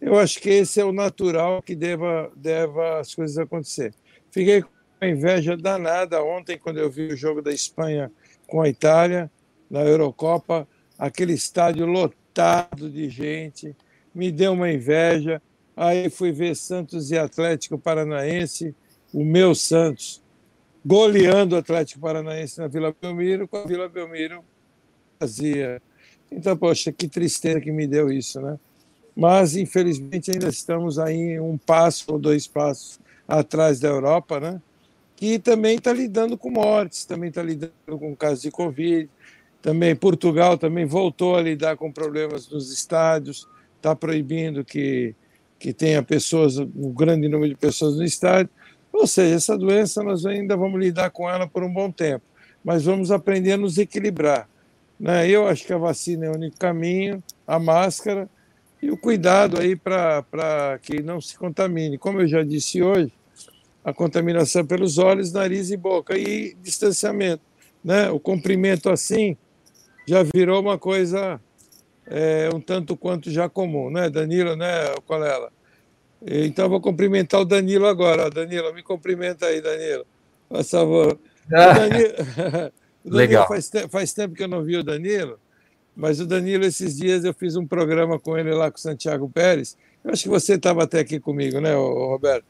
Eu 0.00 0.16
acho 0.18 0.40
que 0.40 0.50
esse 0.50 0.80
é 0.80 0.84
o 0.84 0.92
natural 0.92 1.60
que 1.62 1.74
deva, 1.74 2.30
deva 2.36 3.00
as 3.00 3.14
coisas 3.14 3.36
acontecer. 3.36 3.92
Fiquei 4.30 4.62
uma 5.00 5.08
inveja 5.08 5.56
danada 5.56 6.22
ontem 6.22 6.58
quando 6.58 6.78
eu 6.78 6.90
vi 6.90 7.12
o 7.12 7.16
jogo 7.16 7.40
da 7.40 7.52
Espanha 7.52 8.10
com 8.46 8.60
a 8.60 8.68
Itália 8.68 9.30
na 9.70 9.80
Eurocopa, 9.80 10.66
aquele 10.98 11.34
estádio 11.34 11.86
lotado 11.86 12.90
de 12.90 13.08
gente, 13.08 13.76
me 14.14 14.32
deu 14.32 14.52
uma 14.52 14.70
inveja. 14.70 15.40
Aí 15.76 16.10
fui 16.10 16.32
ver 16.32 16.56
Santos 16.56 17.10
e 17.10 17.18
Atlético 17.18 17.78
Paranaense, 17.78 18.74
o 19.12 19.24
meu 19.24 19.54
Santos, 19.54 20.20
goleando 20.84 21.54
o 21.54 21.58
Atlético 21.58 22.00
Paranaense 22.00 22.58
na 22.58 22.66
Vila 22.66 22.94
Belmiro, 23.00 23.46
com 23.46 23.58
a 23.58 23.64
Vila 23.64 23.88
Belmiro 23.88 24.42
vazia. 25.20 25.80
Então, 26.30 26.56
poxa, 26.56 26.90
que 26.90 27.08
tristeza 27.08 27.60
que 27.60 27.70
me 27.70 27.86
deu 27.86 28.10
isso, 28.10 28.40
né? 28.40 28.58
Mas, 29.14 29.56
infelizmente, 29.56 30.30
ainda 30.30 30.48
estamos 30.48 30.98
aí 30.98 31.38
um 31.40 31.58
passo 31.58 32.12
ou 32.12 32.18
dois 32.18 32.46
passos 32.46 33.00
atrás 33.26 33.80
da 33.80 33.88
Europa, 33.88 34.40
né? 34.40 34.60
Que 35.18 35.36
também 35.36 35.74
está 35.74 35.92
lidando 35.92 36.38
com 36.38 36.48
mortes, 36.48 37.04
também 37.04 37.28
está 37.28 37.42
lidando 37.42 37.72
com 37.98 38.14
casos 38.14 38.42
de 38.42 38.52
Covid. 38.52 39.10
Também 39.60 39.96
Portugal 39.96 40.56
também 40.56 40.84
voltou 40.86 41.34
a 41.34 41.42
lidar 41.42 41.76
com 41.76 41.90
problemas 41.90 42.48
nos 42.48 42.72
estádios, 42.72 43.48
está 43.76 43.96
proibindo 43.96 44.64
que, 44.64 45.16
que 45.58 45.72
tenha 45.72 46.04
pessoas, 46.04 46.56
um 46.58 46.92
grande 46.92 47.26
número 47.28 47.52
de 47.52 47.58
pessoas 47.58 47.96
no 47.96 48.04
estádio. 48.04 48.48
Ou 48.92 49.08
seja, 49.08 49.34
essa 49.34 49.58
doença 49.58 50.04
nós 50.04 50.24
ainda 50.24 50.56
vamos 50.56 50.78
lidar 50.78 51.10
com 51.10 51.28
ela 51.28 51.48
por 51.48 51.64
um 51.64 51.72
bom 51.72 51.90
tempo, 51.90 52.24
mas 52.62 52.84
vamos 52.84 53.10
aprender 53.10 53.50
a 53.50 53.56
nos 53.56 53.76
equilibrar. 53.76 54.48
Né? 55.00 55.28
Eu 55.28 55.48
acho 55.48 55.66
que 55.66 55.72
a 55.72 55.78
vacina 55.78 56.26
é 56.26 56.30
o 56.30 56.36
único 56.36 56.56
caminho, 56.56 57.20
a 57.44 57.58
máscara 57.58 58.30
e 58.80 58.88
o 58.88 58.96
cuidado 58.96 59.60
aí 59.60 59.74
para 59.74 60.78
que 60.80 61.02
não 61.02 61.20
se 61.20 61.36
contamine. 61.36 61.98
Como 61.98 62.20
eu 62.20 62.28
já 62.28 62.44
disse 62.44 62.80
hoje, 62.80 63.12
a 63.88 63.94
contaminação 63.94 64.66
pelos 64.66 64.98
olhos, 64.98 65.32
nariz 65.32 65.70
e 65.70 65.76
boca 65.76 66.16
e 66.16 66.54
distanciamento. 66.62 67.42
Né? 67.82 68.10
O 68.10 68.20
comprimento 68.20 68.90
assim 68.90 69.36
já 70.06 70.22
virou 70.22 70.60
uma 70.60 70.78
coisa 70.78 71.40
é, 72.06 72.48
um 72.54 72.60
tanto 72.60 72.96
quanto 72.96 73.30
já 73.30 73.48
comum, 73.48 73.90
né, 73.90 74.08
Danilo, 74.08 74.56
né, 74.56 74.94
Colela? 75.06 75.52
Então 76.26 76.68
vou 76.68 76.80
cumprimentar 76.80 77.40
o 77.40 77.44
Danilo 77.44 77.86
agora. 77.86 78.30
Danilo, 78.30 78.74
me 78.74 78.82
cumprimenta 78.82 79.46
aí, 79.46 79.60
Danilo, 79.60 80.06
por 80.48 80.64
favor. 80.64 81.18
Ah. 81.50 81.72
Danilo 81.88 82.72
Legal. 83.06 83.48
Faz, 83.48 83.70
faz 83.88 84.12
tempo 84.12 84.34
que 84.34 84.42
eu 84.42 84.48
não 84.48 84.62
vi 84.62 84.76
o 84.76 84.84
Danilo, 84.84 85.40
mas 85.96 86.20
o 86.20 86.26
Danilo, 86.26 86.62
esses 86.62 86.98
dias 86.98 87.24
eu 87.24 87.32
fiz 87.32 87.56
um 87.56 87.66
programa 87.66 88.18
com 88.18 88.36
ele 88.36 88.50
lá 88.52 88.70
com 88.70 88.76
o 88.76 88.80
Santiago 88.80 89.30
Pérez. 89.30 89.74
Eu 90.04 90.10
acho 90.10 90.24
que 90.24 90.28
você 90.28 90.56
estava 90.56 90.84
até 90.84 90.98
aqui 90.98 91.18
comigo, 91.18 91.58
né, 91.58 91.74
Roberto? 91.74 92.44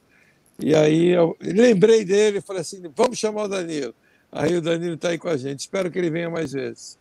E 0.60 0.74
aí 0.74 1.08
eu 1.08 1.36
lembrei 1.40 2.04
dele 2.04 2.38
e 2.38 2.42
falei 2.42 2.62
assim: 2.62 2.82
vamos 2.94 3.18
chamar 3.18 3.44
o 3.44 3.48
Danilo. 3.48 3.94
Aí 4.30 4.56
o 4.56 4.60
Danilo 4.60 4.94
está 4.94 5.08
aí 5.08 5.18
com 5.18 5.28
a 5.28 5.36
gente. 5.36 5.60
Espero 5.60 5.90
que 5.90 5.98
ele 5.98 6.10
venha 6.10 6.28
mais 6.28 6.52
vezes. 6.52 6.98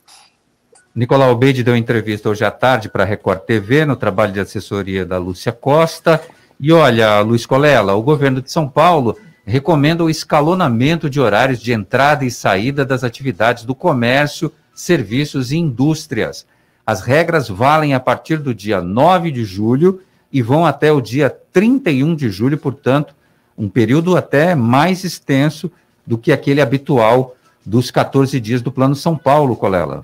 Nicolau 0.96 1.36
Beide 1.36 1.64
deu 1.64 1.76
entrevista 1.76 2.30
hoje 2.30 2.44
à 2.44 2.52
tarde 2.52 2.90
para 2.90 3.04
a 3.04 3.06
Record 3.06 3.42
TV, 3.42 3.86
no 3.86 3.96
trabalho 3.96 4.34
de 4.34 4.40
assessoria 4.40 5.06
da 5.06 5.18
Lúcia 5.18 5.52
Costa. 5.52 6.22
E 6.60 6.72
olha, 6.72 7.20
Luiz 7.22 7.46
Colela, 7.46 7.94
o 7.94 8.02
governo 8.02 8.42
de 8.42 8.52
São 8.52 8.68
Paulo 8.68 9.18
recomenda 9.46 10.04
o 10.04 10.10
escalonamento 10.10 11.10
de 11.10 11.20
horários 11.20 11.60
de 11.60 11.72
entrada 11.72 12.26
e 12.26 12.32
saída 12.32 12.84
das 12.84 13.04
atividades 13.04 13.64
do 13.64 13.76
comércio, 13.76 14.52
serviços 14.74 15.52
e 15.52 15.58
indústrias. 15.58 16.46
As 16.86 17.02
regras 17.02 17.48
valem 17.48 17.94
a 17.94 18.00
partir 18.00 18.38
do 18.38 18.54
dia 18.54 18.82
9 18.82 19.32
de 19.32 19.46
julho 19.46 20.02
e 20.32 20.42
vão 20.42 20.66
até 20.66 20.92
o 20.92 21.00
dia 21.00 21.30
31 21.30 22.16
de 22.16 22.30
julho, 22.30 22.58
portanto, 22.58 23.14
um 23.58 23.68
período 23.68 24.16
até 24.16 24.54
mais 24.54 25.04
extenso 25.04 25.72
do 26.06 26.18
que 26.18 26.32
aquele 26.32 26.62
habitual 26.62 27.36
dos 27.66 27.92
14 27.92 28.40
dias 28.40 28.62
do 28.62 28.72
Plano 28.72 28.96
São 28.96 29.18
Paulo, 29.18 29.56
Colela. 29.56 30.04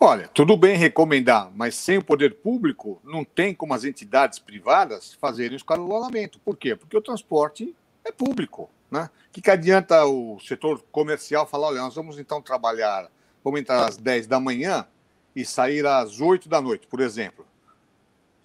Olha, 0.00 0.28
tudo 0.28 0.56
bem 0.56 0.76
recomendar, 0.76 1.50
mas 1.56 1.74
sem 1.74 1.98
o 1.98 2.04
poder 2.04 2.34
público, 2.36 3.00
não 3.02 3.24
tem 3.24 3.52
como 3.54 3.74
as 3.74 3.84
entidades 3.84 4.38
privadas 4.38 5.14
fazerem 5.20 5.54
o 5.54 5.56
escalonamento. 5.56 6.38
Por 6.38 6.56
quê? 6.56 6.76
Porque 6.76 6.96
o 6.96 7.02
transporte 7.02 7.74
é 8.04 8.12
público. 8.12 8.70
Né? 8.90 9.10
O 9.28 9.32
que, 9.32 9.40
que 9.40 9.50
adianta 9.50 10.04
o 10.04 10.38
setor 10.40 10.82
comercial 10.92 11.46
falar, 11.46 11.68
olha, 11.68 11.80
nós 11.80 11.94
vamos 11.94 12.18
então 12.18 12.40
trabalhar, 12.40 13.08
vamos 13.42 13.60
entrar 13.60 13.86
às 13.86 13.96
10 13.96 14.26
da 14.26 14.38
manhã 14.38 14.86
e 15.34 15.44
sair 15.44 15.84
às 15.84 16.20
8 16.20 16.48
da 16.48 16.60
noite, 16.60 16.86
por 16.86 17.00
exemplo. 17.00 17.44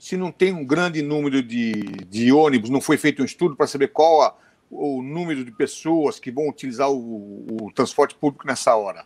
Se 0.03 0.17
não 0.17 0.31
tem 0.31 0.51
um 0.51 0.65
grande 0.65 1.01
número 1.01 1.41
de, 1.41 1.71
de 2.09 2.31
ônibus, 2.33 2.69
não 2.69 2.81
foi 2.81 2.97
feito 2.97 3.21
um 3.21 3.25
estudo 3.25 3.55
para 3.55 3.67
saber 3.67 3.87
qual 3.87 4.21
a, 4.21 4.35
o 4.69 5.01
número 5.01 5.45
de 5.45 5.51
pessoas 5.51 6.19
que 6.19 6.29
vão 6.29 6.49
utilizar 6.49 6.91
o, 6.91 7.45
o 7.61 7.71
transporte 7.71 8.13
público 8.15 8.45
nessa 8.45 8.75
hora 8.75 9.05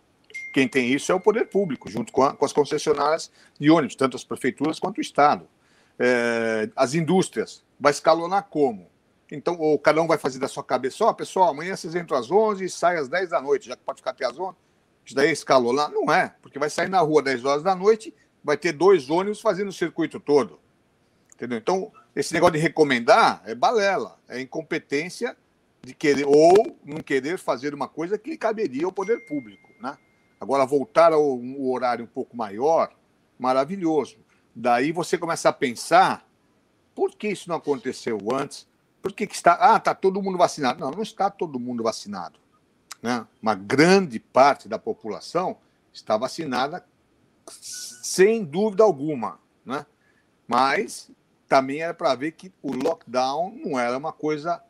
quem 0.52 0.66
tem 0.66 0.92
isso 0.92 1.12
é 1.12 1.14
o 1.14 1.20
poder 1.20 1.44
público, 1.44 1.88
junto 1.88 2.12
com, 2.12 2.24
a, 2.24 2.34
com 2.34 2.44
as 2.44 2.52
concessionárias 2.52 3.30
de 3.60 3.70
ônibus, 3.70 3.94
tanto 3.94 4.16
as 4.16 4.24
prefeituras 4.24 4.80
quanto 4.80 4.98
o 4.98 5.00
Estado. 5.00 5.46
É, 5.96 6.68
as 6.74 6.94
indústrias, 6.94 7.64
vai 7.78 7.92
escalonar 7.92 8.48
como? 8.50 8.90
Então, 9.30 9.56
ou 9.56 9.78
cada 9.78 10.02
um 10.02 10.06
vai 10.08 10.18
fazer 10.18 10.40
da 10.40 10.48
sua 10.48 10.64
cabeça, 10.64 11.04
ó, 11.04 11.10
oh, 11.10 11.14
pessoal, 11.14 11.50
amanhã 11.50 11.76
vocês 11.76 11.94
entram 11.94 12.18
às 12.18 12.28
11 12.28 12.64
e 12.64 12.68
saem 12.68 12.98
às 12.98 13.08
10 13.08 13.30
da 13.30 13.40
noite, 13.40 13.68
já 13.68 13.76
que 13.76 13.82
pode 13.84 13.98
ficar 13.98 14.10
até 14.10 14.24
às 14.24 14.36
11. 14.36 14.56
Isso 15.04 15.14
daí 15.14 15.28
é 15.28 15.32
escalonar? 15.32 15.90
Não 15.90 16.12
é, 16.12 16.34
porque 16.42 16.58
vai 16.58 16.70
sair 16.70 16.88
na 16.88 17.00
rua 17.00 17.20
às 17.20 17.24
10 17.26 17.44
horas 17.44 17.62
da 17.62 17.74
noite, 17.74 18.14
vai 18.42 18.56
ter 18.56 18.72
dois 18.72 19.10
ônibus 19.10 19.40
fazendo 19.40 19.68
o 19.68 19.72
circuito 19.72 20.18
todo. 20.18 20.58
Entendeu? 21.38 21.58
Então, 21.58 21.92
esse 22.16 22.34
negócio 22.34 22.54
de 22.54 22.58
recomendar 22.58 23.40
é 23.46 23.54
balela, 23.54 24.18
é 24.28 24.40
incompetência 24.40 25.36
de 25.80 25.94
querer 25.94 26.26
ou 26.26 26.76
não 26.84 26.98
querer 27.00 27.38
fazer 27.38 27.72
uma 27.72 27.86
coisa 27.86 28.18
que 28.18 28.36
caberia 28.36 28.84
ao 28.84 28.90
poder 28.90 29.24
público, 29.24 29.70
né? 29.80 29.96
Agora, 30.40 30.66
voltar 30.66 31.12
ao 31.12 31.38
um 31.38 31.70
horário 31.70 32.04
um 32.04 32.08
pouco 32.08 32.36
maior, 32.36 32.92
maravilhoso. 33.38 34.16
Daí 34.52 34.90
você 34.90 35.16
começa 35.16 35.48
a 35.48 35.52
pensar: 35.52 36.28
por 36.92 37.14
que 37.14 37.28
isso 37.28 37.48
não 37.48 37.56
aconteceu 37.56 38.18
antes? 38.32 38.66
Por 39.00 39.12
que, 39.12 39.24
que 39.24 39.36
está. 39.36 39.56
Ah, 39.60 39.76
está 39.76 39.94
todo 39.94 40.20
mundo 40.20 40.36
vacinado. 40.36 40.80
Não, 40.80 40.90
não 40.90 41.02
está 41.02 41.30
todo 41.30 41.60
mundo 41.60 41.84
vacinado. 41.84 42.40
Né? 43.00 43.24
Uma 43.40 43.54
grande 43.54 44.18
parte 44.18 44.68
da 44.68 44.76
população 44.76 45.56
está 45.92 46.16
vacinada 46.16 46.84
sem 47.48 48.44
dúvida 48.44 48.82
alguma. 48.82 49.38
Né? 49.64 49.86
Mas 50.48 51.10
também 51.48 51.80
era 51.80 51.94
para 51.94 52.14
ver 52.14 52.32
que 52.32 52.52
o 52.62 52.72
lockdown 52.72 53.58
não 53.64 53.78
era 53.78 53.96
uma 53.96 54.12
coisa 54.12 54.62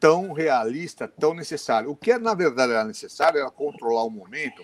tão 0.00 0.32
realista, 0.32 1.06
tão 1.06 1.34
necessária. 1.34 1.88
O 1.88 1.96
que, 1.96 2.16
na 2.18 2.34
verdade, 2.34 2.72
era 2.72 2.84
necessário 2.84 3.38
era 3.38 3.50
controlar 3.50 4.04
o 4.04 4.10
momento 4.10 4.62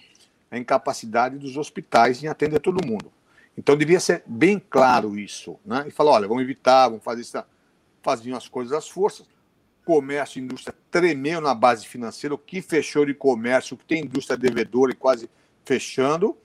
a 0.51 0.59
incapacidade 0.59 1.39
dos 1.39 1.57
hospitais 1.57 2.23
em 2.23 2.27
atender 2.27 2.59
todo 2.59 2.85
mundo. 2.85 3.13
Então 3.57 3.77
devia 3.77 4.01
ser 4.01 4.23
bem 4.27 4.59
claro 4.59 5.19
isso, 5.19 5.59
né? 5.65 5.85
E 5.87 5.91
falar, 5.91 6.13
olha, 6.13 6.29
vamos 6.29 6.43
evitar, 6.43 6.89
vamos 6.89 7.05
fazer 7.05 7.21
isso. 7.21 7.43
Faziam 8.03 8.37
as 8.37 8.49
coisas 8.49 8.73
às 8.73 8.89
forças. 8.89 9.27
Comércio 9.85 10.39
e 10.39 10.43
indústria 10.43 10.75
tremeu 10.91 11.41
na 11.41 11.55
base 11.55 11.87
financeira. 11.87 12.35
O 12.35 12.39
que 12.39 12.63
fechou 12.63 13.05
de 13.05 13.15
comércio, 13.15 13.75
o 13.75 13.79
que 13.79 13.85
tem 13.85 14.03
indústria 14.03 14.37
devedora 14.37 14.93
e 14.93 14.95
quase 14.95 15.31
fechando. 15.65 16.37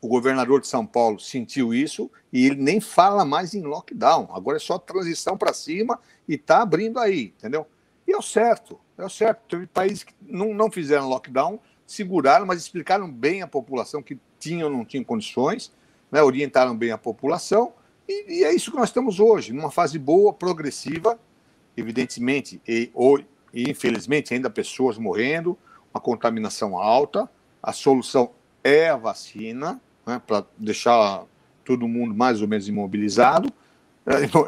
O 0.00 0.08
governador 0.08 0.60
de 0.60 0.66
São 0.66 0.86
Paulo 0.86 1.20
sentiu 1.20 1.74
isso 1.74 2.10
e 2.32 2.46
ele 2.46 2.56
nem 2.56 2.80
fala 2.80 3.24
mais 3.24 3.54
em 3.54 3.62
lockdown. 3.62 4.28
Agora 4.32 4.56
é 4.56 4.60
só 4.60 4.78
transição 4.78 5.36
para 5.36 5.52
cima 5.52 5.98
e 6.26 6.34
está 6.34 6.62
abrindo 6.62 6.98
aí, 6.98 7.34
entendeu? 7.36 7.66
E 8.06 8.12
é 8.12 8.16
o 8.16 8.22
certo, 8.22 8.80
é 8.96 9.04
o 9.04 9.10
certo. 9.10 9.42
Teve 9.48 9.66
países 9.66 10.02
que 10.02 10.14
não, 10.22 10.54
não 10.54 10.70
fizeram 10.70 11.08
lockdown 11.08 11.60
seguraram, 11.90 12.46
mas 12.46 12.60
explicaram 12.60 13.10
bem 13.10 13.42
à 13.42 13.48
população 13.48 14.00
que 14.00 14.16
tinham 14.38 14.70
ou 14.70 14.76
não 14.76 14.84
tinham 14.84 15.02
condições, 15.02 15.72
né, 16.10 16.22
orientaram 16.22 16.76
bem 16.76 16.92
a 16.92 16.98
população, 16.98 17.72
e, 18.08 18.40
e, 18.40 18.44
é 18.44 18.54
isso 18.54 18.70
que 18.70 18.76
nós 18.76 18.90
estamos 18.90 19.18
hoje, 19.18 19.52
numa 19.52 19.72
fase 19.72 19.98
boa, 19.98 20.32
progressiva, 20.32 21.18
evidentemente, 21.76 22.62
e, 22.66 22.90
ou, 22.94 23.18
e 23.52 23.68
infelizmente 23.68 24.32
ainda 24.32 24.48
pessoas 24.48 24.98
morrendo, 24.98 25.58
uma 25.92 26.00
contaminação 26.00 26.78
alta, 26.78 27.28
a 27.60 27.72
solução 27.72 28.30
é 28.62 28.88
a 28.88 28.96
vacina, 28.96 29.80
né, 30.10 30.20
para 30.26 30.44
deixar 30.58 31.24
todo 31.64 31.88
mundo 31.88 32.14
mais 32.14 32.42
ou 32.42 32.48
menos 32.48 32.68
imobilizado, 32.68 33.50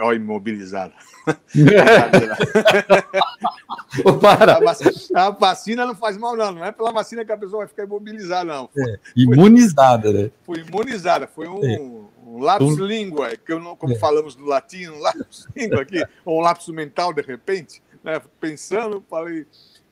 Olha, 0.00 0.16
imobilizado. 0.16 0.92
Para. 4.20 4.56
A 4.56 4.60
vacina, 4.60 4.92
a 5.14 5.30
vacina, 5.30 5.86
não 5.86 5.94
faz 5.94 6.16
mal, 6.16 6.34
não. 6.34 6.50
Não 6.52 6.64
é 6.64 6.72
pela 6.72 6.90
vacina 6.90 7.24
que 7.24 7.30
a 7.30 7.36
pessoa 7.36 7.58
vai 7.58 7.68
ficar 7.68 7.84
imobilizada, 7.84 8.44
não. 8.44 8.68
É, 8.76 8.98
imunizada, 9.14 10.10
foi, 10.10 10.22
né? 10.22 10.30
Foi 10.44 10.58
imunizada. 10.58 11.28
Foi 11.28 11.46
um, 11.46 11.64
é. 11.64 11.78
um 12.26 12.40
lapsus 12.40 12.76
um... 12.78 12.84
língua, 12.84 13.36
que 13.36 13.52
eu 13.52 13.60
não, 13.60 13.76
como 13.76 13.92
é. 13.92 13.98
falamos 13.98 14.34
no 14.34 14.46
latim, 14.46 14.88
um 14.88 14.98
lapsus 14.98 15.46
língua 15.54 15.82
aqui, 15.82 16.02
ou 16.24 16.40
um 16.40 16.42
lapsus 16.42 16.74
mental, 16.74 17.12
de 17.12 17.22
repente, 17.22 17.80
né? 18.02 18.20
Pensando, 18.40 19.04
falei. 19.08 19.46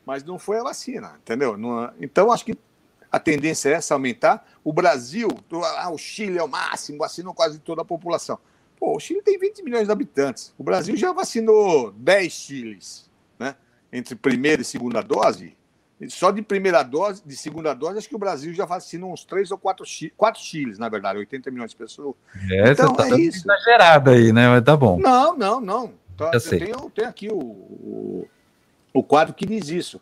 Mas 0.05 0.25
não 0.25 0.37
foi 0.39 0.59
a 0.59 0.63
vacina, 0.63 1.17
entendeu? 1.23 1.57
Não, 1.57 1.93
então, 2.01 2.33
acho 2.33 2.45
que 2.45 2.59
a 3.11 3.19
tendência 3.19 3.71
é 3.71 3.73
essa, 3.73 3.95
aumentar. 3.95 4.47
O 4.63 4.73
Brasil, 4.73 5.29
ah, 5.77 5.91
o 5.91 5.99
Chile 5.99 6.39
é 6.39 6.43
o 6.43 6.49
máximo, 6.49 6.99
vacinou 6.99 7.35
quase 7.35 7.59
toda 7.59 7.83
a 7.83 7.85
população. 7.85 8.39
Pô, 8.79 8.97
o 8.97 9.01
Chile 9.01 9.23
tem 9.23 9.39
20 9.39 9.63
milhões 9.63 9.87
de 9.87 9.93
habitantes. 9.93 10.55
O 10.57 10.65
Brasil 10.65 10.97
já 10.97 11.13
vacinou 11.13 11.93
10 11.93 12.33
Chiles, 12.33 13.11
né? 13.39 13.57
Entre 13.93 14.15
primeira 14.15 14.63
e 14.63 14.65
segunda 14.65 15.03
dose. 15.03 15.57
Só 16.09 16.31
de 16.31 16.41
primeira 16.41 16.83
dose, 16.83 17.23
de 17.27 17.37
segunda 17.37 17.75
dose, 17.75 17.99
acho 17.99 18.09
que 18.09 18.17
o 18.17 18.19
Brasil 18.19 18.55
já 18.55 18.65
vacinou 18.65 19.13
uns 19.13 19.23
3 19.25 19.51
ou 19.51 19.59
4, 19.59 19.85
quatro 20.17 20.41
Chiles, 20.41 20.79
na 20.79 20.89
verdade, 20.89 21.19
80 21.19 21.51
milhões 21.51 21.73
de 21.73 21.77
pessoas. 21.77 22.15
É, 22.51 22.71
então, 22.71 22.95
tá 22.95 23.07
é 23.07 23.21
isso. 23.21 23.45
exagerado 23.47 24.11
aí, 24.11 24.33
né? 24.33 24.49
Mas 24.49 24.65
tá 24.65 24.75
bom. 24.75 24.99
Não, 24.99 25.37
não, 25.37 25.61
não. 25.61 25.93
Tá, 26.17 26.31
eu, 26.33 26.41
tenho, 26.41 26.91
tenho 26.91 27.09
aqui 27.09 27.29
o, 27.29 27.39
o, 27.39 28.29
o, 28.95 29.03
quadro 29.03 29.35
que 29.35 29.45
diz 29.45 29.69
isso. 29.69 30.01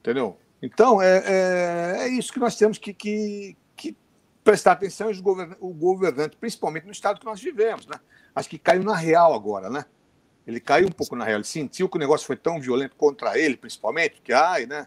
Entendeu? 0.00 0.36
Então, 0.62 1.00
é, 1.00 1.22
é, 1.24 1.96
é 2.02 2.08
isso 2.08 2.32
que 2.32 2.38
nós 2.38 2.56
temos 2.56 2.78
que, 2.78 2.92
que, 2.92 3.56
prestar 4.42 4.72
atenção 4.72 5.10
o 5.60 5.72
governante, 5.72 6.36
principalmente 6.36 6.84
no 6.84 6.92
estado 6.92 7.20
que 7.20 7.26
nós 7.26 7.40
vivemos, 7.40 7.86
né? 7.86 8.00
Acho 8.34 8.48
que 8.48 8.58
caiu 8.58 8.82
na 8.82 8.96
real 8.96 9.34
agora, 9.34 9.68
né? 9.68 9.84
Ele 10.46 10.58
caiu 10.58 10.88
um 10.88 10.92
pouco 10.92 11.14
na 11.14 11.24
real, 11.24 11.36
ele 11.36 11.44
sentiu 11.44 11.88
que 11.88 11.96
o 11.96 12.00
negócio 12.00 12.26
foi 12.26 12.36
tão 12.36 12.60
violento 12.60 12.96
contra 12.96 13.38
ele, 13.38 13.56
principalmente, 13.56 14.20
que, 14.22 14.32
ai, 14.32 14.66
né? 14.66 14.86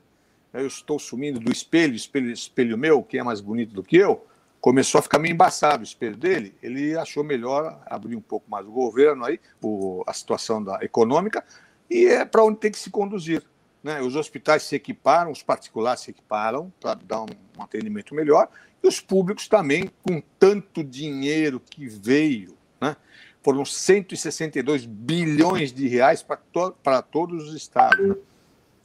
Eu 0.51 0.67
estou 0.67 0.99
sumindo 0.99 1.39
do 1.39 1.51
espelho, 1.51 1.95
espelho, 1.95 2.31
espelho 2.31 2.77
meu, 2.77 3.01
quem 3.03 3.19
é 3.19 3.23
mais 3.23 3.41
bonito 3.41 3.73
do 3.73 3.83
que 3.83 3.97
eu, 3.97 4.25
começou 4.59 4.99
a 4.99 5.01
ficar 5.01 5.19
meio 5.19 5.33
embaçado 5.33 5.81
o 5.81 5.83
espelho 5.83 6.15
dele, 6.15 6.55
ele 6.61 6.97
achou 6.97 7.23
melhor 7.23 7.81
abrir 7.85 8.15
um 8.15 8.21
pouco 8.21 8.49
mais 8.49 8.65
o 8.65 8.71
governo 8.71 9.25
aí, 9.25 9.39
o, 9.61 10.03
a 10.07 10.13
situação 10.13 10.63
da 10.63 10.79
econômica, 10.83 11.43
e 11.89 12.05
é 12.05 12.25
para 12.25 12.43
onde 12.43 12.59
tem 12.59 12.71
que 12.71 12.79
se 12.79 12.89
conduzir. 12.89 13.43
Né? 13.83 14.01
Os 14.01 14.15
hospitais 14.15 14.63
se 14.63 14.75
equiparam, 14.75 15.29
os 15.29 15.43
particulares 15.43 16.01
se 16.01 16.11
equiparam 16.11 16.71
para 16.79 16.93
dar 16.93 17.21
um, 17.21 17.27
atendimento 17.59 18.15
melhor, 18.15 18.47
e 18.81 18.87
os 18.87 19.01
públicos 19.01 19.47
também, 19.47 19.91
com 20.01 20.21
tanto 20.39 20.83
dinheiro 20.83 21.59
que 21.59 21.85
veio, 21.85 22.55
né? 22.79 22.95
foram 23.43 23.65
162 23.65 24.85
bilhões 24.85 25.73
de 25.73 25.87
reais 25.87 26.23
para 26.23 26.37
to 26.37 26.73
todos 27.11 27.49
os 27.49 27.55
estados. 27.55 28.07
Né? 28.07 28.15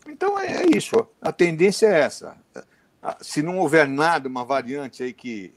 Então 0.09 0.39
é, 0.39 0.65
é 0.65 0.77
isso, 0.77 1.07
a 1.21 1.31
tendência 1.31 1.87
é 1.87 2.01
essa. 2.01 2.37
Se 3.21 3.41
não 3.41 3.59
houver 3.59 3.87
nada, 3.87 4.29
uma 4.29 4.45
variante 4.45 5.05
aí 5.05 5.13
que, 5.13 5.55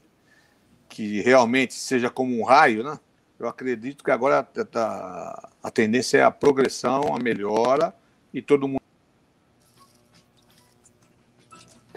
que 0.88 1.22
realmente 1.22 1.74
seja 1.74 2.12
como 2.12 2.40
um 2.40 2.44
raio, 2.44 2.84
né? 2.84 3.00
eu 3.40 3.48
acredito 3.48 4.04
que 4.04 4.12
agora 4.12 4.40
a, 4.40 4.44
tá, 4.44 4.62
a, 4.62 4.66
tá, 4.66 5.50
a 5.64 5.72
tendência 5.72 6.20
é 6.20 6.24
a 6.24 6.30
progressão, 6.30 7.16
a 7.16 7.20
melhora, 7.20 7.94
e 8.32 8.42
todo 8.42 8.68
mundo 8.68 8.81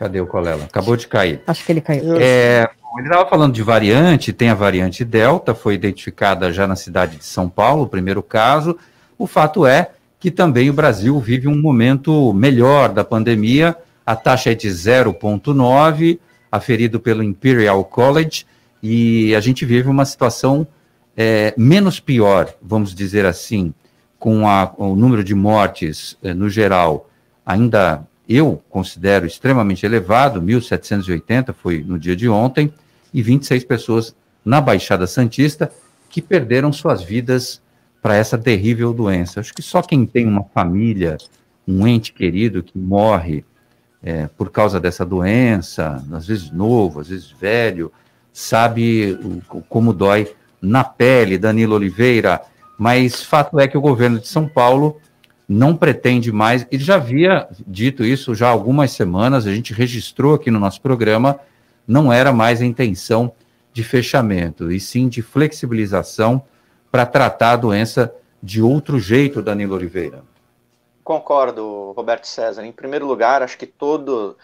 Cadê 0.05 0.21
o 0.21 0.27
Colela? 0.27 0.65
Acabou 0.65 0.99
de 0.99 1.09
cair. 1.09 1.41
Acho 1.47 1.65
que 1.65 1.73
ele 1.73 1.81
caiu. 1.81 2.19
É, 2.21 2.69
ele 2.99 3.07
estava 3.07 3.27
falando 3.27 3.55
de 3.55 3.63
variante, 3.63 4.35
tem 4.35 4.51
a 4.51 4.55
variante 4.55 5.03
Delta, 5.03 5.55
foi 5.55 5.73
identificada 5.73 6.53
já 6.53 6.67
na 6.67 6.77
cidade 6.77 7.17
de 7.17 7.25
São 7.25 7.49
Paulo, 7.49 7.85
o 7.85 7.89
primeiro 7.89 8.23
caso. 8.23 8.77
O 9.17 9.27
fato 9.27 9.65
é 9.65 9.93
que 10.21 10.31
também 10.31 10.69
o 10.69 10.75
Brasil 10.75 11.19
vive 11.21 11.49
um 11.49 11.59
momento 11.59 12.35
melhor 12.35 12.91
da 12.91 13.03
pandemia, 13.03 13.75
a 14.05 14.15
taxa 14.15 14.53
é 14.53 14.55
de 14.55 14.69
0,9, 14.69 16.19
aferido 16.53 17.01
pelo 17.01 17.23
Imperial 17.23 17.83
College, 17.83 18.45
e 18.83 19.35
a 19.35 19.41
gente 19.41 19.65
vive 19.65 19.89
uma 19.89 20.05
situação 20.05 20.67
é, 21.17 21.55
menos 21.57 21.99
pior, 21.99 22.53
vamos 22.61 22.95
dizer 22.95 23.25
assim, 23.25 23.73
com 24.19 24.47
a, 24.47 24.71
o 24.77 24.95
número 24.95 25.25
de 25.25 25.35
mortes 25.35 26.19
é, 26.23 26.35
no 26.35 26.51
geral 26.51 27.09
ainda 27.47 28.07
eu 28.29 28.63
considero 28.71 29.27
extremamente 29.27 29.85
elevado, 29.85 30.41
1.780 30.41 31.53
foi 31.55 31.83
no 31.83 31.99
dia 31.99 32.17
de 32.17 32.29
ontem, 32.29 32.73
e 33.13 33.23
26 33.23 33.65
pessoas 33.65 34.15
na 34.45 34.61
Baixada 34.61 35.07
Santista 35.07 35.71
que 36.09 36.21
perderam 36.21 36.73
suas 36.73 37.03
vidas 37.03 37.63
para 38.03 38.17
essa 38.17 38.37
terrível 38.37 38.93
doença. 38.93 39.41
Acho 39.41 39.55
que 39.55 39.63
só 39.63 39.83
quem 39.83 40.05
tem 40.05 40.27
uma 40.27 40.45
família, 40.45 41.17
um 41.67 41.87
ente 41.87 42.13
querido 42.13 42.63
que 42.63 42.77
morre 42.77 43.45
é, 44.03 44.27
por 44.27 44.51
causa 44.51 44.79
dessa 44.79 45.05
doença, 45.05 46.05
às 46.13 46.27
vezes 46.27 46.51
novo, 46.51 47.01
às 47.01 47.09
vezes 47.09 47.31
velho, 47.31 47.91
sabe 48.33 49.19
o, 49.23 49.63
como 49.63 49.93
dói 49.93 50.31
na 50.61 50.85
pele, 50.85 51.39
Danilo 51.39 51.77
Oliveira. 51.77 52.43
Mas 52.79 53.23
fato 53.23 53.59
é 53.59 53.67
que 53.67 53.79
o 53.79 53.81
governo 53.81 54.19
de 54.19 54.29
São 54.29 54.47
Paulo 54.47 55.01
não 55.49 55.77
pretende 55.77 56.33
mais, 56.33 56.67
ele 56.71 56.83
já 56.83 56.97
havia 56.97 57.49
dito 57.67 58.05
isso 58.05 58.35
já 58.35 58.49
há 58.49 58.51
algumas 58.51 58.93
semanas, 58.93 59.47
a 59.47 59.55
gente 59.55 59.73
registrou 59.73 60.35
aqui 60.35 60.51
no 60.51 60.59
nosso 60.59 60.81
programa, 60.81 61.39
não 61.87 62.13
era 62.13 62.33
mais 62.33 62.63
a 62.63 62.65
intenção 62.65 63.33
de 63.73 63.85
fechamento, 63.85 64.71
e 64.71 64.81
sim 64.81 65.09
de 65.09 65.21
flexibilização 65.21 66.43
para 66.91 67.05
tratar 67.05 67.53
a 67.53 67.57
doença 67.57 68.15
de 68.43 68.63
outro 68.63 68.99
jeito, 68.99 69.43
Danilo 69.43 69.75
Oliveira. 69.75 70.23
Concordo, 71.03 71.93
Roberto 71.97 72.27
César. 72.27 72.65
Em 72.65 72.73
primeiro 72.73 73.07
lugar, 73.07 73.43
acho 73.43 73.59
que 73.59 73.67
todo, 73.67 74.37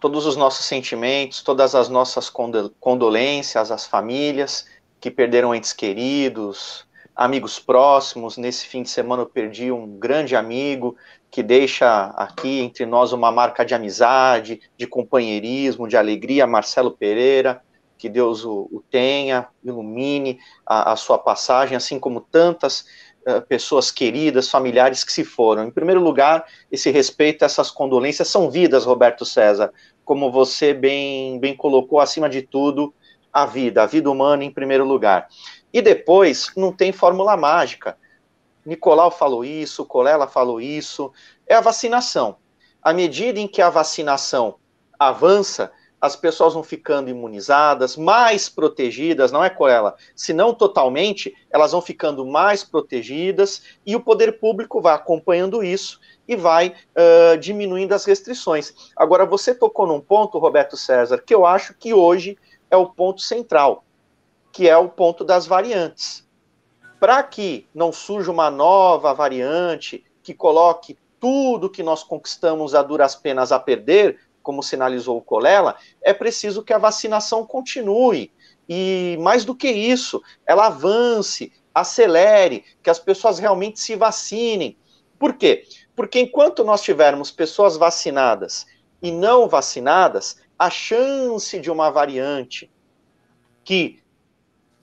todos 0.00 0.26
os 0.26 0.36
nossos 0.36 0.66
sentimentos, 0.66 1.42
todas 1.42 1.74
as 1.74 1.88
nossas 1.88 2.32
condolências 2.80 3.70
às 3.70 3.86
famílias 3.86 4.66
que 5.00 5.10
perderam 5.10 5.54
entes 5.54 5.72
queridos, 5.72 6.84
amigos 7.14 7.58
próximos. 7.58 8.36
Nesse 8.36 8.66
fim 8.66 8.82
de 8.82 8.90
semana 8.90 9.22
eu 9.22 9.26
perdi 9.26 9.70
um 9.70 9.98
grande 9.98 10.34
amigo 10.34 10.96
que 11.30 11.42
deixa 11.42 12.06
aqui 12.16 12.60
entre 12.60 12.84
nós 12.84 13.12
uma 13.12 13.32
marca 13.32 13.64
de 13.64 13.74
amizade, 13.74 14.60
de 14.76 14.86
companheirismo, 14.86 15.88
de 15.88 15.96
alegria, 15.96 16.46
Marcelo 16.46 16.90
Pereira. 16.90 17.62
Que 17.96 18.08
Deus 18.08 18.44
o, 18.44 18.68
o 18.72 18.82
tenha, 18.90 19.46
ilumine 19.62 20.40
a, 20.66 20.92
a, 20.92 20.96
sua 20.96 21.16
passagem, 21.16 21.76
assim 21.76 22.00
como 22.00 22.20
tantas 22.20 22.84
uh, 23.24 23.40
pessoas 23.48 23.92
queridas, 23.92 24.50
familiares 24.50 25.04
que 25.04 25.12
se 25.12 25.24
foram. 25.24 25.64
Em 25.64 25.70
primeiro 25.70 26.02
lugar, 26.02 26.44
esse 26.70 26.90
respeito, 26.90 27.44
essas 27.44 27.70
condolências 27.70 28.26
são 28.26 28.50
vidas, 28.50 28.84
Roberto 28.84 29.24
César, 29.24 29.72
como 30.04 30.32
você 30.32 30.74
bem, 30.74 31.38
bem 31.38 31.56
colocou, 31.56 32.00
acima 32.00 32.28
de 32.28 32.42
tudo, 32.42 32.92
a 33.32 33.46
vida, 33.46 33.84
a 33.84 33.86
vida 33.86 34.10
humana 34.10 34.44
em 34.44 34.50
primeiro 34.50 34.84
lugar. 34.84 35.28
E 35.72 35.80
depois, 35.80 36.50
não 36.56 36.72
tem 36.72 36.92
fórmula 36.92 37.36
mágica. 37.36 37.96
Nicolau 38.64 39.10
falou 39.10 39.44
isso, 39.44 39.84
Colela 39.84 40.28
falou 40.28 40.60
isso. 40.60 41.12
É 41.46 41.54
a 41.54 41.60
vacinação. 41.60 42.36
À 42.82 42.92
medida 42.92 43.40
em 43.40 43.48
que 43.48 43.62
a 43.62 43.70
vacinação 43.70 44.56
avança, 44.98 45.72
as 46.00 46.16
pessoas 46.16 46.54
vão 46.54 46.64
ficando 46.64 47.08
imunizadas, 47.08 47.96
mais 47.96 48.48
protegidas, 48.48 49.30
não 49.30 49.44
é, 49.44 49.48
Colela? 49.48 49.94
Se 50.16 50.32
não 50.32 50.52
totalmente, 50.52 51.32
elas 51.50 51.72
vão 51.72 51.80
ficando 51.80 52.26
mais 52.26 52.64
protegidas 52.64 53.62
e 53.86 53.94
o 53.94 54.00
poder 54.00 54.40
público 54.40 54.80
vai 54.80 54.94
acompanhando 54.94 55.62
isso 55.62 56.00
e 56.26 56.34
vai 56.34 56.74
uh, 56.96 57.38
diminuindo 57.38 57.92
as 57.92 58.04
restrições. 58.04 58.92
Agora, 58.96 59.24
você 59.24 59.54
tocou 59.54 59.86
num 59.86 60.00
ponto, 60.00 60.38
Roberto 60.38 60.76
César, 60.76 61.22
que 61.24 61.34
eu 61.34 61.46
acho 61.46 61.74
que 61.74 61.94
hoje 61.94 62.36
é 62.70 62.76
o 62.76 62.90
ponto 62.90 63.20
central 63.20 63.84
que 64.52 64.68
é 64.68 64.76
o 64.76 64.88
ponto 64.88 65.24
das 65.24 65.46
variantes. 65.46 66.28
Para 67.00 67.22
que 67.22 67.66
não 67.74 67.90
surja 67.90 68.30
uma 68.30 68.50
nova 68.50 69.12
variante 69.12 70.04
que 70.22 70.34
coloque 70.34 70.96
tudo 71.18 71.70
que 71.70 71.82
nós 71.82 72.04
conquistamos 72.04 72.74
a 72.74 72.82
duras 72.82 73.16
penas 73.16 73.50
a 73.50 73.58
perder, 73.58 74.20
como 74.42 74.62
sinalizou 74.62 75.16
o 75.16 75.22
Colela, 75.22 75.76
é 76.02 76.12
preciso 76.12 76.62
que 76.62 76.72
a 76.72 76.78
vacinação 76.78 77.46
continue. 77.46 78.30
E 78.68 79.16
mais 79.20 79.44
do 79.44 79.54
que 79.54 79.68
isso, 79.68 80.22
ela 80.46 80.66
avance, 80.66 81.52
acelere, 81.74 82.64
que 82.82 82.90
as 82.90 82.98
pessoas 82.98 83.38
realmente 83.38 83.80
se 83.80 83.96
vacinem. 83.96 84.76
Por 85.18 85.34
quê? 85.34 85.64
Porque 85.94 86.20
enquanto 86.20 86.64
nós 86.64 86.82
tivermos 86.82 87.30
pessoas 87.30 87.76
vacinadas 87.76 88.66
e 89.00 89.10
não 89.10 89.48
vacinadas, 89.48 90.40
a 90.58 90.70
chance 90.70 91.58
de 91.58 91.70
uma 91.70 91.90
variante 91.90 92.70
que 93.64 94.01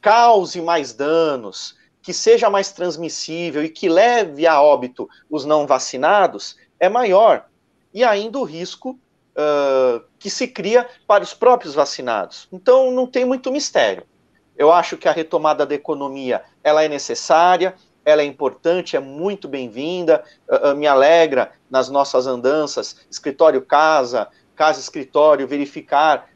cause 0.02 0.62
mais 0.62 0.94
danos, 0.94 1.76
que 2.02 2.14
seja 2.14 2.50
mais 2.50 2.72
transmissível 2.72 3.64
e 3.64 3.70
que 3.70 3.90
leve 3.90 4.48
a 4.48 4.62
óbito 4.62 5.08
os 5.30 5.46
não 5.46 5.68
vacinados 5.68 6.58
é 6.80 6.90
maior. 6.90 7.46
E 7.94 8.04
ainda 8.04 8.40
o 8.40 8.44
risco 8.44 8.98
uh, 9.40 10.04
que 10.18 10.30
se 10.30 10.48
cria 10.48 10.88
para 11.08 11.24
os 11.24 11.34
próprios 11.34 11.74
vacinados. 11.74 12.48
Então 12.52 12.92
não 12.92 13.06
tem 13.06 13.26
muito 13.26 13.52
mistério. 13.52 14.04
Eu 14.58 14.72
acho 14.72 14.98
que 14.98 15.08
a 15.08 15.12
retomada 15.12 15.66
da 15.66 15.76
economia 15.76 16.44
ela 16.64 16.84
é 16.84 16.88
necessária, 16.88 17.76
ela 18.04 18.22
é 18.22 18.26
importante, 18.26 18.96
é 18.96 19.00
muito 19.00 19.48
bem-vinda, 19.48 20.24
uh, 20.48 20.72
uh, 20.72 20.76
me 20.76 20.88
alegra 20.88 21.52
nas 21.70 21.90
nossas 21.90 22.28
andanças, 22.28 22.96
escritório 23.10 23.62
casa, 23.62 24.28
casa 24.56 24.80
escritório, 24.80 25.48
verificar 25.48 26.28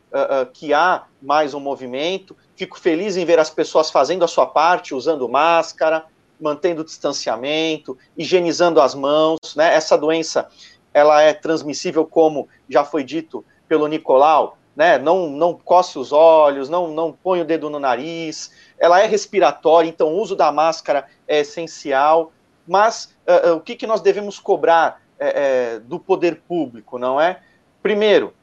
que 0.54 0.76
há 0.76 1.06
mais 1.20 1.56
um 1.56 1.60
movimento, 1.60 2.38
Fico 2.56 2.80
feliz 2.80 3.18
em 3.18 3.26
ver 3.26 3.40
as 3.40 3.50
pessoas 3.50 3.90
fazendo 3.90 4.24
a 4.24 4.28
sua 4.28 4.46
parte, 4.46 4.94
usando 4.94 5.28
máscara, 5.28 6.06
mantendo 6.40 6.82
o 6.82 6.86
distanciamento, 6.86 7.98
higienizando 8.18 8.82
as 8.82 8.94
mãos. 8.94 9.56
Né? 9.56 9.74
Essa 9.74 9.98
doença 9.98 10.48
ela 10.94 11.22
é 11.22 11.34
transmissível, 11.34 12.06
como 12.06 12.48
já 12.70 12.84
foi 12.84 13.04
dito 13.04 13.44
pelo 13.68 13.88
Nicolau, 13.88 14.58
né? 14.76 15.00
não, 15.00 15.30
não 15.30 15.54
coce 15.54 15.98
os 15.98 16.12
olhos, 16.12 16.70
não, 16.70 16.90
não 16.90 17.12
põe 17.12 17.42
o 17.42 17.46
dedo 17.46 17.70
no 17.70 17.80
nariz, 17.80 18.52
ela 18.78 19.02
é 19.02 19.06
respiratória, 19.08 19.90
então 19.90 20.10
o 20.10 20.22
uso 20.22 20.36
da 20.36 20.52
máscara 20.52 21.08
é 21.28 21.40
essencial. 21.40 22.32
Mas 22.68 23.16
uh, 23.28 23.54
o 23.56 23.62
que, 23.62 23.76
que 23.76 23.88
nós 23.88 24.02
devemos 24.02 24.40
cobrar 24.40 25.02
uh, 25.20 25.80
do 25.82 26.00
poder 26.00 26.42
público, 26.48 27.00
não 27.00 27.20
é? 27.20 27.42
Primeiro, 27.82 28.34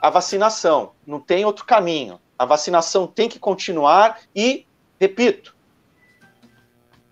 a 0.00 0.08
vacinação, 0.10 0.92
não 1.06 1.20
tem 1.20 1.44
outro 1.44 1.64
caminho. 1.64 2.20
A 2.42 2.44
vacinação 2.44 3.06
tem 3.06 3.28
que 3.28 3.38
continuar 3.38 4.18
e, 4.34 4.66
repito, 4.98 5.54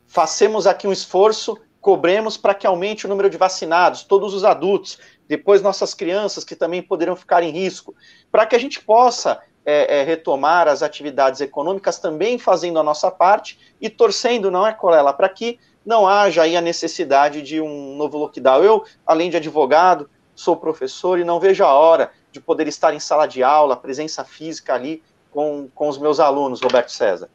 façamos 0.08 0.66
aqui 0.66 0.88
um 0.88 0.92
esforço, 0.92 1.56
cobremos 1.80 2.36
para 2.36 2.52
que 2.52 2.66
aumente 2.66 3.06
o 3.06 3.08
número 3.08 3.30
de 3.30 3.36
vacinados, 3.36 4.02
todos 4.02 4.34
os 4.34 4.42
adultos, 4.42 4.98
depois 5.28 5.62
nossas 5.62 5.94
crianças 5.94 6.42
que 6.42 6.56
também 6.56 6.82
poderão 6.82 7.14
ficar 7.14 7.44
em 7.44 7.50
risco, 7.50 7.94
para 8.28 8.44
que 8.44 8.56
a 8.56 8.58
gente 8.58 8.82
possa 8.82 9.40
é, 9.64 10.00
é, 10.00 10.02
retomar 10.02 10.66
as 10.66 10.82
atividades 10.82 11.40
econômicas 11.40 12.00
também 12.00 12.36
fazendo 12.36 12.80
a 12.80 12.82
nossa 12.82 13.08
parte 13.08 13.56
e 13.80 13.88
torcendo, 13.88 14.50
não 14.50 14.66
é, 14.66 14.72
Colela, 14.72 15.12
para 15.12 15.28
que 15.28 15.60
não 15.86 16.08
haja 16.08 16.42
aí 16.42 16.56
a 16.56 16.60
necessidade 16.60 17.40
de 17.40 17.60
um 17.60 17.94
novo 17.94 18.18
lockdown. 18.18 18.64
Eu, 18.64 18.84
além 19.06 19.30
de 19.30 19.36
advogado, 19.36 20.10
sou 20.34 20.56
professor 20.56 21.20
e 21.20 21.24
não 21.24 21.38
vejo 21.38 21.62
a 21.62 21.72
hora 21.72 22.10
de 22.32 22.40
poder 22.40 22.66
estar 22.66 22.94
em 22.94 23.00
sala 23.00 23.26
de 23.26 23.42
aula, 23.42 23.76
presença 23.76 24.24
física 24.24 24.74
ali, 24.74 25.02
com, 25.30 25.68
com 25.74 25.88
os 25.88 25.98
meus 25.98 26.20
alunos, 26.20 26.60
Roberto 26.60 26.90
César. 26.90 27.28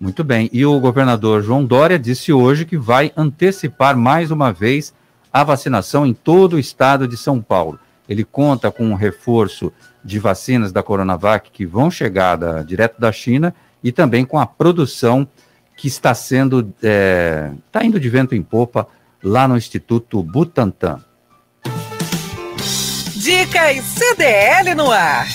Muito 0.00 0.22
bem. 0.22 0.48
E 0.52 0.64
o 0.64 0.78
governador 0.78 1.42
João 1.42 1.64
Dória 1.64 1.98
disse 1.98 2.32
hoje 2.32 2.64
que 2.64 2.76
vai 2.76 3.12
antecipar 3.16 3.96
mais 3.96 4.30
uma 4.30 4.52
vez 4.52 4.94
a 5.32 5.42
vacinação 5.42 6.06
em 6.06 6.14
todo 6.14 6.54
o 6.54 6.58
estado 6.58 7.08
de 7.08 7.16
São 7.16 7.40
Paulo. 7.40 7.78
Ele 8.08 8.24
conta 8.24 8.70
com 8.70 8.84
um 8.84 8.94
reforço 8.94 9.72
de 10.04 10.18
vacinas 10.18 10.72
da 10.72 10.82
Coronavac 10.82 11.50
que 11.50 11.66
vão 11.66 11.90
chegar 11.90 12.36
da, 12.36 12.62
direto 12.62 13.00
da 13.00 13.12
China 13.12 13.54
e 13.82 13.92
também 13.92 14.24
com 14.24 14.38
a 14.38 14.46
produção 14.46 15.28
que 15.76 15.88
está 15.88 16.14
sendo, 16.14 16.60
está 16.60 16.78
é, 16.82 17.52
tá 17.70 17.84
indo 17.84 18.00
de 18.00 18.08
vento 18.08 18.34
em 18.34 18.42
popa 18.42 18.88
lá 19.22 19.46
no 19.46 19.56
Instituto 19.56 20.22
Butantan. 20.22 21.00
Dicas 23.16 23.84
CDL 23.84 24.74
no 24.74 24.90
ar. 24.90 25.26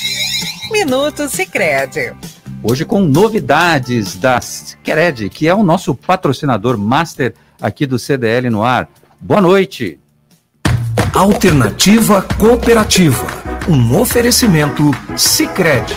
Minuto 0.71 1.27
Sicredi. 1.27 2.13
Hoje 2.61 2.85
com 2.85 3.01
novidades 3.01 4.15
da 4.15 4.39
Sicredi, 4.39 5.29
que 5.29 5.47
é 5.47 5.53
o 5.53 5.63
nosso 5.63 5.93
patrocinador 5.93 6.77
master 6.77 7.33
aqui 7.61 7.85
do 7.85 7.99
CDL 7.99 8.49
no 8.49 8.63
ar. 8.63 8.89
Boa 9.19 9.41
noite. 9.41 9.99
Alternativa 11.13 12.21
Cooperativa. 12.39 13.25
Um 13.67 13.99
oferecimento 13.99 14.91
Sicredi 15.15 15.95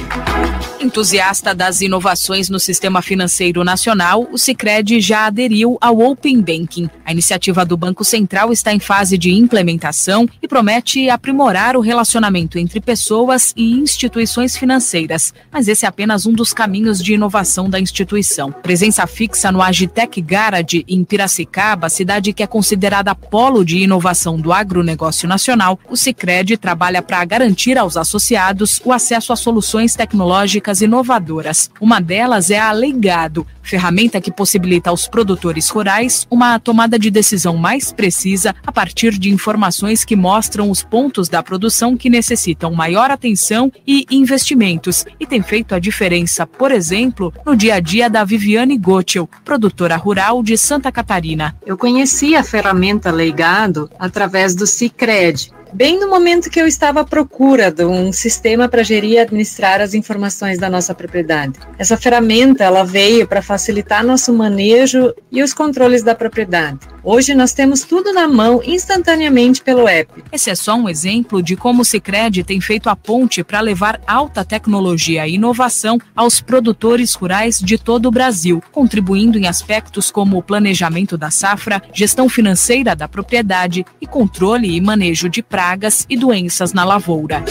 Entusiasta 0.79 1.55
das 1.55 1.81
inovações 1.81 2.51
no 2.51 2.61
sistema 2.61 3.01
financeiro 3.01 3.65
nacional, 3.65 4.29
o 4.31 4.37
Sicredi 4.37 5.01
já 5.01 5.27
aderiu 5.27 5.79
ao 5.81 5.99
Open 6.01 6.41
Banking. 6.43 6.91
A 7.03 7.13
iniciativa 7.13 7.65
do 7.65 7.79
Banco 7.79 8.05
Central 8.05 8.53
está 8.53 8.75
em 8.75 8.79
fase 8.79 9.17
de 9.17 9.33
implementação 9.33 10.29
e 10.43 10.47
promete 10.47 11.09
aprimorar 11.09 11.77
o 11.77 11.81
relacionamento 11.81 12.59
entre 12.59 12.79
pessoas 12.79 13.55
e 13.57 13.73
instituições 13.73 14.55
financeiras. 14.55 15.33
Mas 15.51 15.67
esse 15.67 15.87
é 15.87 15.89
apenas 15.89 16.27
um 16.27 16.33
dos 16.33 16.53
caminhos 16.53 17.03
de 17.03 17.15
inovação 17.15 17.71
da 17.71 17.81
instituição. 17.81 18.53
Presença 18.53 19.07
fixa 19.07 19.51
no 19.51 19.63
Agitec 19.63 20.21
Garage 20.21 20.85
em 20.87 21.03
Piracicaba, 21.05 21.89
cidade 21.89 22.35
que 22.35 22.43
é 22.43 22.47
considerada 22.47 23.15
polo 23.15 23.65
de 23.65 23.79
inovação 23.79 24.39
do 24.39 24.53
agronegócio 24.53 25.27
nacional, 25.27 25.81
o 25.89 25.97
Sicredi 25.97 26.59
trabalha 26.59 27.01
para 27.01 27.25
garantir 27.25 27.79
aos 27.79 27.97
associados 27.97 28.81
o 28.85 28.93
acesso 28.93 29.33
a 29.33 29.37
soluções 29.37 29.95
tecnológicas 29.95 30.66
inovadoras. 30.81 31.71
Uma 31.81 32.01
delas 32.01 32.51
é 32.51 32.59
a 32.59 32.73
Legado, 32.73 33.47
ferramenta 33.63 34.21
que 34.21 34.31
possibilita 34.31 34.91
aos 34.91 35.09
produtores 35.09 35.69
rurais 35.69 36.27
uma 36.31 36.59
tomada 36.59 36.99
de 36.99 37.11
decisão 37.11 37.57
mais 37.57 37.93
precisa 37.93 38.55
a 38.67 38.73
partir 38.73 39.19
de 39.19 39.31
informações 39.31 40.05
que 40.05 40.15
mostram 40.15 40.71
os 40.71 40.83
pontos 40.83 41.29
da 41.29 41.43
produção 41.43 41.97
que 41.97 42.11
necessitam 42.11 42.73
maior 42.73 43.11
atenção 43.11 43.73
e 43.87 44.07
investimentos 44.11 45.05
e 45.19 45.27
tem 45.27 45.43
feito 45.43 45.75
a 45.75 45.79
diferença, 45.79 46.47
por 46.47 46.71
exemplo, 46.71 47.33
no 47.45 47.57
dia 47.57 47.75
a 47.75 47.81
dia 47.81 48.09
da 48.09 48.25
Viviane 48.25 48.79
Gottschel, 48.79 49.29
produtora 49.45 49.97
rural 49.97 50.43
de 50.43 50.57
Santa 50.57 50.93
Catarina. 50.93 51.57
Eu 51.65 51.77
conheci 51.77 52.37
a 52.37 52.45
ferramenta 52.45 53.11
Legado 53.11 53.91
através 53.99 54.55
do 54.55 54.67
Cicred, 54.67 55.51
bem 55.77 56.01
no 56.01 56.09
momento 56.09 56.49
que 56.49 56.59
eu 56.59 56.67
estava 56.67 57.03
à 57.03 57.05
procura 57.05 57.71
de 57.71 57.85
um 57.85 58.11
sistema 58.11 58.67
para 58.67 58.83
gerir 58.83 59.11
e 59.11 59.19
administrar 59.19 59.83
as 59.83 59.93
informações 59.93 60.59
da 60.59 60.71
nossa 60.71 60.95
propriedade. 60.95 61.61
Essa 61.79 61.99
ferramenta 61.99 62.65
ela 62.65 62.83
veio 62.83 63.29
para 63.29 63.43
facilitar 63.43 64.03
nosso 64.03 64.33
manejo 64.33 65.13
e 65.31 65.43
os 65.43 65.53
controles 65.53 66.03
da 66.03 66.15
propriedade. 66.15 66.79
Hoje 67.09 67.37
nós 67.37 67.53
temos 67.53 67.83
tudo 67.83 68.13
na 68.13 68.27
mão 68.27 68.61
instantaneamente 68.65 69.63
pelo 69.63 69.87
app. 69.87 70.25
Esse 70.33 70.51
é 70.51 70.57
só 70.57 70.75
um 70.75 70.89
exemplo 70.89 71.41
de 71.41 71.55
como 71.55 71.83
o 71.83 71.85
Sicredi 71.85 72.43
tem 72.43 72.61
feito 72.61 72.89
a 72.89 72.97
ponte 72.97 73.45
para 73.45 73.61
levar 73.61 74.01
alta 74.09 74.45
tecnologia 74.45 75.25
e 75.25 75.35
inovação 75.35 76.01
aos 76.17 76.41
produtores 76.41 77.15
rurais 77.15 77.61
de 77.61 77.79
todo 77.79 78.07
o 78.07 78.11
Brasil, 78.11 78.61
contribuindo 78.73 79.39
em 79.39 79.47
aspectos 79.47 80.11
como 80.11 80.37
o 80.37 80.43
planejamento 80.43 81.17
da 81.17 81.31
safra, 81.31 81.81
gestão 81.95 82.29
financeira 82.29 82.97
da 82.97 83.07
propriedade 83.07 83.87
e 84.01 84.07
controle 84.07 84.75
e 84.75 84.81
manejo 84.81 85.29
de 85.29 85.45
pragas 85.45 86.05
e 86.11 86.17
doenças 86.17 86.73
na 86.73 86.85
lavoura. 86.85 87.45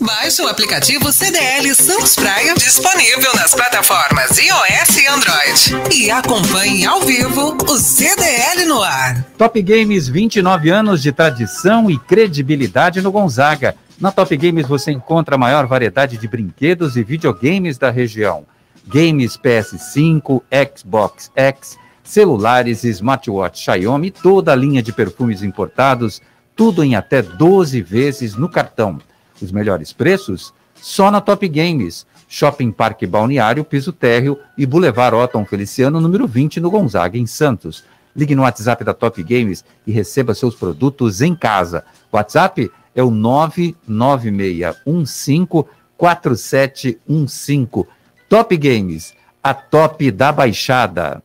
Baixe 0.00 0.40
o 0.40 0.46
aplicativo 0.46 1.12
CDL 1.12 1.74
Santos 1.74 2.14
Praia, 2.14 2.54
disponível 2.54 3.34
nas 3.34 3.52
plataformas 3.52 4.38
iOS 4.38 4.96
e 4.96 5.06
Android. 5.08 5.96
E 5.96 6.08
acompanhe 6.08 6.86
ao 6.86 7.00
vivo 7.00 7.56
o 7.68 7.76
CDL 7.76 8.64
no 8.66 8.80
ar. 8.80 9.24
Top 9.36 9.60
Games, 9.60 10.06
29 10.06 10.70
anos 10.70 11.02
de 11.02 11.10
tradição 11.10 11.90
e 11.90 11.98
credibilidade 11.98 13.02
no 13.02 13.10
Gonzaga. 13.10 13.74
Na 13.98 14.12
Top 14.12 14.36
Games 14.36 14.68
você 14.68 14.92
encontra 14.92 15.34
a 15.34 15.38
maior 15.38 15.66
variedade 15.66 16.16
de 16.16 16.28
brinquedos 16.28 16.96
e 16.96 17.02
videogames 17.02 17.76
da 17.76 17.90
região. 17.90 18.46
Games 18.86 19.36
PS5, 19.36 20.42
Xbox 20.76 21.28
X, 21.34 21.76
celulares 22.04 22.84
smartwatch 22.84 23.64
Xiaomi, 23.64 24.12
toda 24.12 24.52
a 24.52 24.56
linha 24.56 24.80
de 24.80 24.92
perfumes 24.92 25.42
importados, 25.42 26.22
tudo 26.54 26.84
em 26.84 26.94
até 26.94 27.20
12 27.20 27.82
vezes 27.82 28.36
no 28.36 28.48
cartão. 28.48 29.00
Os 29.42 29.52
melhores 29.52 29.92
preços? 29.92 30.54
Só 30.74 31.10
na 31.10 31.20
Top 31.20 31.46
Games. 31.48 32.06
Shopping 32.28 32.72
Parque 32.72 33.06
Balneário, 33.06 33.62
Piso 33.62 33.92
Térreo 33.92 34.38
e 34.56 34.64
Boulevard 34.64 35.14
Otton 35.16 35.44
Feliciano, 35.44 36.00
número 36.00 36.26
20, 36.26 36.60
no 36.60 36.70
Gonzaga, 36.70 37.18
em 37.18 37.26
Santos. 37.26 37.84
Ligue 38.16 38.34
no 38.34 38.40
WhatsApp 38.42 38.82
da 38.84 38.94
Top 38.94 39.22
Games 39.22 39.62
e 39.86 39.92
receba 39.92 40.34
seus 40.34 40.54
produtos 40.54 41.20
em 41.20 41.34
casa. 41.34 41.84
WhatsApp 42.10 42.70
é 42.94 43.02
o 43.02 43.10
99615 43.10 45.66
4715. 45.98 47.86
Top 48.28 48.56
Games, 48.56 49.14
a 49.42 49.52
top 49.52 50.08
da 50.10 50.32
Baixada. 50.32 51.22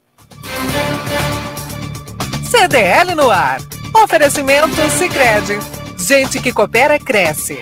CDL 2.43 3.15
no 3.15 3.31
ar. 3.31 3.61
Oferecimento 4.03 4.75
Sicredi. 4.91 5.57
Gente 5.97 6.41
que 6.41 6.51
coopera 6.51 6.99
cresce. 6.99 7.61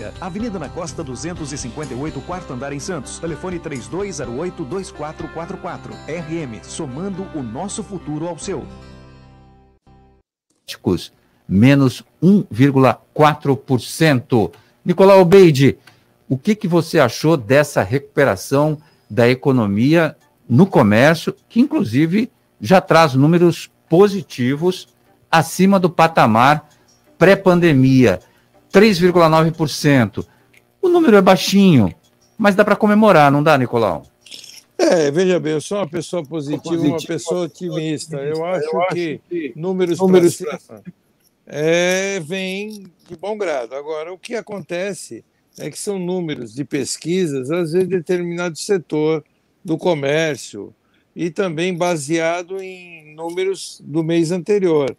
Avenida 0.19 0.57
na 0.57 0.67
Costa 0.69 1.03
258, 1.03 2.19
quarto 2.21 2.51
andar 2.53 2.73
em 2.73 2.79
Santos. 2.79 3.19
Telefone 3.19 3.59
3208-2444. 3.59 5.91
RM, 6.07 6.63
somando 6.63 7.27
o 7.35 7.43
nosso 7.43 7.83
futuro 7.83 8.27
ao 8.27 8.39
seu. 8.39 8.65
Menos 11.47 12.03
1,4%. 12.23 14.51
Nicolau 14.83 15.23
Beide, 15.25 15.77
o 16.27 16.35
que, 16.37 16.55
que 16.55 16.67
você 16.67 16.99
achou 16.99 17.37
dessa 17.37 17.83
recuperação 17.83 18.79
da 19.09 19.29
economia 19.29 20.15
no 20.49 20.65
comércio, 20.65 21.35
que 21.49 21.59
inclusive 21.59 22.31
já 22.59 22.79
traz 22.79 23.13
números 23.13 23.69
positivos 23.89 24.87
acima 25.29 25.77
do 25.79 25.89
patamar 25.89 26.69
pré-pandemia? 27.17 28.21
3,9%. 28.71 30.25
O 30.81 30.89
número 30.89 31.17
é 31.17 31.21
baixinho, 31.21 31.93
mas 32.37 32.55
dá 32.55 32.65
para 32.65 32.75
comemorar, 32.75 33.31
não 33.31 33.43
dá, 33.43 33.57
Nicolau? 33.57 34.03
É, 34.77 35.11
veja 35.11 35.39
bem, 35.39 35.53
eu 35.53 35.61
sou 35.61 35.77
uma 35.77 35.87
pessoa 35.87 36.23
positiva, 36.23 36.81
uma 36.81 36.97
pessoa 36.97 37.41
otimista. 37.41 38.17
Eu 38.17 38.43
acho 38.43 38.67
que 38.91 39.21
números, 39.55 39.99
números 39.99 40.37
para 40.37 40.57
cima 40.57 40.83
é, 41.45 42.19
vêm 42.19 42.85
de 43.07 43.15
bom 43.15 43.37
grado. 43.37 43.75
Agora, 43.75 44.11
o 44.11 44.17
que 44.17 44.35
acontece 44.35 45.23
é 45.59 45.69
que 45.69 45.77
são 45.77 45.99
números 45.99 46.53
de 46.53 46.63
pesquisas, 46.63 47.51
às 47.51 47.73
vezes, 47.73 47.89
de 47.89 47.97
determinado 47.97 48.57
setor 48.57 49.23
do 49.63 49.77
comércio, 49.77 50.73
e 51.15 51.29
também 51.29 51.75
baseado 51.75 52.59
em 52.61 53.13
números 53.13 53.81
do 53.83 54.03
mês 54.03 54.31
anterior. 54.31 54.95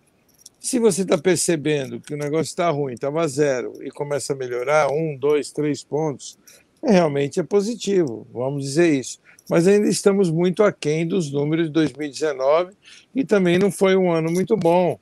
Se 0.63 0.79
você 0.79 1.03
está 1.03 1.19
percebendo 1.19 2.01
que 2.01 2.15
o 2.15 2.17
negócio 2.17 2.45
está 2.45 2.71
ruim, 2.71 2.95
estava 2.95 3.27
zero 3.27 3.83
e 3.83 3.91
começa 3.91 4.33
a 4.33 4.37
melhorar, 4.37 4.93
um, 4.93 5.17
dois, 5.19 5.51
três 5.51 5.83
pontos, 5.83 6.39
é, 6.81 6.93
realmente 6.93 7.41
é 7.41 7.43
positivo, 7.43 8.29
vamos 8.33 8.63
dizer 8.63 8.95
isso. 8.95 9.19
Mas 9.51 9.67
ainda 9.67 9.89
estamos 9.89 10.31
muito 10.31 10.63
aquém 10.63 11.05
dos 11.05 11.33
números 11.33 11.67
de 11.67 11.73
2019 11.73 12.75
e 13.13 13.25
também 13.25 13.59
não 13.59 13.73
foi 13.73 13.97
um 13.97 14.13
ano 14.13 14.31
muito 14.31 14.57
bom. 14.57 14.97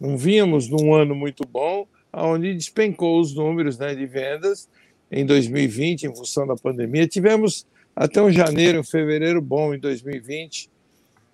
Não 0.00 0.16
vínhamos 0.16 0.66
num 0.70 0.94
ano 0.94 1.14
muito 1.14 1.46
bom, 1.46 1.86
onde 2.10 2.54
despencou 2.54 3.20
os 3.20 3.34
números 3.34 3.76
né, 3.76 3.94
de 3.94 4.06
vendas 4.06 4.66
em 5.10 5.26
2020, 5.26 6.04
em 6.04 6.16
função 6.16 6.46
da 6.46 6.56
pandemia. 6.56 7.06
Tivemos 7.06 7.66
até 7.94 8.22
um 8.22 8.32
janeiro, 8.32 8.80
um 8.80 8.84
fevereiro 8.84 9.42
bom 9.42 9.74
em 9.74 9.78
2020, 9.78 10.70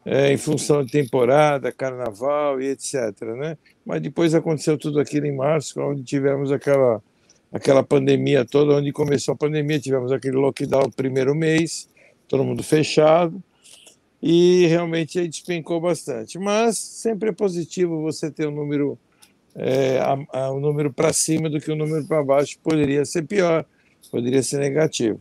é, 0.05 0.33
em 0.33 0.37
função 0.37 0.85
de 0.85 0.93
temporada, 0.93 1.73
carnaval 1.73 2.61
e 2.61 2.69
etc. 2.69 2.95
Né? 3.37 3.59
Mas 3.85 4.01
depois 4.01 4.35
aconteceu 4.35 4.79
tudo 4.79 5.01
aquilo 5.01 5.27
em 5.27 5.35
março, 5.35 5.81
onde 5.81 6.03
tivemos 6.03 6.51
aquela, 6.51 7.03
aquela 7.53 7.83
pandemia 7.83 8.45
toda, 8.45 8.75
onde 8.75 8.93
começou 8.93 9.35
a 9.35 9.37
pandemia, 9.37 9.79
tivemos 9.79 10.13
aquele 10.13 10.37
lockdown 10.37 10.85
no 10.85 10.93
primeiro 10.93 11.35
mês, 11.35 11.89
todo 12.27 12.45
mundo 12.45 12.63
fechado, 12.63 13.43
e 14.23 14.67
realmente 14.67 15.27
despencou 15.29 15.81
bastante. 15.81 16.39
Mas 16.39 16.79
sempre 16.79 17.31
é 17.31 17.33
positivo 17.33 18.03
você 18.03 18.31
ter 18.31 18.49
um 18.49 18.55
número 18.55 18.99
é, 19.55 19.99
a, 19.99 20.17
a, 20.33 20.53
um 20.53 20.61
número 20.61 20.93
para 20.93 21.13
cima 21.13 21.51
do 21.51 21.61
que 21.61 21.71
um 21.73 21.77
número 21.77 22.07
para 22.07 22.23
baixo 22.23 22.59
poderia 22.63 23.05
ser 23.05 23.23
pior, 23.23 23.65
poderia 24.11 24.43
ser 24.43 24.59
negativo. 24.59 25.21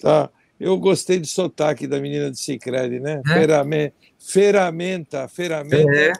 Tá? 0.00 0.30
Eu 0.62 0.78
gostei 0.78 1.18
do 1.18 1.26
sotaque 1.26 1.88
da 1.88 1.98
menina 1.98 2.30
do 2.30 2.36
Cicred, 2.36 3.00
né? 3.00 3.20
É. 3.26 3.34
Ferame, 3.34 3.92
ferramenta, 4.16 5.26
ferramenta. 5.26 5.92
É. 5.92 6.12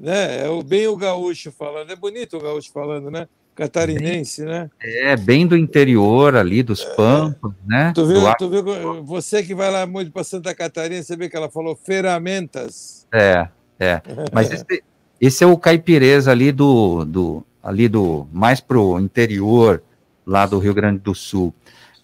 Né? 0.00 0.46
É 0.46 0.48
o, 0.48 0.64
bem 0.64 0.88
o 0.88 0.96
gaúcho 0.96 1.52
falando. 1.52 1.92
É 1.92 1.94
bonito 1.94 2.36
o 2.36 2.40
gaúcho 2.40 2.72
falando, 2.72 3.08
né? 3.08 3.28
Catarinense, 3.54 4.42
bem, 4.42 4.50
né? 4.50 4.70
É, 4.82 5.16
bem 5.16 5.46
do 5.46 5.56
interior 5.56 6.34
ali, 6.34 6.60
dos 6.60 6.82
é. 6.82 6.94
Pampas, 6.96 7.52
né? 7.64 7.92
Tu 7.94 8.04
viu, 8.04 8.20
tu 8.36 8.50
viu, 8.50 9.04
você 9.04 9.44
que 9.44 9.54
vai 9.54 9.70
lá 9.70 9.86
muito 9.86 10.10
para 10.10 10.24
Santa 10.24 10.52
Catarina, 10.52 11.00
você 11.00 11.16
vê 11.16 11.28
que 11.28 11.36
ela 11.36 11.48
falou 11.48 11.76
ferramentas. 11.76 13.06
É, 13.14 13.46
é. 13.78 14.02
Mas 14.32 14.50
esse, 14.52 14.82
esse 15.20 15.44
é 15.44 15.46
o 15.46 15.56
caipireza 15.56 16.32
ali 16.32 16.50
do, 16.50 17.04
do 17.04 17.46
ali 17.62 17.88
do 17.88 18.26
mais 18.32 18.60
pro 18.60 18.98
interior 18.98 19.80
lá 20.26 20.46
do 20.46 20.58
Rio 20.58 20.74
Grande 20.74 20.98
do 20.98 21.14
Sul. 21.14 21.54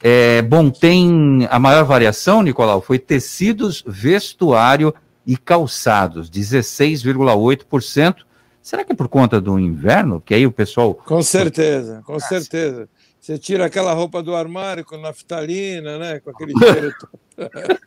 É, 0.03 0.41
bom, 0.43 0.71
tem 0.71 1.47
a 1.51 1.59
maior 1.59 1.85
variação, 1.85 2.43
Nicolau, 2.43 2.81
foi 2.81 2.99
tecidos, 2.99 3.85
vestuário 3.87 4.95
e 5.27 5.37
calçados, 5.37 6.31
16,8%. 6.31 8.17
Será 8.63 8.85
que 8.85 8.93
é 8.93 8.95
por 8.95 9.09
conta 9.09 9.41
do 9.41 9.59
inverno? 9.59 10.21
Que 10.21 10.35
aí 10.35 10.47
o 10.47 10.53
pessoal. 10.53 10.95
Com 10.95 11.23
certeza, 11.23 12.03
com 12.05 12.19
certeza. 12.19 12.89
Você 13.21 13.39
tira 13.39 13.67
aquela 13.67 13.93
roupa 13.93 14.23
do 14.23 14.35
armário 14.35 14.85
com 14.85 14.97
naftalina, 14.97 15.99
né? 15.99 16.21
Com 16.21 16.31
aquele 16.31 16.53
cheiro. 16.59 16.95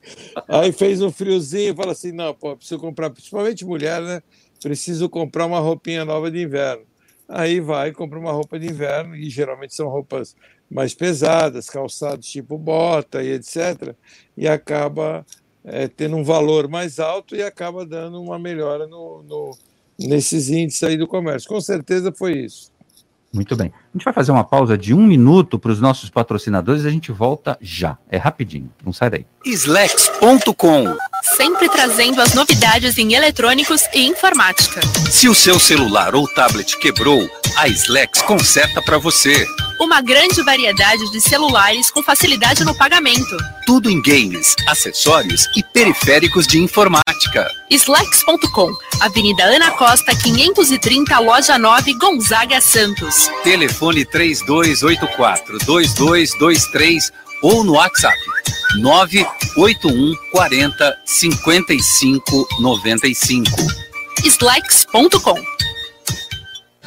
aí 0.47 0.71
fez 0.71 1.01
um 1.01 1.11
friozinho, 1.11 1.75
fala 1.75 1.91
assim: 1.91 2.11
não, 2.11 2.33
pô, 2.33 2.55
preciso 2.55 2.79
comprar, 2.79 3.09
principalmente 3.09 3.65
mulher, 3.65 4.01
né? 4.01 4.21
Preciso 4.61 5.09
comprar 5.09 5.45
uma 5.45 5.59
roupinha 5.59 6.05
nova 6.05 6.29
de 6.29 6.41
inverno. 6.41 6.83
Aí 7.27 7.59
vai, 7.59 7.91
compra 7.91 8.19
uma 8.19 8.31
roupa 8.31 8.59
de 8.59 8.67
inverno, 8.67 9.15
e 9.15 9.29
geralmente 9.29 9.73
são 9.73 9.87
roupas 9.87 10.35
mais 10.73 10.93
pesadas, 10.93 11.69
calçados 11.69 12.27
tipo 12.27 12.57
bota 12.57 13.23
e 13.23 13.31
etc. 13.31 13.95
E 14.35 14.47
acaba 14.47 15.25
é, 15.63 15.87
tendo 15.87 16.15
um 16.15 16.23
valor 16.23 16.67
mais 16.67 16.99
alto 16.99 17.35
e 17.35 17.43
acaba 17.43 17.85
dando 17.85 18.21
uma 18.21 18.39
melhora 18.39 18.87
no, 18.87 19.23
no, 19.23 19.57
nesses 19.99 20.49
índices 20.49 20.83
aí 20.83 20.97
do 20.97 21.07
comércio. 21.07 21.47
Com 21.47 21.61
certeza 21.61 22.11
foi 22.11 22.39
isso. 22.39 22.71
Muito 23.31 23.55
bem. 23.55 23.71
A 23.93 23.97
gente 23.97 24.05
vai 24.05 24.13
fazer 24.13 24.31
uma 24.31 24.43
pausa 24.43 24.75
de 24.75 24.91
um 24.91 25.03
minuto 25.03 25.59
para 25.59 25.71
os 25.71 25.79
nossos 25.79 26.09
patrocinadores 26.09 26.83
e 26.83 26.87
a 26.87 26.89
gente 26.89 27.11
volta 27.11 27.55
já. 27.61 27.95
É 28.09 28.17
rapidinho, 28.17 28.71
não 28.83 28.91
sai 28.91 29.11
daí. 29.11 29.25
Slex.com 29.45 30.97
Sempre 31.37 31.69
trazendo 31.69 32.19
as 32.19 32.33
novidades 32.33 32.97
em 32.97 33.13
eletrônicos 33.13 33.83
e 33.93 34.07
informática. 34.07 34.81
Se 35.11 35.29
o 35.29 35.35
seu 35.35 35.59
celular 35.59 36.15
ou 36.15 36.27
tablet 36.33 36.75
quebrou, 36.79 37.29
a 37.55 37.67
Slex 37.67 38.23
conserta 38.23 38.81
para 38.81 38.97
você. 38.97 39.45
Uma 39.79 40.01
grande 40.01 40.41
variedade 40.43 41.11
de 41.11 41.21
celulares 41.21 41.91
com 41.91 42.01
facilidade 42.01 42.63
no 42.63 42.75
pagamento. 42.75 43.37
Tudo 43.65 43.89
em 43.89 44.01
games, 44.01 44.55
acessórios 44.67 45.45
e 45.55 45.63
periféricos 45.63 46.47
de 46.47 46.57
informática. 46.59 47.49
Slex.com, 47.69 48.71
Avenida 49.01 49.43
Ana 49.43 49.71
Costa, 49.71 50.15
530, 50.15 51.19
Loja 51.19 51.57
9, 51.57 51.93
Gonzaga 51.95 52.61
Santos. 52.61 53.29
Telefone 53.43 53.82
3284 53.91 55.57
2223 55.65 57.11
ou 57.41 57.63
no 57.63 57.73
WhatsApp 57.73 58.17
981 58.77 60.15
40 60.31 60.97
55 61.05 62.47
95. 62.61 63.51
Slex.com 64.23 65.62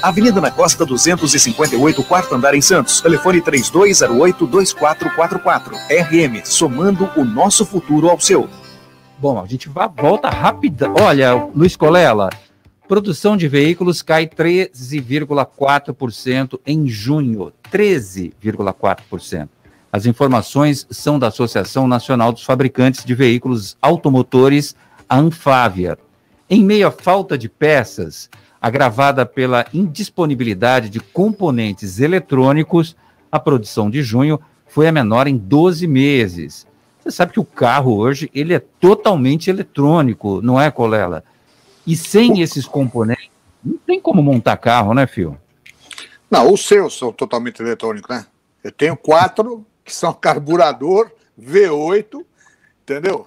Avenida 0.00 0.40
na 0.40 0.48
Costa 0.50 0.86
258, 0.86 2.04
quarto 2.04 2.32
andar 2.34 2.54
em 2.54 2.60
Santos. 2.60 3.00
Telefone 3.00 3.40
3208-2444. 3.42 5.72
RM, 5.90 6.44
somando 6.44 7.10
o 7.16 7.24
nosso 7.24 7.66
futuro 7.66 8.08
ao 8.08 8.20
seu. 8.20 8.48
Bom, 9.18 9.40
a 9.40 9.46
gente 9.46 9.68
vai, 9.68 9.88
volta 9.88 10.28
rápida. 10.28 10.88
Olha, 10.90 11.34
Luiz 11.54 11.76
Colela, 11.76 12.28
produção 12.88 13.36
de 13.36 13.46
veículos 13.48 14.02
cai 14.02 14.26
13,4% 14.26 16.58
em 16.66 16.88
junho. 16.88 17.52
13,4%. 17.70 19.48
As 19.92 20.06
informações 20.06 20.86
são 20.90 21.18
da 21.18 21.28
Associação 21.28 21.86
Nacional 21.86 22.32
dos 22.32 22.44
Fabricantes 22.44 23.04
de 23.04 23.14
Veículos 23.14 23.76
Automotores, 23.82 24.74
a 25.08 25.18
Anfávia. 25.18 25.98
Em 26.48 26.64
meio 26.64 26.88
à 26.88 26.90
falta 26.90 27.36
de 27.36 27.48
peças, 27.48 28.30
agravada 28.62 29.26
pela 29.26 29.66
indisponibilidade 29.74 30.88
de 30.88 31.00
componentes 31.00 31.98
eletrônicos, 31.98 32.94
a 33.30 33.40
produção 33.40 33.90
de 33.90 34.02
junho 34.02 34.40
foi 34.68 34.86
a 34.86 34.92
menor 34.92 35.26
em 35.26 35.36
12 35.36 35.88
meses. 35.88 36.64
Você 37.00 37.10
sabe 37.10 37.32
que 37.32 37.40
o 37.40 37.44
carro 37.44 37.96
hoje 37.96 38.30
ele 38.32 38.54
é 38.54 38.60
totalmente 38.60 39.50
eletrônico, 39.50 40.40
não 40.40 40.60
é, 40.60 40.70
Colela? 40.70 41.24
E 41.84 41.96
sem 41.96 42.40
esses 42.40 42.64
componentes, 42.64 43.28
não 43.64 43.76
tem 43.78 44.00
como 44.00 44.22
montar 44.22 44.56
carro, 44.58 44.94
né, 44.94 45.08
Fio? 45.08 45.36
Não, 46.30 46.52
os 46.52 46.64
seus 46.64 46.96
são 46.96 47.12
totalmente 47.12 47.60
eletrônicos, 47.60 48.08
né? 48.08 48.24
Eu 48.62 48.70
tenho 48.70 48.96
quatro 48.96 49.66
que 49.84 49.92
são 49.92 50.14
carburador 50.14 51.10
V8, 51.36 52.24
entendeu? 52.82 53.26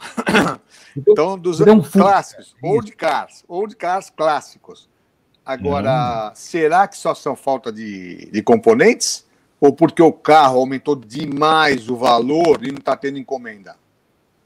Então, 0.96 1.38
dos 1.38 1.60
clássicos, 1.92 2.56
old 2.64 2.90
cars, 2.94 3.44
old 3.50 3.76
cars 3.76 4.10
clássicos. 4.10 4.88
Agora, 5.46 6.30
hum. 6.30 6.32
será 6.34 6.88
que 6.88 6.98
só 6.98 7.14
são 7.14 7.36
falta 7.36 7.72
de, 7.72 8.30
de 8.32 8.42
componentes? 8.42 9.26
Ou 9.62 9.72
porque 9.72 10.02
o 10.02 10.12
carro 10.12 10.60
aumentou 10.60 10.96
demais 10.96 11.90
o 11.90 11.96
valor 11.96 12.64
e 12.64 12.72
não 12.72 12.80
está 12.80 12.96
tendo 12.96 13.18
encomenda? 13.18 13.76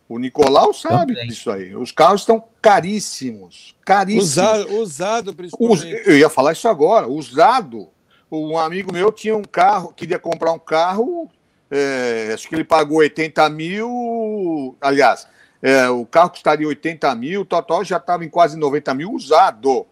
O 0.07 0.17
Nicolau 0.17 0.73
sabe 0.73 1.13
Também. 1.13 1.29
disso 1.29 1.51
aí. 1.51 1.75
Os 1.75 1.91
carros 1.91 2.21
estão 2.21 2.43
caríssimos. 2.61 3.75
Caríssimos. 3.85 4.31
Usado, 4.31 4.75
usado 4.77 5.33
principalmente. 5.35 6.01
eu 6.05 6.17
ia 6.17 6.29
falar 6.29 6.53
isso 6.53 6.67
agora. 6.67 7.07
Usado. 7.07 7.89
Um 8.31 8.57
amigo 8.57 8.91
meu 8.91 9.11
tinha 9.11 9.35
um 9.35 9.43
carro, 9.43 9.93
queria 9.93 10.19
comprar 10.19 10.51
um 10.51 10.59
carro, 10.59 11.27
é, 11.69 12.31
acho 12.33 12.47
que 12.47 12.55
ele 12.55 12.63
pagou 12.63 12.97
80 12.97 13.49
mil. 13.49 14.77
Aliás, 14.79 15.27
é, 15.61 15.89
o 15.89 16.05
carro 16.05 16.29
custaria 16.31 16.67
80 16.67 17.13
mil, 17.15 17.41
o 17.41 17.45
total 17.45 17.83
já 17.83 17.97
estava 17.97 18.23
em 18.23 18.29
quase 18.29 18.57
90 18.57 18.93
mil 18.93 19.11
usado. 19.11 19.85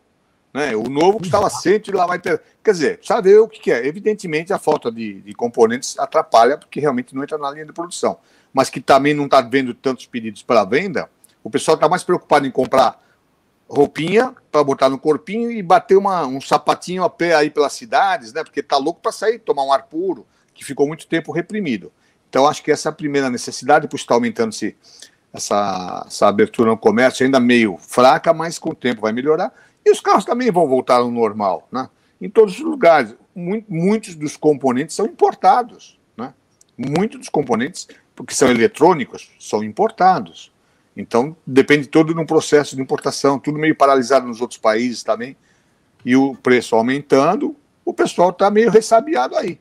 Né? 0.57 0.75
O 0.75 0.89
novo 0.89 1.19
custava 1.19 1.51
100 1.51 1.83
e 1.87 1.91
lá 1.91 2.07
vai 2.07 2.17
ter. 2.17 2.41
Quer 2.63 2.71
dizer, 2.71 2.99
saber 3.03 3.37
o 3.37 3.47
que, 3.47 3.59
que 3.59 3.71
é. 3.71 3.85
Evidentemente, 3.85 4.51
a 4.51 4.57
falta 4.57 4.91
de, 4.91 5.21
de, 5.21 5.31
componentes 5.35 5.99
atrapalha, 5.99 6.57
porque 6.57 6.79
realmente 6.79 7.13
não 7.13 7.21
entra 7.21 7.37
na 7.37 7.51
linha 7.51 7.63
de 7.63 7.71
produção. 7.71 8.17
Mas 8.51 8.67
que 8.67 8.81
também 8.81 9.13
não 9.13 9.25
está 9.25 9.39
vendo 9.39 9.71
tantos 9.75 10.07
pedidos 10.07 10.41
para 10.41 10.63
venda, 10.63 11.11
o 11.43 11.49
pessoal 11.51 11.75
está 11.75 11.87
mais 11.87 12.03
preocupado 12.03 12.47
em 12.47 12.49
comprar 12.49 12.99
roupinha 13.69 14.33
para 14.51 14.63
botar 14.63 14.89
no 14.89 14.97
corpinho 14.97 15.51
e 15.51 15.61
bater 15.61 15.95
uma, 15.95 16.25
um 16.25 16.41
sapatinho 16.41 17.03
a 17.03 17.09
pé 17.09 17.35
aí 17.35 17.51
pelas 17.51 17.73
cidades, 17.73 18.33
né? 18.33 18.43
Porque 18.43 18.63
tá 18.63 18.77
louco 18.77 18.99
para 18.99 19.11
sair, 19.11 19.37
tomar 19.37 19.63
um 19.63 19.71
ar 19.71 19.83
puro, 19.83 20.25
que 20.55 20.65
ficou 20.65 20.87
muito 20.87 21.05
tempo 21.05 21.31
reprimido. 21.31 21.91
Então, 22.27 22.47
acho 22.47 22.63
que 22.63 22.71
essa 22.71 22.89
é 22.89 22.91
a 22.91 22.95
primeira 22.95 23.29
necessidade, 23.29 23.87
por 23.87 23.97
estar 23.97 24.15
aumentando 24.15 24.51
-se 24.51 24.75
essa, 25.31 26.03
essa 26.07 26.27
abertura 26.27 26.71
no 26.71 26.77
comércio, 26.77 27.23
ainda 27.23 27.39
meio 27.39 27.77
fraca, 27.77 28.33
mas 28.33 28.57
com 28.57 28.71
o 28.71 28.75
tempo 28.75 29.01
vai 29.01 29.11
melhorar. 29.11 29.53
E 29.87 29.89
os 29.89 30.01
carros 30.01 30.25
também 30.25 30.51
vão 30.51 30.67
voltar 30.67 30.97
ao 30.97 31.09
normal, 31.09 31.65
né? 31.71 31.89
Em 32.19 32.29
todos 32.29 32.55
os 32.55 32.59
lugares. 32.59 33.15
Muitos 33.33 34.15
dos 34.15 34.35
componentes 34.35 34.93
são 34.93 35.05
importados, 35.05 35.97
né? 36.17 36.33
muitos 36.77 37.19
dos 37.19 37.29
componentes, 37.29 37.87
porque 38.13 38.33
são 38.33 38.49
eletrônicos, 38.49 39.31
são 39.39 39.63
importados. 39.63 40.51
Então, 40.93 41.37
depende 41.45 41.87
todo 41.87 42.13
de 42.13 42.19
um 42.19 42.25
processo 42.25 42.75
de 42.75 42.81
importação, 42.81 43.39
tudo 43.39 43.57
meio 43.57 43.77
paralisado 43.77 44.27
nos 44.27 44.41
outros 44.41 44.59
países 44.59 45.03
também. 45.03 45.37
E 46.03 46.17
o 46.17 46.35
preço 46.35 46.75
aumentando, 46.75 47.55
o 47.85 47.93
pessoal 47.93 48.31
está 48.31 48.51
meio 48.51 48.69
ressabiado 48.69 49.37
aí. 49.37 49.57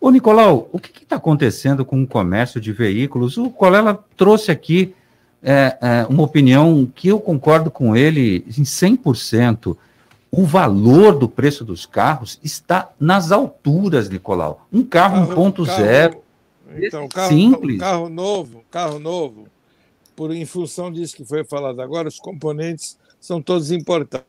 Ô, 0.00 0.10
Nicolau, 0.10 0.68
o 0.70 0.78
que 0.78 1.02
está 1.02 1.16
acontecendo 1.16 1.84
com 1.84 2.00
o 2.00 2.06
comércio 2.06 2.60
de 2.60 2.72
veículos? 2.72 3.36
O 3.36 3.50
Colela 3.50 4.04
trouxe 4.16 4.52
aqui 4.52 4.94
é, 5.48 5.78
é, 5.80 6.06
uma 6.08 6.24
opinião 6.24 6.90
que 6.92 7.06
eu 7.06 7.20
concordo 7.20 7.70
com 7.70 7.96
ele 7.96 8.44
em 8.58 8.64
100%. 8.64 9.76
O 10.28 10.44
valor 10.44 11.16
do 11.16 11.28
preço 11.28 11.64
dos 11.64 11.86
carros 11.86 12.40
está 12.42 12.90
nas 12.98 13.30
alturas, 13.30 14.08
Nicolau. 14.08 14.66
Um 14.72 14.82
carro, 14.82 15.28
carro 15.28 15.52
1.0. 15.52 16.16
Então, 16.78 17.08
carro, 17.08 17.28
simples. 17.28 17.78
carro 17.78 18.08
novo, 18.08 18.64
carro 18.68 18.98
novo, 18.98 19.46
por 20.16 20.34
em 20.34 20.44
função 20.44 20.92
disso 20.92 21.14
que 21.14 21.24
foi 21.24 21.44
falado 21.44 21.80
agora, 21.80 22.08
os 22.08 22.18
componentes 22.18 22.98
são 23.20 23.40
todos 23.40 23.70
importados. 23.70 24.26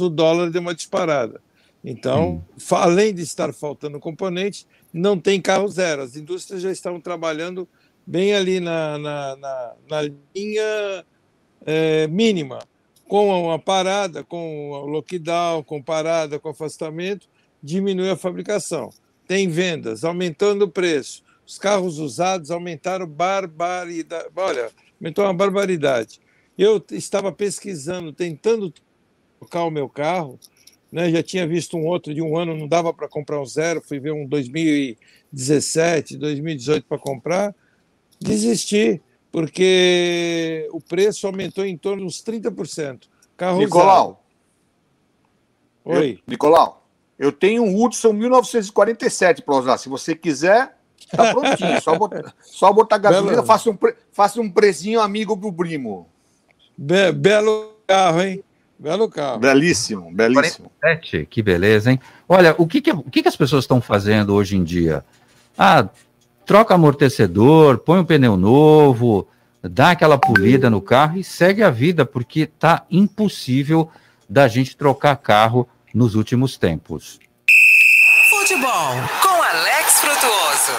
O 0.00 0.08
dólar 0.08 0.50
deu 0.50 0.60
uma 0.60 0.74
disparada. 0.74 1.40
Então, 1.84 2.42
hum. 2.58 2.74
além 2.74 3.14
de 3.14 3.22
estar 3.22 3.52
faltando 3.52 4.00
componentes, 4.00 4.66
não 4.92 5.16
tem 5.16 5.40
carro 5.40 5.68
zero. 5.68 6.02
As 6.02 6.16
indústrias 6.16 6.60
já 6.60 6.72
estão 6.72 7.00
trabalhando 7.00 7.68
bem 8.06 8.34
ali 8.34 8.60
na, 8.60 8.98
na, 8.98 9.36
na, 9.36 9.74
na 9.90 10.02
linha 10.34 11.04
é, 11.64 12.06
mínima, 12.06 12.60
com 13.08 13.50
a 13.50 13.58
parada, 13.58 14.22
com 14.22 14.70
o 14.70 14.86
lockdown, 14.86 15.62
com 15.62 15.82
parada, 15.82 16.38
com 16.38 16.48
afastamento, 16.48 17.28
diminui 17.62 18.10
a 18.10 18.16
fabricação. 18.16 18.90
Tem 19.26 19.48
vendas, 19.48 20.04
aumentando 20.04 20.66
o 20.66 20.70
preço. 20.70 21.24
Os 21.46 21.58
carros 21.58 21.98
usados 21.98 22.50
aumentaram 22.50 23.06
barbaridade. 23.06 24.28
Olha, 24.34 24.70
aumentou 25.00 25.24
uma 25.24 25.34
barbaridade. 25.34 26.20
Eu 26.58 26.84
estava 26.90 27.30
pesquisando, 27.30 28.12
tentando 28.12 28.72
trocar 29.38 29.64
o 29.64 29.70
meu 29.70 29.88
carro, 29.88 30.38
né? 30.90 31.10
já 31.10 31.22
tinha 31.22 31.46
visto 31.46 31.76
um 31.76 31.86
outro 31.86 32.14
de 32.14 32.22
um 32.22 32.36
ano, 32.36 32.56
não 32.56 32.66
dava 32.66 32.92
para 32.92 33.08
comprar 33.08 33.40
um 33.40 33.44
zero, 33.44 33.82
fui 33.82 34.00
ver 34.00 34.12
um 34.12 34.26
2017, 34.26 36.16
2018 36.16 36.86
para 36.86 36.98
comprar, 36.98 37.54
desisti, 38.20 39.00
porque 39.30 40.68
o 40.72 40.80
preço 40.80 41.26
aumentou 41.26 41.64
em 41.64 41.76
torno 41.76 42.00
de 42.00 42.06
uns 42.06 42.22
30%. 42.22 43.02
Carro 43.36 43.58
Nicolau. 43.58 44.22
Usado. 45.84 45.98
Oi. 45.98 46.12
Eu, 46.12 46.18
Nicolau, 46.26 46.86
eu 47.18 47.30
tenho 47.30 47.62
um 47.62 47.82
Hudson 47.82 48.12
1947 48.12 49.42
para 49.42 49.54
usar. 49.54 49.78
Se 49.78 49.88
você 49.88 50.14
quiser, 50.14 50.76
tá 51.10 51.32
prontinho. 51.32 51.80
só, 51.80 51.96
botar, 51.96 52.34
só 52.42 52.72
botar 52.72 52.98
gasolina, 52.98 53.42
faça 53.42 53.70
um, 53.70 53.78
faça 54.10 54.40
um 54.40 54.50
precinho 54.50 55.00
amigo 55.00 55.36
pro 55.36 55.52
primo. 55.52 56.08
Be 56.76 57.12
belo 57.12 57.74
carro, 57.86 58.22
hein? 58.22 58.42
Belo 58.78 59.08
carro. 59.08 59.38
Belíssimo, 59.38 60.12
belíssimo. 60.12 60.70
47, 60.80 61.26
que 61.26 61.42
beleza, 61.42 61.90
hein? 61.90 62.00
Olha, 62.28 62.54
o 62.58 62.66
que, 62.66 62.82
que, 62.82 62.90
o 62.90 63.04
que, 63.04 63.22
que 63.22 63.28
as 63.28 63.36
pessoas 63.36 63.64
estão 63.64 63.80
fazendo 63.80 64.34
hoje 64.34 64.56
em 64.56 64.62
dia? 64.62 65.02
Ah, 65.56 65.88
troca 66.46 66.74
amortecedor, 66.74 67.78
põe 67.78 67.98
um 67.98 68.04
pneu 68.04 68.36
novo, 68.36 69.26
dá 69.62 69.90
aquela 69.90 70.16
polida 70.16 70.70
no 70.70 70.80
carro 70.80 71.18
e 71.18 71.24
segue 71.24 71.62
a 71.62 71.70
vida, 71.70 72.06
porque 72.06 72.46
tá 72.46 72.84
impossível 72.88 73.90
da 74.28 74.46
gente 74.46 74.76
trocar 74.76 75.16
carro 75.16 75.68
nos 75.92 76.14
últimos 76.14 76.56
tempos. 76.56 77.18
Futebol 78.30 78.94
com 79.22 79.42
Alex 79.42 80.00
Frutuoso. 80.00 80.72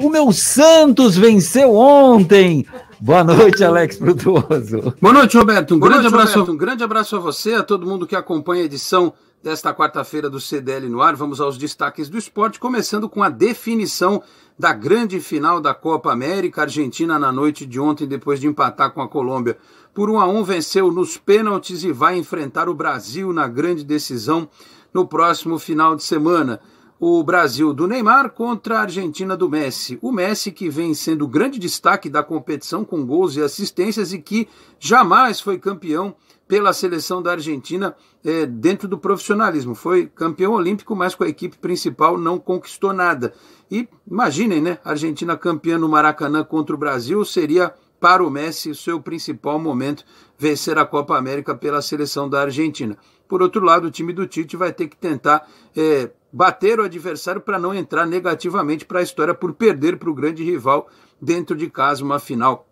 O 0.00 0.08
meu 0.08 0.32
Santos 0.32 1.16
venceu 1.16 1.74
ontem. 1.74 2.64
Boa 3.00 3.22
noite, 3.22 3.62
Alex 3.62 3.98
Frutuoso. 3.98 4.94
Boa 5.00 5.12
noite, 5.12 5.36
Roberto. 5.36 5.74
Um, 5.74 5.78
grande, 5.78 6.02
noite, 6.02 6.06
abraço, 6.14 6.32
Roberto. 6.32 6.52
um 6.52 6.56
grande 6.56 6.84
abraço 6.84 7.16
a 7.16 7.18
você, 7.18 7.52
a 7.54 7.62
todo 7.62 7.86
mundo 7.86 8.06
que 8.06 8.16
acompanha 8.16 8.62
a 8.62 8.64
edição 8.64 9.12
desta 9.42 9.74
quarta-feira 9.74 10.30
do 10.30 10.40
CDL 10.40 10.88
no 10.88 11.02
ar. 11.02 11.14
Vamos 11.14 11.38
aos 11.38 11.58
destaques 11.58 12.08
do 12.08 12.16
esporte, 12.16 12.58
começando 12.58 13.06
com 13.06 13.22
a 13.22 13.28
definição 13.28 14.22
da 14.58 14.72
grande 14.72 15.20
final 15.20 15.60
da 15.60 15.74
Copa 15.74 16.10
América. 16.10 16.62
Argentina, 16.62 17.18
na 17.18 17.30
noite 17.30 17.66
de 17.66 17.78
ontem, 17.78 18.06
depois 18.06 18.40
de 18.40 18.46
empatar 18.46 18.90
com 18.90 19.02
a 19.02 19.08
Colômbia, 19.08 19.58
por 19.92 20.08
1 20.08 20.18
a 20.18 20.26
1 20.26 20.44
venceu 20.44 20.90
nos 20.90 21.18
pênaltis 21.18 21.84
e 21.84 21.92
vai 21.92 22.16
enfrentar 22.16 22.66
o 22.66 22.74
Brasil 22.74 23.30
na 23.30 23.46
grande 23.46 23.84
decisão 23.84 24.48
no 24.92 25.06
próximo 25.06 25.58
final 25.58 25.94
de 25.94 26.02
semana 26.02 26.60
o 26.98 27.22
Brasil 27.22 27.74
do 27.74 27.86
Neymar 27.86 28.30
contra 28.30 28.78
a 28.78 28.82
Argentina 28.82 29.36
do 29.36 29.48
Messi. 29.48 29.98
O 30.00 30.10
Messi 30.10 30.50
que 30.50 30.70
vem 30.70 30.94
sendo 30.94 31.24
o 31.24 31.28
grande 31.28 31.58
destaque 31.58 32.08
da 32.08 32.22
competição 32.22 32.84
com 32.84 33.04
gols 33.04 33.36
e 33.36 33.42
assistências 33.42 34.12
e 34.12 34.18
que 34.18 34.48
jamais 34.78 35.40
foi 35.40 35.58
campeão 35.58 36.14
pela 36.48 36.72
seleção 36.72 37.20
da 37.20 37.32
Argentina 37.32 37.94
é, 38.24 38.46
dentro 38.46 38.88
do 38.88 38.96
profissionalismo. 38.96 39.74
Foi 39.74 40.06
campeão 40.06 40.52
olímpico, 40.52 40.94
mas 40.94 41.14
com 41.14 41.24
a 41.24 41.28
equipe 41.28 41.58
principal 41.58 42.16
não 42.16 42.38
conquistou 42.38 42.92
nada. 42.92 43.34
E 43.70 43.88
imaginem, 44.10 44.60
né? 44.60 44.78
Argentina 44.84 45.36
campeã 45.36 45.76
no 45.76 45.88
Maracanã 45.88 46.44
contra 46.44 46.74
o 46.74 46.78
Brasil 46.78 47.24
seria 47.24 47.74
para 48.00 48.24
o 48.24 48.30
Messi 48.30 48.70
o 48.70 48.74
seu 48.74 49.00
principal 49.00 49.58
momento 49.58 50.04
vencer 50.38 50.78
a 50.78 50.86
Copa 50.86 51.16
América 51.16 51.54
pela 51.54 51.82
seleção 51.82 52.28
da 52.28 52.42
Argentina. 52.42 52.96
Por 53.28 53.42
outro 53.42 53.64
lado, 53.64 53.86
o 53.86 53.90
time 53.90 54.12
do 54.12 54.26
Tite 54.26 54.56
vai 54.56 54.72
ter 54.72 54.88
que 54.88 54.96
tentar 54.96 55.48
é, 55.76 56.10
bater 56.32 56.78
o 56.78 56.84
adversário 56.84 57.40
para 57.40 57.58
não 57.58 57.74
entrar 57.74 58.06
negativamente 58.06 58.84
para 58.84 59.00
a 59.00 59.02
história 59.02 59.34
por 59.34 59.52
perder 59.54 59.98
para 59.98 60.10
o 60.10 60.14
grande 60.14 60.44
rival 60.44 60.88
dentro 61.20 61.56
de 61.56 61.68
casa 61.70 62.04
uma 62.04 62.18
final 62.18 62.66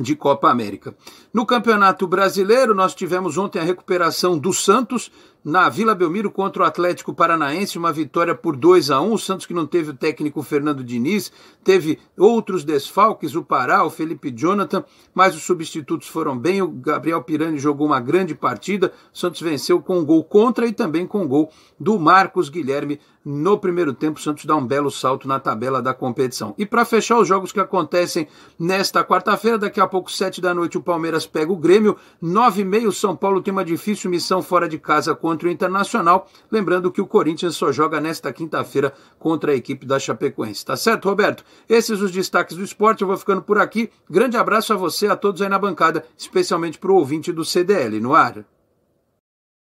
de 0.00 0.16
Copa 0.16 0.50
América. 0.50 0.94
No 1.32 1.46
Campeonato 1.46 2.06
Brasileiro, 2.06 2.74
nós 2.74 2.94
tivemos 2.94 3.38
ontem 3.38 3.60
a 3.60 3.64
recuperação 3.64 4.36
do 4.36 4.52
Santos 4.52 5.10
na 5.44 5.68
Vila 5.68 5.94
Belmiro 5.94 6.30
contra 6.30 6.62
o 6.62 6.66
Atlético 6.66 7.12
Paranaense, 7.12 7.76
uma 7.76 7.92
vitória 7.92 8.34
por 8.34 8.56
2 8.56 8.90
a 8.90 9.02
1 9.02 9.12
O 9.12 9.18
Santos 9.18 9.44
que 9.44 9.52
não 9.52 9.66
teve 9.66 9.90
o 9.90 9.94
técnico 9.94 10.42
Fernando 10.42 10.82
Diniz, 10.82 11.30
teve 11.62 11.98
outros 12.16 12.64
desfalques, 12.64 13.34
o 13.34 13.44
Pará, 13.44 13.84
o 13.84 13.90
Felipe 13.90 14.32
Jonathan, 14.34 14.82
mas 15.12 15.36
os 15.36 15.42
substitutos 15.42 16.08
foram 16.08 16.38
bem. 16.38 16.62
O 16.62 16.68
Gabriel 16.68 17.22
Pirani 17.22 17.58
jogou 17.58 17.86
uma 17.86 18.00
grande 18.00 18.34
partida. 18.34 18.90
O 19.12 19.18
Santos 19.18 19.42
venceu 19.42 19.82
com 19.82 19.98
um 19.98 20.04
gol 20.04 20.24
contra 20.24 20.66
e 20.66 20.72
também 20.72 21.06
com 21.06 21.22
um 21.22 21.28
gol 21.28 21.50
do 21.78 21.98
Marcos 21.98 22.48
Guilherme 22.48 22.98
no 23.24 23.58
primeiro 23.58 23.92
tempo. 23.92 24.18
O 24.18 24.22
Santos 24.22 24.44
dá 24.44 24.56
um 24.56 24.66
belo 24.66 24.90
salto 24.90 25.28
na 25.28 25.38
tabela 25.38 25.80
da 25.80 25.94
competição. 25.94 26.54
E 26.58 26.66
para 26.66 26.84
fechar 26.84 27.18
os 27.18 27.28
jogos 27.28 27.52
que 27.52 27.60
acontecem 27.60 28.26
nesta 28.58 29.04
quarta-feira, 29.04 29.58
daqui 29.58 29.80
a 29.80 29.86
pouco, 29.86 30.10
sete 30.10 30.40
da 30.40 30.52
noite, 30.52 30.76
o 30.76 30.82
Palmeiras 30.82 31.26
pega 31.26 31.52
o 31.52 31.56
Grêmio. 31.56 31.96
Nove 32.20 32.62
e 32.62 32.64
meio, 32.64 32.90
São 32.90 33.14
Paulo 33.14 33.40
tem 33.40 33.52
uma 33.52 33.64
difícil 33.64 34.10
missão 34.10 34.42
fora 34.42 34.68
de 34.68 34.78
casa 34.78 35.14
contra 35.14 35.34
contra 35.34 35.48
o 35.48 35.50
Internacional. 35.50 36.28
Lembrando 36.50 36.90
que 36.90 37.00
o 37.00 37.06
Corinthians 37.06 37.56
só 37.56 37.70
joga 37.72 38.00
nesta 38.00 38.32
quinta-feira 38.32 38.92
contra 39.18 39.52
a 39.52 39.54
equipe 39.54 39.84
da 39.84 39.98
Chapecoense. 39.98 40.64
Tá 40.64 40.76
certo, 40.76 41.08
Roberto? 41.08 41.44
Esses 41.68 42.00
os 42.00 42.10
destaques 42.10 42.56
do 42.56 42.62
esporte. 42.62 43.02
Eu 43.02 43.08
vou 43.08 43.16
ficando 43.16 43.42
por 43.42 43.58
aqui. 43.58 43.90
Grande 44.08 44.36
abraço 44.36 44.72
a 44.72 44.76
você, 44.76 45.08
a 45.08 45.16
todos 45.16 45.42
aí 45.42 45.48
na 45.48 45.58
bancada, 45.58 46.04
especialmente 46.16 46.78
para 46.78 46.92
o 46.92 46.96
ouvinte 46.96 47.32
do 47.32 47.44
CDL 47.44 48.00
no 48.00 48.14
ar. 48.14 48.44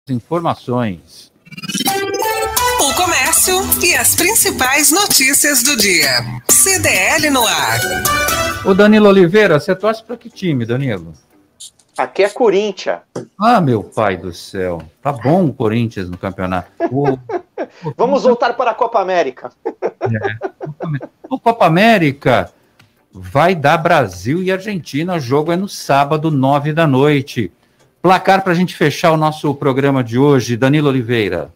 Informações. 0.09 1.30
O 2.81 2.95
comércio 2.95 3.57
e 3.85 3.95
as 3.95 4.15
principais 4.15 4.91
notícias 4.91 5.61
do 5.61 5.77
dia. 5.77 6.25
CDL 6.49 7.29
no 7.29 7.45
ar. 7.45 7.79
O 8.65 8.73
Danilo 8.73 9.07
Oliveira, 9.07 9.59
você 9.59 9.75
torce 9.75 10.03
para 10.03 10.17
que 10.17 10.31
time, 10.31 10.65
Danilo? 10.65 11.13
Aqui 11.95 12.23
é 12.23 12.29
Corinthians. 12.29 13.01
Ah, 13.39 13.61
meu 13.61 13.83
pai 13.83 14.17
do 14.17 14.33
céu. 14.33 14.81
Tá 14.99 15.11
bom 15.11 15.45
o 15.45 15.53
Corinthians 15.53 16.09
no 16.09 16.17
campeonato. 16.17 16.71
O... 16.91 17.93
Vamos 17.95 18.23
voltar 18.23 18.55
para 18.55 18.71
a 18.71 18.73
Copa 18.73 18.99
América. 18.99 19.51
É. 19.71 20.49
O 21.29 21.39
Copa 21.39 21.67
América 21.67 22.51
vai 23.13 23.53
dar 23.53 23.77
Brasil 23.77 24.41
e 24.41 24.51
Argentina. 24.51 25.15
O 25.15 25.19
jogo 25.19 25.51
é 25.51 25.55
no 25.55 25.69
sábado, 25.69 26.31
nove 26.31 26.73
da 26.73 26.87
noite. 26.87 27.51
Placar 28.01 28.43
para 28.43 28.53
a 28.53 28.55
gente 28.55 28.75
fechar 28.75 29.11
o 29.11 29.17
nosso 29.17 29.53
programa 29.53 30.03
de 30.03 30.17
hoje, 30.17 30.57
Danilo 30.57 30.89
Oliveira. 30.89 31.53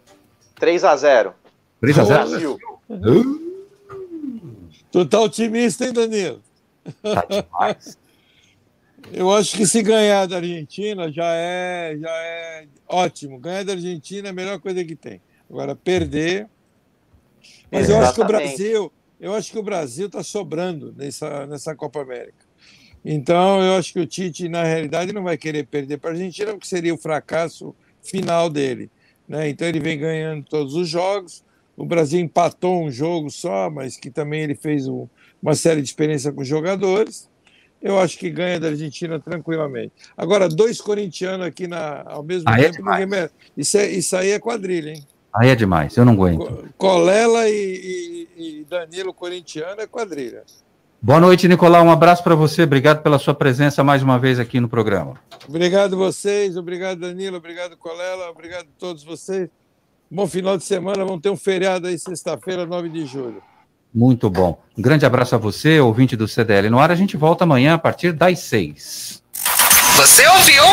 3 0.55 0.83
a 0.83 0.95
0 0.95 1.33
3 1.81 1.99
a 1.99 2.03
0 2.03 2.29
Brasil. 2.29 2.59
Tu 4.91 5.05
tá 5.05 5.19
otimista, 5.21 5.85
hein, 5.85 5.93
Danilo? 5.93 6.41
Tá 7.01 7.25
demais. 7.29 7.97
Eu 9.13 9.31
acho 9.31 9.55
que 9.55 9.67
se 9.67 9.83
ganhar 9.83 10.25
da 10.25 10.37
Argentina 10.37 11.11
já 11.11 11.31
é, 11.33 11.95
já 11.99 12.09
é 12.09 12.67
ótimo. 12.87 13.39
Ganhar 13.39 13.63
da 13.63 13.73
Argentina 13.73 14.29
é 14.29 14.31
a 14.31 14.33
melhor 14.33 14.59
coisa 14.59 14.83
que 14.83 14.95
tem. 14.95 15.21
Agora, 15.49 15.75
perder. 15.75 16.47
Mas 17.71 17.89
eu 17.89 17.99
acho 17.99 18.15
que 18.15 18.21
o 18.21 18.25
Brasil, 18.25 18.91
eu 19.19 19.33
acho 19.35 19.51
que 19.51 19.59
o 19.59 19.63
Brasil 19.63 20.07
está 20.07 20.23
sobrando 20.23 20.93
nessa, 20.97 21.45
nessa 21.45 21.75
Copa 21.75 22.01
América. 22.01 22.45
Então, 23.03 23.61
eu 23.61 23.75
acho 23.75 23.93
que 23.93 23.99
o 23.99 24.07
Tite, 24.07 24.49
na 24.49 24.63
realidade, 24.63 25.13
não 25.13 25.23
vai 25.23 25.37
querer 25.37 25.67
perder 25.67 25.97
para 25.97 26.09
a 26.09 26.13
Argentina, 26.13 26.51
porque 26.51 26.65
seria 26.65 26.93
o 26.93 26.97
fracasso 26.97 27.75
final 28.01 28.49
dele. 28.49 28.89
Né? 29.27 29.49
Então, 29.49 29.67
ele 29.67 29.79
vem 29.79 29.97
ganhando 29.97 30.43
todos 30.43 30.75
os 30.75 30.87
jogos, 30.87 31.43
o 31.77 31.85
Brasil 31.85 32.19
empatou 32.19 32.83
um 32.83 32.89
jogo 32.89 33.29
só, 33.29 33.69
mas 33.69 33.97
que 33.97 34.09
também 34.09 34.41
ele 34.41 34.55
fez 34.55 34.87
um, 34.87 35.07
uma 35.41 35.55
série 35.55 35.81
de 35.81 35.87
experiência 35.87 36.31
com 36.31 36.43
jogadores. 36.43 37.29
Eu 37.81 37.99
acho 37.99 38.17
que 38.17 38.29
ganha 38.29 38.59
da 38.59 38.69
Argentina 38.69 39.19
tranquilamente. 39.19 39.91
Agora, 40.15 40.47
dois 40.47 40.79
corintianos 40.79 41.45
aqui 41.45 41.67
na, 41.67 42.03
ao 42.05 42.23
mesmo 42.23 42.49
aí 42.49 42.65
é 42.65 42.71
tempo, 42.71 42.89
é 42.89 43.29
isso, 43.55 43.77
é, 43.77 43.89
isso 43.89 44.15
aí 44.15 44.31
é 44.31 44.39
quadrilha, 44.39 44.91
hein? 44.91 45.05
Aí 45.33 45.49
é 45.49 45.55
demais, 45.55 45.95
eu 45.97 46.05
não 46.05 46.13
aguento. 46.13 46.69
Colela 46.77 47.49
e, 47.49 48.27
e, 48.37 48.61
e 48.61 48.63
Danilo 48.63 49.13
corintiano 49.13 49.81
é 49.81 49.85
quadrilha. 49.85 50.43
Boa 51.01 51.19
noite, 51.19 51.47
Nicolau. 51.47 51.85
Um 51.85 51.91
abraço 51.91 52.23
para 52.23 52.35
você. 52.35 52.63
Obrigado 52.63 53.03
pela 53.03 53.19
sua 53.19 53.33
presença 53.33 53.83
mais 53.83 54.01
uma 54.01 54.17
vez 54.17 54.39
aqui 54.39 54.59
no 54.59 54.67
programa. 54.67 55.13
Obrigado 55.47 55.95
vocês, 55.95 56.57
obrigado 56.57 56.99
Danilo, 56.99 57.37
obrigado 57.37 57.77
Colela, 57.77 58.29
obrigado 58.31 58.65
a 58.65 58.79
todos 58.79 59.03
vocês. 59.03 59.47
Bom 60.09 60.27
final 60.27 60.57
de 60.57 60.63
semana, 60.63 61.05
vamos 61.05 61.21
ter 61.21 61.29
um 61.29 61.37
feriado 61.37 61.87
aí 61.87 61.97
sexta-feira, 61.99 62.65
9 62.65 62.89
de 62.89 63.05
julho. 63.05 63.41
Muito 63.93 64.29
bom. 64.29 64.59
Um 64.77 64.81
grande 64.81 65.05
abraço 65.05 65.35
a 65.35 65.37
você, 65.37 65.79
ouvinte 65.79 66.15
do 66.15 66.27
CDL 66.27 66.69
no 66.69 66.79
ar. 66.79 66.91
A 66.91 66.95
gente 66.95 67.15
volta 67.15 67.43
amanhã 67.43 67.75
a 67.75 67.77
partir 67.77 68.11
das 68.11 68.39
seis. 68.39 69.23
Você 69.95 70.27
ouviu? 70.27 70.63